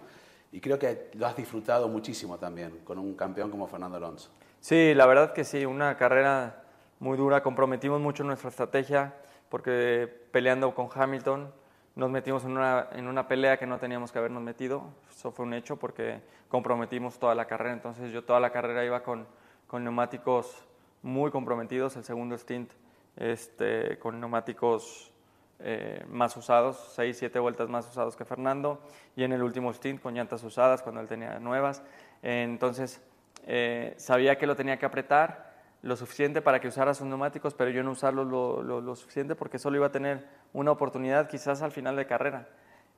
y 0.52 0.60
creo 0.60 0.78
que 0.78 1.10
lo 1.14 1.26
has 1.26 1.36
disfrutado 1.36 1.88
muchísimo 1.88 2.38
también 2.38 2.78
con 2.84 2.98
un 2.98 3.14
campeón 3.14 3.50
como 3.50 3.66
Fernando 3.66 3.96
Alonso. 3.96 4.30
Sí, 4.60 4.94
la 4.94 5.06
verdad 5.06 5.32
que 5.32 5.44
sí, 5.44 5.64
una 5.64 5.96
carrera 5.96 6.62
muy 6.98 7.16
dura, 7.16 7.42
comprometimos 7.42 8.00
mucho 8.00 8.24
nuestra 8.24 8.50
estrategia 8.50 9.14
porque 9.48 10.08
peleando 10.30 10.74
con 10.74 10.88
Hamilton 10.92 11.52
nos 11.96 12.10
metimos 12.10 12.44
en 12.44 12.52
una, 12.52 12.88
en 12.92 13.08
una 13.08 13.26
pelea 13.26 13.56
que 13.56 13.66
no 13.66 13.78
teníamos 13.78 14.12
que 14.12 14.18
habernos 14.18 14.42
metido, 14.42 14.84
eso 15.10 15.32
fue 15.32 15.46
un 15.46 15.54
hecho 15.54 15.76
porque 15.76 16.20
comprometimos 16.48 17.18
toda 17.18 17.34
la 17.34 17.46
carrera, 17.46 17.72
entonces 17.72 18.12
yo 18.12 18.22
toda 18.22 18.38
la 18.38 18.50
carrera 18.50 18.84
iba 18.84 19.02
con, 19.02 19.26
con 19.66 19.82
neumáticos 19.82 20.66
muy 21.02 21.30
comprometidos, 21.30 21.96
el 21.96 22.04
segundo 22.04 22.36
stint 22.36 22.70
este, 23.16 23.98
con 23.98 24.20
neumáticos 24.20 25.10
eh, 25.58 26.04
más 26.10 26.36
usados, 26.36 26.92
6, 26.96 27.16
7 27.16 27.38
vueltas 27.38 27.70
más 27.70 27.88
usados 27.88 28.14
que 28.14 28.26
Fernando, 28.26 28.78
y 29.16 29.24
en 29.24 29.32
el 29.32 29.42
último 29.42 29.72
stint 29.72 30.02
con 30.02 30.14
llantas 30.14 30.44
usadas 30.44 30.82
cuando 30.82 31.00
él 31.00 31.08
tenía 31.08 31.38
nuevas. 31.38 31.82
entonces 32.22 33.00
eh, 33.46 33.94
sabía 33.96 34.36
que 34.36 34.46
lo 34.46 34.54
tenía 34.54 34.78
que 34.78 34.84
apretar 34.84 35.55
lo 35.86 35.96
suficiente 35.96 36.42
para 36.42 36.60
que 36.60 36.68
usara 36.68 36.94
sus 36.94 37.06
neumáticos, 37.06 37.54
pero 37.54 37.70
yo 37.70 37.82
no 37.82 37.92
usarlo 37.92 38.24
lo, 38.24 38.62
lo, 38.62 38.96
suficiente 38.96 39.34
porque 39.34 39.58
solo 39.58 39.76
iba 39.76 39.86
a 39.86 39.92
tener 39.92 40.24
una 40.52 40.72
oportunidad 40.72 41.28
quizás 41.28 41.62
al 41.62 41.72
final 41.72 41.96
de 41.96 42.06
carrera. 42.06 42.48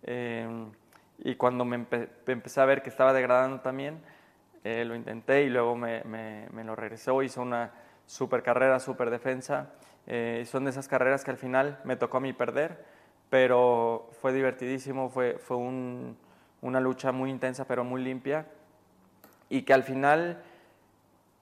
Em, 0.02 0.70
y 1.18 1.34
cuando 1.34 1.64
me, 1.64 1.86
empecé 2.26 2.60
a 2.60 2.64
ver 2.64 2.82
que 2.82 2.90
estaba 2.90 3.12
degradando 3.12 3.60
también, 3.60 4.00
eh, 4.64 4.84
lo 4.84 4.94
intenté 4.94 5.42
y 5.42 5.50
luego 5.50 5.76
me, 5.76 6.02
me, 6.04 6.48
me, 6.52 6.64
lo 6.64 6.74
regresó, 6.76 7.22
hizo 7.22 7.42
una 7.42 7.72
super 8.06 8.42
carrera, 8.42 8.80
super 8.80 9.10
defensa 9.10 9.70
eh, 10.10 10.46
son 10.46 10.64
de 10.64 10.70
esas 10.70 10.88
carreras 10.88 11.22
que 11.22 11.30
al 11.30 11.36
final 11.36 11.78
me 11.84 11.94
tocó 11.96 12.16
a 12.16 12.20
mí 12.20 12.32
perder, 12.32 12.82
pero 13.28 14.08
fue 14.22 14.32
divertidísimo, 14.32 15.10
fue, 15.10 15.36
fue 15.36 15.58
una 15.58 16.80
lucha 16.80 17.12
muy 17.12 17.30
intensa 17.30 17.66
pero 17.66 17.84
muy 17.84 18.02
limpia 18.02 18.46
y 19.50 19.62
que 19.62 19.74
al 19.74 19.82
final 19.82 20.42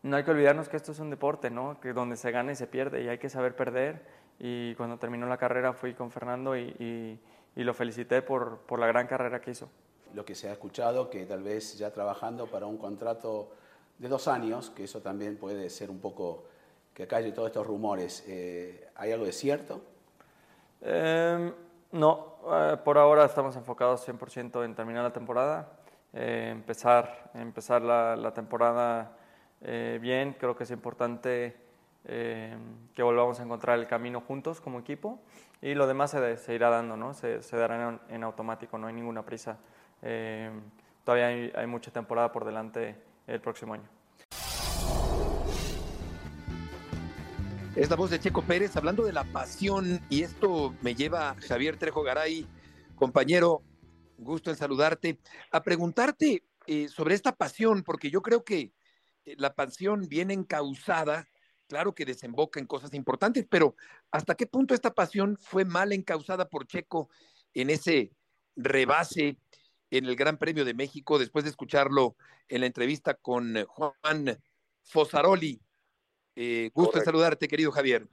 no 0.07 0.17
hay 0.17 0.25
que 0.25 0.31
olvidarnos 0.31 0.69
que 0.69 0.77
esto 0.77 0.93
es 0.93 0.99
un 0.99 1.11
deporte, 1.11 1.51
¿no? 1.51 1.81
que 1.81 1.93
donde 1.93 2.17
se 2.17 2.31
gana 2.31 2.53
y 2.53 2.57
se 2.57 2.67
pierde 2.67 3.03
y 3.03 3.09
hay 3.09 3.19
que 3.19 3.29
saber 3.29 3.55
perder 3.55 4.05
y 4.39 4.75
cuando 4.75 4.99
terminó 4.99 5.27
la 5.27 5.37
carrera 5.37 5.73
fui 5.73 5.95
con 5.95 6.11
Fernando 6.11 6.57
y, 6.57 7.19
y, 7.55 7.65
lo 7.65 7.73
felicité 7.73 8.21
por, 8.23 8.59
por 8.59 8.79
la 8.79 8.87
gran 8.87 9.07
carrera 9.07 9.41
que 9.41 9.51
hizo. 9.51 9.69
Lo 10.15 10.25
que 10.25 10.35
se 10.35 10.49
ha 10.49 10.53
escuchado, 10.53 11.09
que 11.09 11.25
tal 11.25 11.43
vez 11.43 11.79
ya 11.79 11.91
trabajando 11.91 12.47
para 12.47 12.67
un 12.67 12.77
contrato 12.77 13.51
de 13.99 14.09
dos 14.09 14.29
años, 14.29 14.71
que 14.71 14.85
eso 14.85 15.01
también 15.01 15.39
puede 15.39 15.71
ser 15.71 15.91
un 15.91 15.99
poco 15.99 16.45
que 16.93 17.07
calle 17.07 17.33
todos 17.33 17.49
estos 17.49 17.67
rumores, 17.67 18.25
eh, 18.27 18.89
¿hay 18.95 19.13
algo 19.13 19.27
de 19.27 19.33
cierto? 19.33 19.83
Em, 20.81 21.53
no, 21.93 22.37
eh, 22.53 22.77
por 22.85 22.99
ahora 22.99 23.25
estamos 23.25 23.57
enfocados 23.57 24.07
100% 24.07 24.65
en 24.65 24.75
terminar 24.75 25.03
la 25.03 25.13
temporada, 25.13 25.73
eh, 26.13 26.49
empezar, 26.51 27.31
empezar 27.35 27.83
la, 27.83 28.33
temporada 28.33 29.16
bien, 29.61 30.37
creo 30.39 30.57
que 30.57 30.65
es 30.65 30.71
importante 30.71 31.57
em, 32.05 32.59
que 32.95 33.03
volvamos 33.03 33.41
a 33.41 33.43
encontrar 33.43 33.79
el 33.79 33.87
camino 33.87 34.21
juntos 34.21 34.61
como 34.61 34.79
equipo 34.79 35.21
y 35.61 35.75
lo 35.75 35.87
demás 35.87 36.11
se, 36.11 36.55
irá 36.55 36.71
dando, 36.71 36.97
¿no? 36.97 37.15
se, 37.15 37.41
dará 37.53 37.89
en, 37.89 38.01
en, 38.09 38.25
automático, 38.25 38.79
no 38.79 38.87
hay 38.87 38.95
ninguna 38.95 39.25
prisa. 39.25 39.59
Em, 40.03 40.61
todavía 41.05 41.51
hay, 41.59 41.67
mucha 41.67 41.91
temporada 41.91 42.33
por 42.33 42.45
delante 42.45 42.97
el 43.27 43.41
próximo 43.41 43.75
año. 43.75 43.89
Es 47.75 47.91
la 47.91 47.97
voz 47.97 48.11
de 48.11 48.19
Checo 48.19 48.43
Pérez 48.43 48.77
hablando 48.77 49.05
de 49.05 49.13
la 49.13 49.25
pasión 49.25 50.01
y 50.09 50.23
esto 50.23 50.75
me 50.81 50.95
lleva, 50.95 51.37
Javier 51.47 51.77
Trejo 51.77 52.03
Garay, 52.03 52.47
compañero, 52.95 53.63
gusto 54.17 54.51
en 54.51 54.57
saludarte, 54.57 55.19
a 55.53 55.63
preguntarte 55.63 56.43
eh, 56.67 56.89
sobre 56.89 57.15
esta 57.15 57.33
pasión, 57.33 57.83
porque 57.83 58.11
yo 58.11 58.23
creo 58.23 58.45
que 58.45 58.61
eh, 58.61 58.73
la 59.37 59.55
pasión 59.55 60.09
viene 60.09 60.35
encausada, 60.35 61.29
claro 61.69 61.95
que 61.95 62.05
desemboca 62.05 62.61
en 62.61 62.67
cosas 62.67 62.95
importantes, 62.95 63.47
pero 63.49 63.75
¿hasta 64.11 64.37
qué 64.37 64.47
punto 64.47 64.75
esta 64.75 64.95
pasión 64.95 65.37
fue 65.37 65.65
mal 65.65 65.93
encausada 65.93 66.49
por 66.49 66.67
Checo 66.67 67.11
en 67.55 67.71
ese 67.71 68.13
rebase 68.55 69.39
en 69.91 70.07
el 70.07 70.17
Gran 70.17 70.39
Premio 70.39 70.65
de 70.65 70.75
México 70.75 71.19
después 71.19 71.45
de 71.45 71.51
escucharlo 71.51 72.17
en 72.49 72.61
la 72.61 72.67
entrevista 72.67 73.15
con 73.15 73.65
Juan 73.67 74.39
Fosaroli? 74.83 75.61
Eh, 76.37 76.71
gusto 76.75 76.99
en 76.99 77.05
saludarte, 77.05 77.49
querido 77.49 77.73
Javier. 77.73 78.07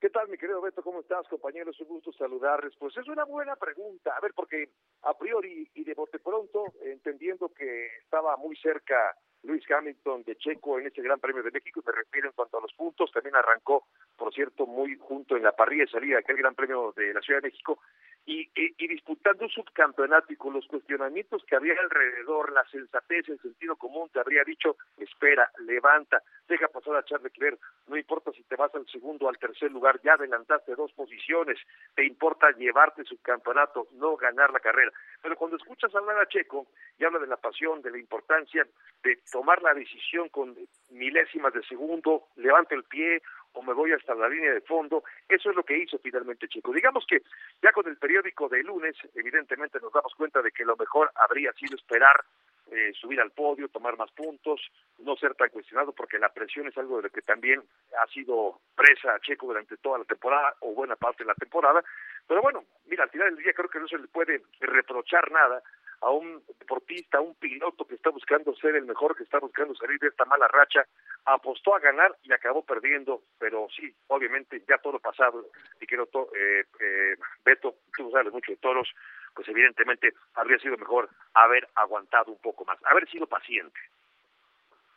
¿Qué 0.00 0.10
tal, 0.10 0.28
mi 0.28 0.38
querido 0.38 0.60
Beto? 0.60 0.80
¿Cómo 0.82 1.00
estás, 1.00 1.26
compañeros? 1.28 1.78
Un 1.80 1.88
gusto 1.88 2.12
saludarles. 2.12 2.72
Pues 2.78 2.96
es 2.96 3.08
una 3.08 3.24
buena 3.24 3.56
pregunta. 3.56 4.16
A 4.16 4.20
ver, 4.20 4.32
porque 4.32 4.70
a 5.02 5.18
priori 5.18 5.68
y 5.74 5.82
de 5.82 5.94
bote 5.94 6.20
pronto, 6.20 6.64
entendiendo 6.82 7.52
que 7.52 7.88
estaba 8.04 8.36
muy 8.36 8.56
cerca 8.56 9.16
Luis 9.42 9.64
Hamilton 9.70 10.24
de 10.24 10.36
Checo 10.36 10.78
en 10.78 10.86
este 10.86 11.02
Gran 11.02 11.20
Premio 11.20 11.42
de 11.42 11.50
México, 11.50 11.82
me 11.86 11.92
refiero 11.92 12.28
en 12.28 12.34
cuanto 12.34 12.58
a 12.58 12.60
los 12.60 12.72
puntos, 12.74 13.10
también 13.12 13.36
arrancó, 13.36 13.86
por 14.16 14.32
cierto, 14.34 14.66
muy 14.66 14.96
junto 14.96 15.36
en 15.36 15.42
la 15.42 15.52
parrilla 15.52 15.84
de 15.84 15.90
salida 15.90 16.18
aquel 16.18 16.36
Gran 16.36 16.54
Premio 16.54 16.92
de 16.96 17.14
la 17.14 17.20
Ciudad 17.20 17.40
de 17.40 17.48
México, 17.48 17.78
y, 18.26 18.46
y, 18.54 18.88
disputando 18.88 19.44
un 19.44 19.50
subcampeonato 19.50 20.30
y 20.30 20.36
con 20.36 20.52
los 20.52 20.66
cuestionamientos 20.66 21.42
que 21.44 21.56
había 21.56 21.72
alrededor, 21.80 22.52
la 22.52 22.62
sensatez, 22.68 23.26
el 23.30 23.40
sentido 23.40 23.76
común 23.76 24.10
te 24.12 24.20
habría 24.20 24.44
dicho, 24.44 24.76
espera, 24.98 25.50
levanta, 25.60 26.22
deja 26.46 26.68
pasar 26.68 26.96
a 26.96 27.04
Charles 27.04 27.32
Leclerc, 27.32 27.58
no 27.86 27.96
importa 27.96 28.30
si 28.32 28.42
te 28.42 28.56
vas 28.56 28.74
al 28.74 28.86
segundo 28.88 29.24
o 29.24 29.28
al 29.30 29.38
tercer 29.38 29.72
lugar, 29.72 29.98
ya 30.02 30.12
adelantaste 30.12 30.74
dos 30.74 30.92
posiciones, 30.92 31.58
te 31.94 32.04
importa 32.04 32.50
llevarte 32.50 33.00
el 33.00 33.06
subcampeonato, 33.06 33.88
no 33.92 34.14
ganar 34.16 34.52
la 34.52 34.60
carrera. 34.60 34.92
Pero 35.22 35.36
cuando 35.36 35.56
escuchas 35.56 35.94
hablar 35.94 36.18
a 36.18 36.28
Checo 36.28 36.66
y 36.98 37.04
habla 37.04 37.20
de 37.20 37.28
la 37.28 37.38
pasión, 37.38 37.80
de 37.80 37.90
la 37.90 37.98
importancia 37.98 38.66
de 39.02 39.18
tomar 39.30 39.62
la 39.62 39.74
decisión 39.74 40.28
con 40.28 40.56
milésimas 40.90 41.52
de 41.52 41.62
segundo, 41.64 42.28
levanto 42.36 42.74
el 42.74 42.84
pie 42.84 43.22
o 43.52 43.62
me 43.62 43.72
voy 43.72 43.92
hasta 43.92 44.14
la 44.14 44.28
línea 44.28 44.52
de 44.52 44.60
fondo. 44.60 45.02
Eso 45.28 45.50
es 45.50 45.56
lo 45.56 45.64
que 45.64 45.78
hizo 45.78 45.98
finalmente 45.98 46.48
Chico. 46.48 46.72
Digamos 46.72 47.04
que 47.06 47.22
ya 47.62 47.72
con 47.72 47.86
el 47.88 47.96
periódico 47.96 48.48
de 48.48 48.62
lunes, 48.62 48.96
evidentemente 49.14 49.80
nos 49.80 49.92
damos 49.92 50.14
cuenta 50.14 50.42
de 50.42 50.52
que 50.52 50.64
lo 50.64 50.76
mejor 50.76 51.10
habría 51.14 51.52
sido 51.54 51.76
esperar 51.76 52.24
eh, 52.70 52.92
subir 53.00 53.18
al 53.18 53.30
podio, 53.30 53.68
tomar 53.68 53.96
más 53.96 54.10
puntos, 54.12 54.60
no 54.98 55.16
ser 55.16 55.34
tan 55.34 55.48
cuestionado, 55.48 55.92
porque 55.92 56.18
la 56.18 56.28
presión 56.28 56.68
es 56.68 56.76
algo 56.76 56.98
de 56.98 57.04
lo 57.04 57.10
que 57.10 57.22
también 57.22 57.62
ha 57.98 58.06
sido 58.08 58.60
presa 58.76 59.18
Checo 59.20 59.46
durante 59.46 59.78
toda 59.78 59.98
la 59.98 60.04
temporada 60.04 60.54
o 60.60 60.74
buena 60.74 60.94
parte 60.94 61.24
de 61.24 61.28
la 61.28 61.34
temporada. 61.34 61.82
Pero 62.28 62.42
bueno, 62.42 62.64
mira, 62.86 63.04
al 63.04 63.10
final 63.10 63.34
del 63.34 63.42
día 63.42 63.54
creo 63.54 63.70
que 63.70 63.80
no 63.80 63.88
se 63.88 63.98
le 63.98 64.06
puede 64.06 64.42
reprochar 64.60 65.32
nada 65.32 65.62
a 66.00 66.10
un 66.10 66.42
deportista, 66.60 67.18
a 67.18 67.22
un 67.22 67.34
piloto 67.34 67.84
que 67.86 67.94
está 67.94 68.10
buscando 68.10 68.54
ser 68.54 68.76
el 68.76 68.84
mejor, 68.84 69.16
que 69.16 69.24
está 69.24 69.38
buscando 69.40 69.74
salir 69.74 69.98
de 69.98 70.08
esta 70.08 70.24
mala 70.26 70.46
racha, 70.46 70.86
apostó 71.24 71.74
a 71.74 71.80
ganar 71.80 72.14
y 72.22 72.32
acabó 72.32 72.62
perdiendo, 72.64 73.22
pero 73.38 73.66
sí, 73.74 73.92
obviamente 74.08 74.62
ya 74.68 74.78
todo 74.78 74.98
pasado, 75.00 75.46
y 75.80 75.86
quiero, 75.86 76.08
eh, 76.36 76.64
eh, 76.80 77.16
Beto, 77.44 77.76
tú 77.96 78.10
sabes 78.12 78.32
mucho 78.32 78.52
de 78.52 78.58
toros, 78.58 78.88
pues 79.34 79.48
evidentemente 79.48 80.12
habría 80.34 80.58
sido 80.58 80.76
mejor 80.76 81.08
haber 81.34 81.66
aguantado 81.74 82.30
un 82.30 82.38
poco 82.38 82.64
más, 82.64 82.78
haber 82.84 83.08
sido 83.08 83.26
paciente. 83.26 83.80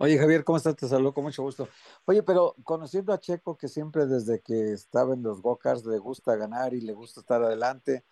Oye, 0.04 0.18
Javier, 0.18 0.44
¿cómo 0.44 0.58
estás? 0.58 0.76
Te 0.76 0.88
saludo 0.88 1.14
con 1.14 1.26
mucho 1.26 1.44
gusto. 1.44 1.68
Oye, 2.06 2.24
pero 2.24 2.56
conociendo 2.64 3.14
a 3.14 3.20
Checo, 3.20 3.56
que 3.56 3.68
siempre 3.68 4.08
desde 4.08 4.42
que 4.42 4.74
estaba 4.74 5.14
en 5.14 5.22
los 5.22 5.44
go 5.44 5.60
le 5.86 6.00
gusta 6.00 6.36
ganar 6.36 6.74
y 6.74 6.82
le 6.82 6.94
gusta 6.94 7.20
estar 7.20 7.44
adelante, 7.44 8.04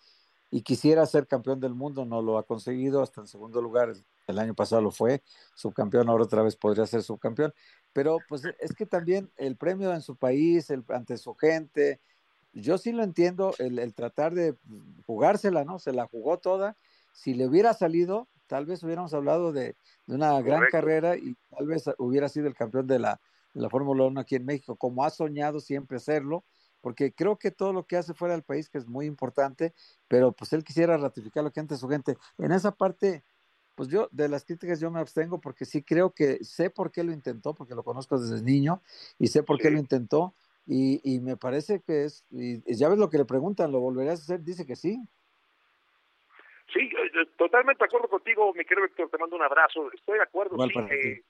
y 0.52 0.62
quisiera 0.62 1.04
ser 1.04 1.26
campeón 1.26 1.58
del 1.58 1.74
mundo, 1.74 2.04
no 2.04 2.22
lo 2.22 2.38
ha 2.38 2.46
conseguido, 2.46 3.02
hasta 3.02 3.22
en 3.22 3.26
segundo 3.26 3.60
lugar, 3.60 3.92
el 4.28 4.38
año 4.38 4.54
pasado 4.54 4.82
lo 4.82 4.92
fue, 4.92 5.24
subcampeón, 5.56 6.08
ahora 6.08 6.22
otra 6.22 6.44
vez 6.44 6.54
podría 6.54 6.86
ser 6.86 7.02
subcampeón, 7.02 7.52
pero 7.92 8.18
pues 8.28 8.44
es 8.60 8.72
que 8.72 8.86
también 8.86 9.32
el 9.36 9.56
premio 9.56 9.92
en 9.92 10.00
su 10.00 10.14
país, 10.14 10.70
el, 10.70 10.84
ante 10.90 11.16
su 11.16 11.34
gente, 11.34 12.00
yo 12.52 12.78
sí 12.78 12.92
lo 12.92 13.02
entiendo, 13.02 13.52
el, 13.58 13.92
tratar 13.94 14.32
de 14.34 14.56
jugársela, 15.06 15.64
¿no? 15.64 15.80
Se 15.80 15.92
la 15.92 16.06
jugó 16.06 16.38
toda, 16.38 16.76
si 17.12 17.34
le 17.34 17.48
hubiera 17.48 17.74
salido, 17.74 18.28
tal 18.50 18.66
vez 18.66 18.82
hubiéramos 18.82 19.14
hablado 19.14 19.52
de, 19.52 19.76
una 20.08 20.42
gran 20.42 20.64
carrera 20.72 21.16
y 21.16 21.36
tal 21.56 21.68
vez 21.68 21.84
hubiera 21.98 22.28
sido 22.28 22.48
el 22.48 22.54
campeón 22.56 22.88
de 22.88 22.98
la, 22.98 23.20
de 23.54 23.60
la 23.62 23.70
Fórmula 23.70 24.04
1 24.06 24.20
aquí 24.20 24.34
en 24.34 24.44
México, 24.44 24.74
como 24.74 25.04
ha 25.04 25.10
soñado 25.10 25.60
siempre 25.60 26.00
serlo, 26.00 26.42
porque 26.80 27.12
creo 27.12 27.38
que 27.38 27.52
todo 27.52 27.72
lo 27.72 27.86
que 27.86 27.96
hace 27.96 28.12
fuera 28.12 28.34
del 28.34 28.42
país, 28.42 28.68
que 28.68 28.78
es 28.78 28.88
muy 28.88 29.06
importante, 29.06 29.72
pero 30.08 30.32
pues 30.32 30.52
él 30.52 30.64
quisiera 30.64 30.96
ratificar 30.96 31.44
lo 31.44 31.52
que 31.52 31.60
antes 31.60 31.78
su 31.78 31.88
gente. 31.88 32.16
En 32.38 32.50
esa 32.50 32.72
parte, 32.72 33.22
pues 33.76 33.88
yo 33.88 34.08
de 34.10 34.28
las 34.28 34.44
críticas 34.44 34.80
yo 34.80 34.90
me 34.90 34.98
abstengo 34.98 35.40
porque 35.40 35.64
sí 35.64 35.84
creo 35.84 36.10
que 36.10 36.42
sé 36.42 36.70
por 36.70 36.90
qué 36.90 37.04
lo 37.04 37.12
intentó, 37.12 37.54
porque 37.54 37.76
lo 37.76 37.84
conozco 37.84 38.18
desde 38.18 38.42
niño 38.42 38.82
y 39.16 39.28
sé 39.28 39.44
por 39.44 39.58
qué 39.58 39.70
lo 39.70 39.78
intentó 39.78 40.34
y, 40.66 41.00
y, 41.04 41.20
me 41.20 41.36
parece 41.36 41.82
que 41.82 42.04
es, 42.04 42.24
y, 42.32 42.62
ya 42.74 42.88
ves 42.88 42.98
lo 42.98 43.10
que 43.10 43.18
le 43.18 43.24
preguntan, 43.26 43.70
¿lo 43.70 43.78
volverías 43.78 44.18
a 44.18 44.22
hacer? 44.24 44.42
Dice 44.42 44.66
que 44.66 44.74
sí. 44.74 45.00
Sí, 46.72 46.80
eh, 46.80 47.26
totalmente 47.36 47.82
de 47.82 47.86
acuerdo 47.86 48.08
contigo, 48.08 48.52
mi 48.54 48.64
querido 48.64 48.86
Héctor, 48.86 49.10
te 49.10 49.18
mando 49.18 49.36
un 49.36 49.42
abrazo. 49.42 49.90
Estoy 49.92 50.18
de 50.18 50.24
acuerdo, 50.24 50.56
sí, 50.66 50.78
eh, 50.90 51.22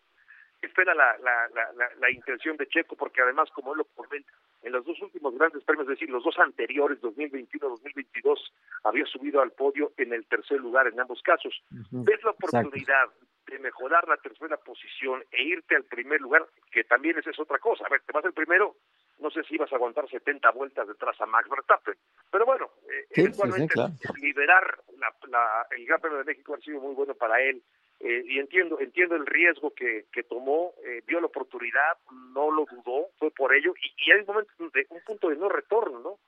espera 0.63 0.95
la, 0.95 1.17
la, 1.19 1.49
la, 1.55 1.91
la, 1.99 2.11
intención 2.11 2.57
de 2.57 2.67
Checo, 2.69 2.97
porque 2.97 3.23
además, 3.23 3.49
como 3.51 3.73
él 3.73 3.79
lo 3.79 3.85
comenta, 3.85 4.33
en 4.63 4.73
los 4.73 4.85
dos 4.85 5.01
últimos 5.01 5.35
grandes 5.37 5.65
premios, 5.65 5.87
es 5.89 5.99
decir, 5.99 6.11
los 6.11 6.23
dos 6.23 6.39
anteriores, 6.39 7.01
2021-2022, 7.01 8.39
había 8.85 9.07
subido 9.07 9.41
al 9.41 9.53
podio 9.53 9.93
en 9.97 10.13
el 10.13 10.27
tercer 10.27 10.61
lugar 10.61 10.87
en 10.87 11.01
ambos 11.01 11.23
casos. 11.23 11.55
¿Ves 11.91 12.23
la 12.23 12.31
oportunidad 12.31 13.09
de 13.47 13.59
mejorar 13.59 14.07
la 14.07 14.19
tercera 14.19 14.57
posición 14.59 15.25
e 15.31 15.43
irte 15.45 15.77
al 15.77 15.85
primer 15.85 16.21
lugar? 16.21 16.47
Que 16.71 16.85
también 16.85 17.19
esa 17.19 17.31
es 17.31 17.39
otra 17.41 17.59
cosa. 17.59 17.85
A 17.87 17.91
ver, 17.91 18.03
te 18.03 18.13
vas 18.13 18.25
al 18.25 18.35
primero, 18.35 18.77
no 19.19 19.31
sé 19.31 19.43
si 19.45 19.55
ibas 19.55 19.73
a 19.73 19.77
aguantar 19.77 20.09
70 20.09 20.51
vueltas 20.51 20.87
detrás 20.87 21.19
a 21.21 21.27
Max 21.27 21.49
Verstappen. 21.49 21.95
Pero 22.31 22.45
bueno, 22.45 22.71
eh, 22.91 23.07
eventualmente 23.11 23.75
liberar 24.21 24.79
la, 25.29 25.67
el 25.71 25.87
Gran 25.87 26.01
Premio 26.01 26.19
de 26.19 26.25
México 26.25 26.55
ha 26.55 26.61
sido 26.61 26.81
muy 26.81 26.95
bueno 26.95 27.15
para 27.15 27.41
él. 27.41 27.63
Eh, 28.01 28.23
y 28.25 28.39
entiendo 28.39 28.81
entiendo 28.81 29.15
el 29.15 29.27
riesgo 29.27 29.75
que, 29.75 30.07
que 30.11 30.23
tomó, 30.23 30.73
eh, 30.85 31.03
vio 31.07 31.21
la 31.21 31.27
oportunidad, 31.27 31.99
no 32.35 32.51
lo 32.51 32.65
dudó, 32.65 33.09
fue 33.19 33.31
por 33.31 33.55
ello, 33.55 33.75
y, 33.77 34.09
y 34.09 34.13
hay 34.13 34.21
un 34.21 34.27
momento 34.27 34.53
de 34.73 34.87
un 34.89 35.01
punto 35.05 35.29
de 35.29 35.37
no 35.37 35.51
retorno, 35.51 36.01
¿no? 36.01 36.19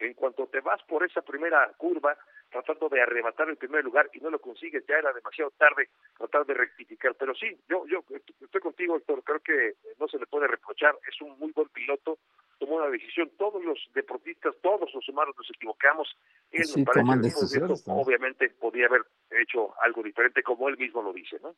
En 0.00 0.14
cuanto 0.14 0.46
te 0.46 0.60
vas 0.60 0.82
por 0.84 1.04
esa 1.04 1.20
primera 1.20 1.70
curva, 1.76 2.16
tratando 2.50 2.88
de 2.88 3.02
arrebatar 3.02 3.48
el 3.48 3.56
primer 3.56 3.84
lugar 3.84 4.08
y 4.12 4.20
no 4.20 4.30
lo 4.30 4.40
consigues, 4.40 4.84
ya 4.88 4.96
era 4.96 5.12
demasiado 5.12 5.50
tarde 5.52 5.88
tratar 6.16 6.46
de 6.46 6.54
rectificar. 6.54 7.14
Pero 7.14 7.34
sí, 7.34 7.46
yo, 7.68 7.86
yo 7.86 8.04
estoy 8.40 8.60
contigo, 8.60 8.96
Héctor, 8.96 9.22
creo 9.24 9.40
que 9.40 9.74
no 9.98 10.08
se 10.08 10.18
le 10.18 10.26
puede 10.26 10.46
reprochar, 10.46 10.96
es 11.08 11.20
un 11.20 11.38
muy 11.38 11.52
buen 11.52 11.68
piloto, 11.68 12.18
tomó 12.58 12.76
una 12.76 12.88
decisión, 12.88 13.30
todos 13.38 13.62
los 13.64 13.78
deportistas, 13.94 14.54
todos 14.62 14.92
los 14.92 15.08
humanos 15.08 15.34
nos 15.36 15.48
equivocamos, 15.50 16.16
él 16.50 16.64
sí, 16.64 16.84
toman 16.84 17.22
decisiones, 17.22 17.84
obviamente 17.86 18.48
podía 18.50 18.86
haber 18.86 19.02
hecho 19.30 19.74
algo 19.82 20.02
diferente, 20.02 20.42
como 20.42 20.68
él 20.68 20.76
mismo 20.78 21.02
lo 21.02 21.12
dice, 21.12 21.38
¿no? 21.42 21.54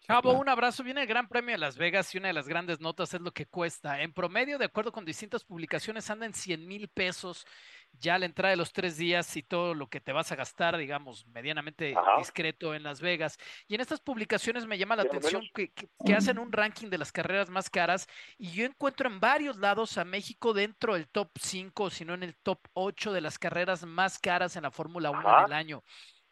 Chavo, 0.00 0.32
un 0.32 0.48
abrazo. 0.48 0.82
Viene 0.82 1.02
el 1.02 1.06
Gran 1.06 1.28
Premio 1.28 1.52
de 1.52 1.58
Las 1.58 1.76
Vegas 1.76 2.14
y 2.14 2.18
una 2.18 2.28
de 2.28 2.34
las 2.34 2.48
grandes 2.48 2.80
notas 2.80 3.12
es 3.12 3.20
lo 3.20 3.32
que 3.32 3.44
cuesta. 3.44 4.00
En 4.00 4.14
promedio, 4.14 4.56
de 4.56 4.64
acuerdo 4.64 4.90
con 4.90 5.04
distintas 5.04 5.44
publicaciones, 5.44 6.08
anda 6.08 6.24
en 6.24 6.32
100 6.32 6.66
mil 6.66 6.88
pesos 6.88 7.46
ya 7.92 8.18
la 8.18 8.26
entrada 8.26 8.50
de 8.50 8.56
los 8.56 8.72
tres 8.72 8.96
días 8.96 9.36
y 9.36 9.42
todo 9.42 9.74
lo 9.74 9.88
que 9.88 10.00
te 10.00 10.12
vas 10.12 10.30
a 10.30 10.36
gastar, 10.36 10.76
digamos, 10.76 11.26
medianamente 11.26 11.94
discreto 12.18 12.74
en 12.74 12.82
Las 12.82 13.00
Vegas. 13.00 13.38
Y 13.66 13.74
en 13.74 13.80
estas 13.80 14.00
publicaciones 14.00 14.66
me 14.66 14.78
llama 14.78 14.96
la 14.96 15.02
atención 15.02 15.42
que, 15.54 15.72
que, 15.72 16.14
hacen 16.14 16.38
un 16.38 16.52
ranking 16.52 16.88
de 16.88 16.98
las 16.98 17.12
carreras 17.12 17.50
más 17.50 17.70
caras 17.70 18.08
y 18.38 18.50
yo 18.52 18.64
encuentro 18.64 19.08
en 19.08 19.20
varios 19.20 19.56
lados 19.56 19.98
a 19.98 20.04
México 20.04 20.52
dentro 20.52 20.94
del 20.94 21.08
top 21.08 21.30
5, 21.38 21.90
si 21.90 22.04
no 22.04 22.14
en 22.14 22.22
el 22.22 22.36
top 22.36 22.60
8 22.74 23.12
de 23.12 23.20
las 23.20 23.38
carreras 23.38 23.84
más 23.84 24.18
caras 24.18 24.56
en 24.56 24.62
la 24.62 24.70
Fórmula 24.70 25.10
1 25.10 25.42
del 25.42 25.52
año 25.52 25.82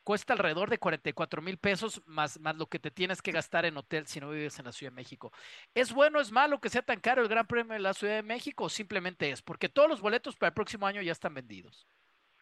cuesta 0.06 0.34
alrededor 0.34 0.70
de 0.70 0.78
44 0.78 1.42
mil 1.42 1.58
pesos 1.58 2.00
más, 2.06 2.38
más 2.38 2.54
lo 2.54 2.68
que 2.68 2.78
te 2.78 2.92
tienes 2.92 3.20
que 3.20 3.32
gastar 3.32 3.64
en 3.64 3.76
hotel 3.76 4.06
si 4.06 4.20
no 4.20 4.30
vives 4.30 4.56
en 4.60 4.66
la 4.66 4.70
Ciudad 4.72 4.92
de 4.92 4.94
México. 4.94 5.32
¿Es 5.74 5.92
bueno, 5.92 6.20
es 6.20 6.30
malo 6.30 6.60
que 6.60 6.68
sea 6.68 6.82
tan 6.82 7.00
caro 7.00 7.22
el 7.22 7.28
Gran 7.28 7.48
Premio 7.48 7.72
de 7.72 7.80
la 7.80 7.92
Ciudad 7.92 8.14
de 8.14 8.22
México 8.22 8.64
o 8.64 8.68
simplemente 8.68 9.32
es? 9.32 9.42
Porque 9.42 9.68
todos 9.68 9.88
los 9.88 10.00
boletos 10.00 10.36
para 10.36 10.50
el 10.50 10.54
próximo 10.54 10.86
año 10.86 11.02
ya 11.02 11.10
están 11.10 11.34
vendidos. 11.34 11.88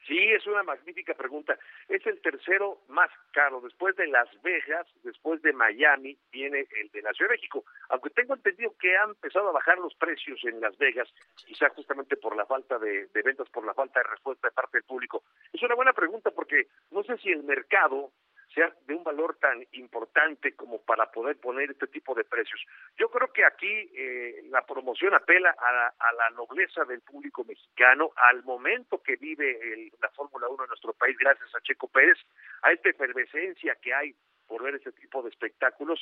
Sí, 0.07 0.18
es 0.18 0.46
una 0.46 0.62
magnífica 0.62 1.14
pregunta. 1.14 1.59
Es 1.88 2.07
el 2.07 2.20
tercero 2.20 2.80
más 2.88 3.11
caro. 3.32 3.61
Después 3.62 3.96
de 3.96 4.07
Las 4.07 4.28
Vegas, 4.42 4.86
después 5.02 5.40
de 5.42 5.52
Miami, 5.52 6.18
viene 6.30 6.66
el 6.80 6.90
de 6.90 7.02
la 7.02 7.12
Ciudad 7.12 7.30
de 7.30 7.36
México. 7.36 7.64
Aunque 7.88 8.11
tengo 8.11 8.34
entendido 8.34 8.74
que 8.78 8.96
han 8.96 9.11
empezado 9.11 9.48
a 9.48 9.52
bajar 9.52 9.78
los 9.78 9.94
precios 9.94 10.38
en 10.44 10.61
Las 10.61 10.76
Vegas, 10.76 11.09
quizá 11.36 11.70
justamente 11.70 12.16
por 12.16 12.36
la 12.36 12.44
falta 12.44 12.78
de, 12.78 13.07
de 13.07 13.22
ventas, 13.22 13.48
por 13.48 13.64
la 13.64 13.72
falta 13.72 14.00
de 14.00 14.11
respuesta 14.11 14.48
de 14.48 14.55
parte 14.55 14.78
del 14.78 14.84
público. 14.84 15.24
Es 15.52 15.62
una 15.62 15.74
buena 15.74 15.94
pregunta 15.94 16.30
porque 16.30 16.68
no 16.90 17.02
sé 17.02 17.16
si 17.18 17.30
el 17.30 17.42
mercado 17.42 18.12
sea 18.55 18.72
de 18.86 18.94
un 18.94 19.02
valor 19.02 19.36
tan 19.40 19.66
importante 19.72 20.55
como 20.55 20.80
para 20.82 21.11
poder 21.11 21.36
poner 21.38 21.70
este 21.70 21.86
tipo 21.88 22.14
de 22.14 22.24
precios. 22.24 22.61
Yo 22.96 23.11
creo 23.11 23.32
que 23.32 23.44
aquí 23.44 23.90
eh, 23.94 24.42
la 24.50 24.64
promoción 24.64 25.14
apela 25.14 25.55
a 25.59 26.12
la, 26.12 26.30
nobleza 26.30 26.84
del 26.84 27.00
público 27.00 27.44
mexicano, 27.44 28.11
al 28.16 28.42
momento 28.44 29.02
que 29.02 29.16
vive 29.16 29.90
la 30.00 30.09
Fórmula 30.11 30.48
1 30.48 30.64
en 30.64 30.68
nuestro 30.68 30.92
país, 30.94 31.16
gracias 31.18 31.48
a 31.55 31.61
Checo 31.61 31.88
Pérez, 31.88 32.18
a 32.62 32.72
esta 32.72 32.90
efervescencia 32.90 33.76
que 33.76 33.94
hay 33.94 34.14
por 34.46 34.62
ver 34.62 34.74
ese 34.74 34.92
tipo 34.92 35.22
de 35.22 35.30
espectáculos. 35.30 36.00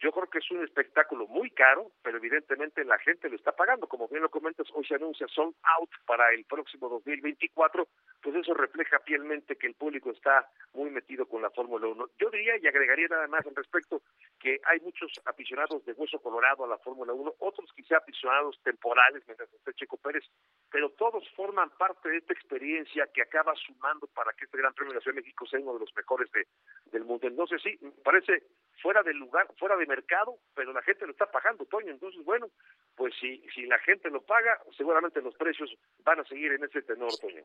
Yo 0.00 0.12
creo 0.12 0.28
que 0.28 0.38
es 0.38 0.50
un 0.50 0.62
espectáculo 0.62 1.26
muy 1.26 1.50
caro, 1.50 1.90
pero 2.02 2.18
evidentemente 2.18 2.84
la 2.84 2.98
gente 2.98 3.28
lo 3.28 3.36
está 3.36 3.52
pagando. 3.52 3.86
Como 3.86 4.08
bien 4.08 4.22
lo 4.22 4.28
comentas, 4.28 4.66
hoy 4.74 4.84
se 4.84 4.96
anuncia 4.96 5.26
sold 5.28 5.54
out 5.78 5.90
para 6.06 6.32
el 6.32 6.44
próximo 6.44 6.88
2024, 6.88 7.86
pues 8.22 8.36
eso 8.36 8.54
refleja 8.54 8.98
fielmente 9.00 9.56
que 9.56 9.66
el 9.66 9.74
público 9.74 10.10
está 10.10 10.48
muy 10.74 10.90
metido 10.90 11.26
con 11.26 11.42
la 11.42 11.50
Fórmula 11.50 11.86
1. 11.86 12.10
Yo 12.18 12.30
diría 12.30 12.56
y 12.58 12.66
agregaría 12.66 13.08
nada 13.08 13.26
más 13.28 13.46
al 13.46 13.54
respecto 13.54 14.02
que 14.40 14.60
hay 14.64 14.80
muchos 14.80 15.12
aficionados 15.24 15.84
de 15.84 15.92
hueso 15.92 16.18
colorado 16.20 16.64
a 16.64 16.68
la 16.68 16.78
Fórmula 16.78 17.12
1, 17.12 17.34
otros 17.38 17.72
quizá 17.74 17.98
aficionados 17.98 18.60
temporales 18.62 19.22
mientras 19.26 19.52
esté 19.52 19.72
Checo 19.74 19.96
Pérez, 19.96 20.24
pero 20.70 20.90
todos 20.90 21.24
forman 21.34 21.70
parte 21.70 22.08
de 22.08 22.18
esta 22.18 22.32
experiencia 22.34 23.06
que 23.12 23.22
acaba 23.22 23.54
sumando 23.54 24.06
para 24.08 24.32
que 24.32 24.44
este 24.44 24.58
Gran 24.58 24.74
Premio 24.74 24.92
de 24.92 25.00
la 25.00 25.04
de 25.04 25.12
México 25.20 25.46
sea 25.46 25.60
uno 25.60 25.74
de 25.74 25.80
los 25.80 25.94
mejores 25.96 26.30
de, 26.32 26.46
del 26.90 27.04
mundo. 27.04 27.26
Entonces 27.26 27.62
sí, 27.62 27.78
parece 28.02 28.42
fuera 28.82 29.02
del 29.02 29.16
lugar, 29.16 29.46
fuera 29.58 29.76
de 29.76 29.83
mercado, 29.86 30.38
pero 30.54 30.72
la 30.72 30.82
gente 30.82 31.06
lo 31.06 31.12
está 31.12 31.30
pagando, 31.30 31.64
Toño. 31.66 31.92
Entonces, 31.92 32.24
bueno, 32.24 32.50
pues 32.94 33.14
si, 33.20 33.44
si 33.54 33.66
la 33.66 33.78
gente 33.80 34.10
lo 34.10 34.22
paga, 34.22 34.60
seguramente 34.76 35.20
los 35.20 35.34
precios 35.36 35.70
van 36.04 36.20
a 36.20 36.24
seguir 36.24 36.52
en 36.52 36.64
ese 36.64 36.82
tenor, 36.82 37.10
Toño. 37.20 37.42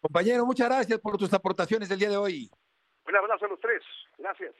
Compañero, 0.00 0.44
muchas 0.44 0.68
gracias 0.68 1.00
por 1.00 1.16
tus 1.16 1.32
aportaciones 1.32 1.88
del 1.88 1.98
día 1.98 2.10
de 2.10 2.16
hoy. 2.16 2.50
Un 3.06 3.16
abrazo 3.16 3.46
a 3.46 3.48
los 3.48 3.60
tres. 3.60 3.82
Gracias. 4.18 4.54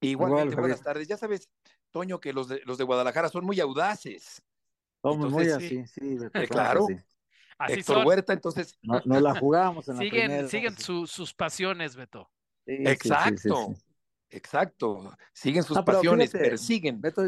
Igualmente, 0.00 0.56
buenas 0.56 0.82
tardes. 0.82 1.06
Ya 1.06 1.16
sabes, 1.16 1.48
Toño, 1.92 2.18
que 2.20 2.32
los 2.32 2.48
de, 2.48 2.60
los 2.64 2.76
de 2.76 2.84
Guadalajara 2.84 3.28
son 3.28 3.44
muy 3.44 3.60
audaces. 3.60 4.42
Somos 5.00 5.30
muy 5.30 5.48
así, 5.48 5.86
sí. 5.86 6.18
Eh, 6.34 6.48
claro. 6.48 6.86
Así 7.58 7.80
Héctor 7.80 8.04
Huerta, 8.04 8.32
entonces. 8.32 8.76
No, 8.82 9.00
la 9.04 9.38
jugamos 9.38 9.88
en 9.88 9.98
siguen, 9.98 10.42
la 10.42 10.48
Siguen 10.48 10.76
sus 10.76 11.34
pasiones, 11.34 11.94
Beto. 11.94 12.28
exacto, 12.66 13.74
exacto. 14.32 15.16
Siguen 15.32 15.62
sus 15.62 15.80
pasiones, 15.82 16.30
persiguen. 16.30 17.00
Beto, 17.00 17.22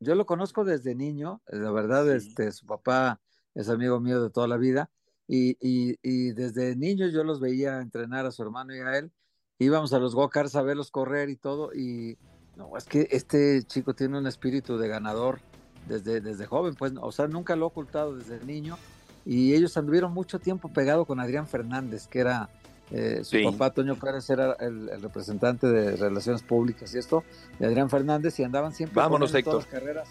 yo, 0.00 0.14
lo 0.14 0.26
conozco 0.26 0.64
desde 0.64 0.94
niño, 0.94 1.40
la 1.46 1.70
verdad, 1.70 2.10
este, 2.14 2.52
su 2.52 2.66
papá 2.66 3.20
es 3.54 3.68
amigo 3.68 4.00
mío 4.00 4.22
de 4.22 4.30
toda 4.30 4.46
la 4.46 4.56
vida, 4.56 4.90
y, 5.26 5.50
y, 5.60 5.98
y 6.02 6.32
desde 6.32 6.76
niño 6.76 7.08
yo 7.08 7.24
los 7.24 7.40
veía 7.40 7.80
entrenar 7.80 8.26
a 8.26 8.32
su 8.32 8.42
hermano 8.42 8.74
y 8.74 8.80
a 8.80 8.98
él, 8.98 9.12
íbamos 9.58 9.92
a 9.92 9.98
los 9.98 10.14
go-karts 10.14 10.56
a 10.56 10.62
verlos 10.62 10.90
correr 10.90 11.30
y 11.30 11.36
todo, 11.36 11.72
y 11.74 12.18
no, 12.56 12.76
es 12.76 12.84
que 12.84 13.08
este 13.10 13.62
chico 13.64 13.94
tiene 13.94 14.18
un 14.18 14.26
espíritu 14.26 14.76
de 14.76 14.88
ganador 14.88 15.40
desde, 15.88 16.20
desde 16.20 16.46
joven, 16.46 16.74
pues, 16.74 16.92
o 17.00 17.12
sea, 17.12 17.26
nunca 17.26 17.56
lo 17.56 17.66
ha 17.66 17.68
ocultado 17.68 18.16
desde 18.16 18.44
niño, 18.44 18.76
y 19.24 19.54
ellos 19.54 19.76
anduvieron 19.76 20.12
mucho 20.12 20.38
tiempo 20.38 20.68
pegado 20.72 21.04
con 21.04 21.20
Adrián 21.20 21.46
Fernández, 21.46 22.06
que 22.06 22.20
era 22.20 22.48
eh, 22.92 23.20
su 23.22 23.42
papá, 23.44 23.70
Toño 23.70 23.96
Pérez, 23.96 24.28
era 24.30 24.56
el, 24.60 25.00
representante 25.00 25.66
de 25.66 25.96
Relaciones 25.96 26.42
Públicas 26.42 26.94
y 26.94 26.98
esto, 26.98 27.24
de 27.58 27.66
Adrián 27.66 27.88
Fernández, 27.88 28.38
y 28.40 28.44
andaban 28.44 28.72
siempre 28.72 28.96
Vámonos, 28.96 29.34
en 29.34 29.44
todas 29.44 29.64
las 29.64 29.72
carreras. 29.72 30.08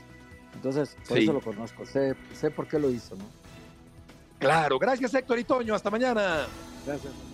Entonces, 0.55 0.95
por 1.07 1.17
eso 1.17 1.33
lo 1.33 1.41
conozco, 1.41 1.85
sé, 1.85 2.15
sé 2.33 2.51
por 2.51 2.67
qué 2.67 2.79
lo 2.79 2.89
hizo, 2.89 3.15
¿no? 3.15 3.25
Claro, 4.39 4.79
gracias 4.79 5.13
Héctor 5.13 5.39
y 5.39 5.43
Toño, 5.43 5.75
hasta 5.75 5.89
mañana. 5.89 6.47
Gracias. 6.85 7.28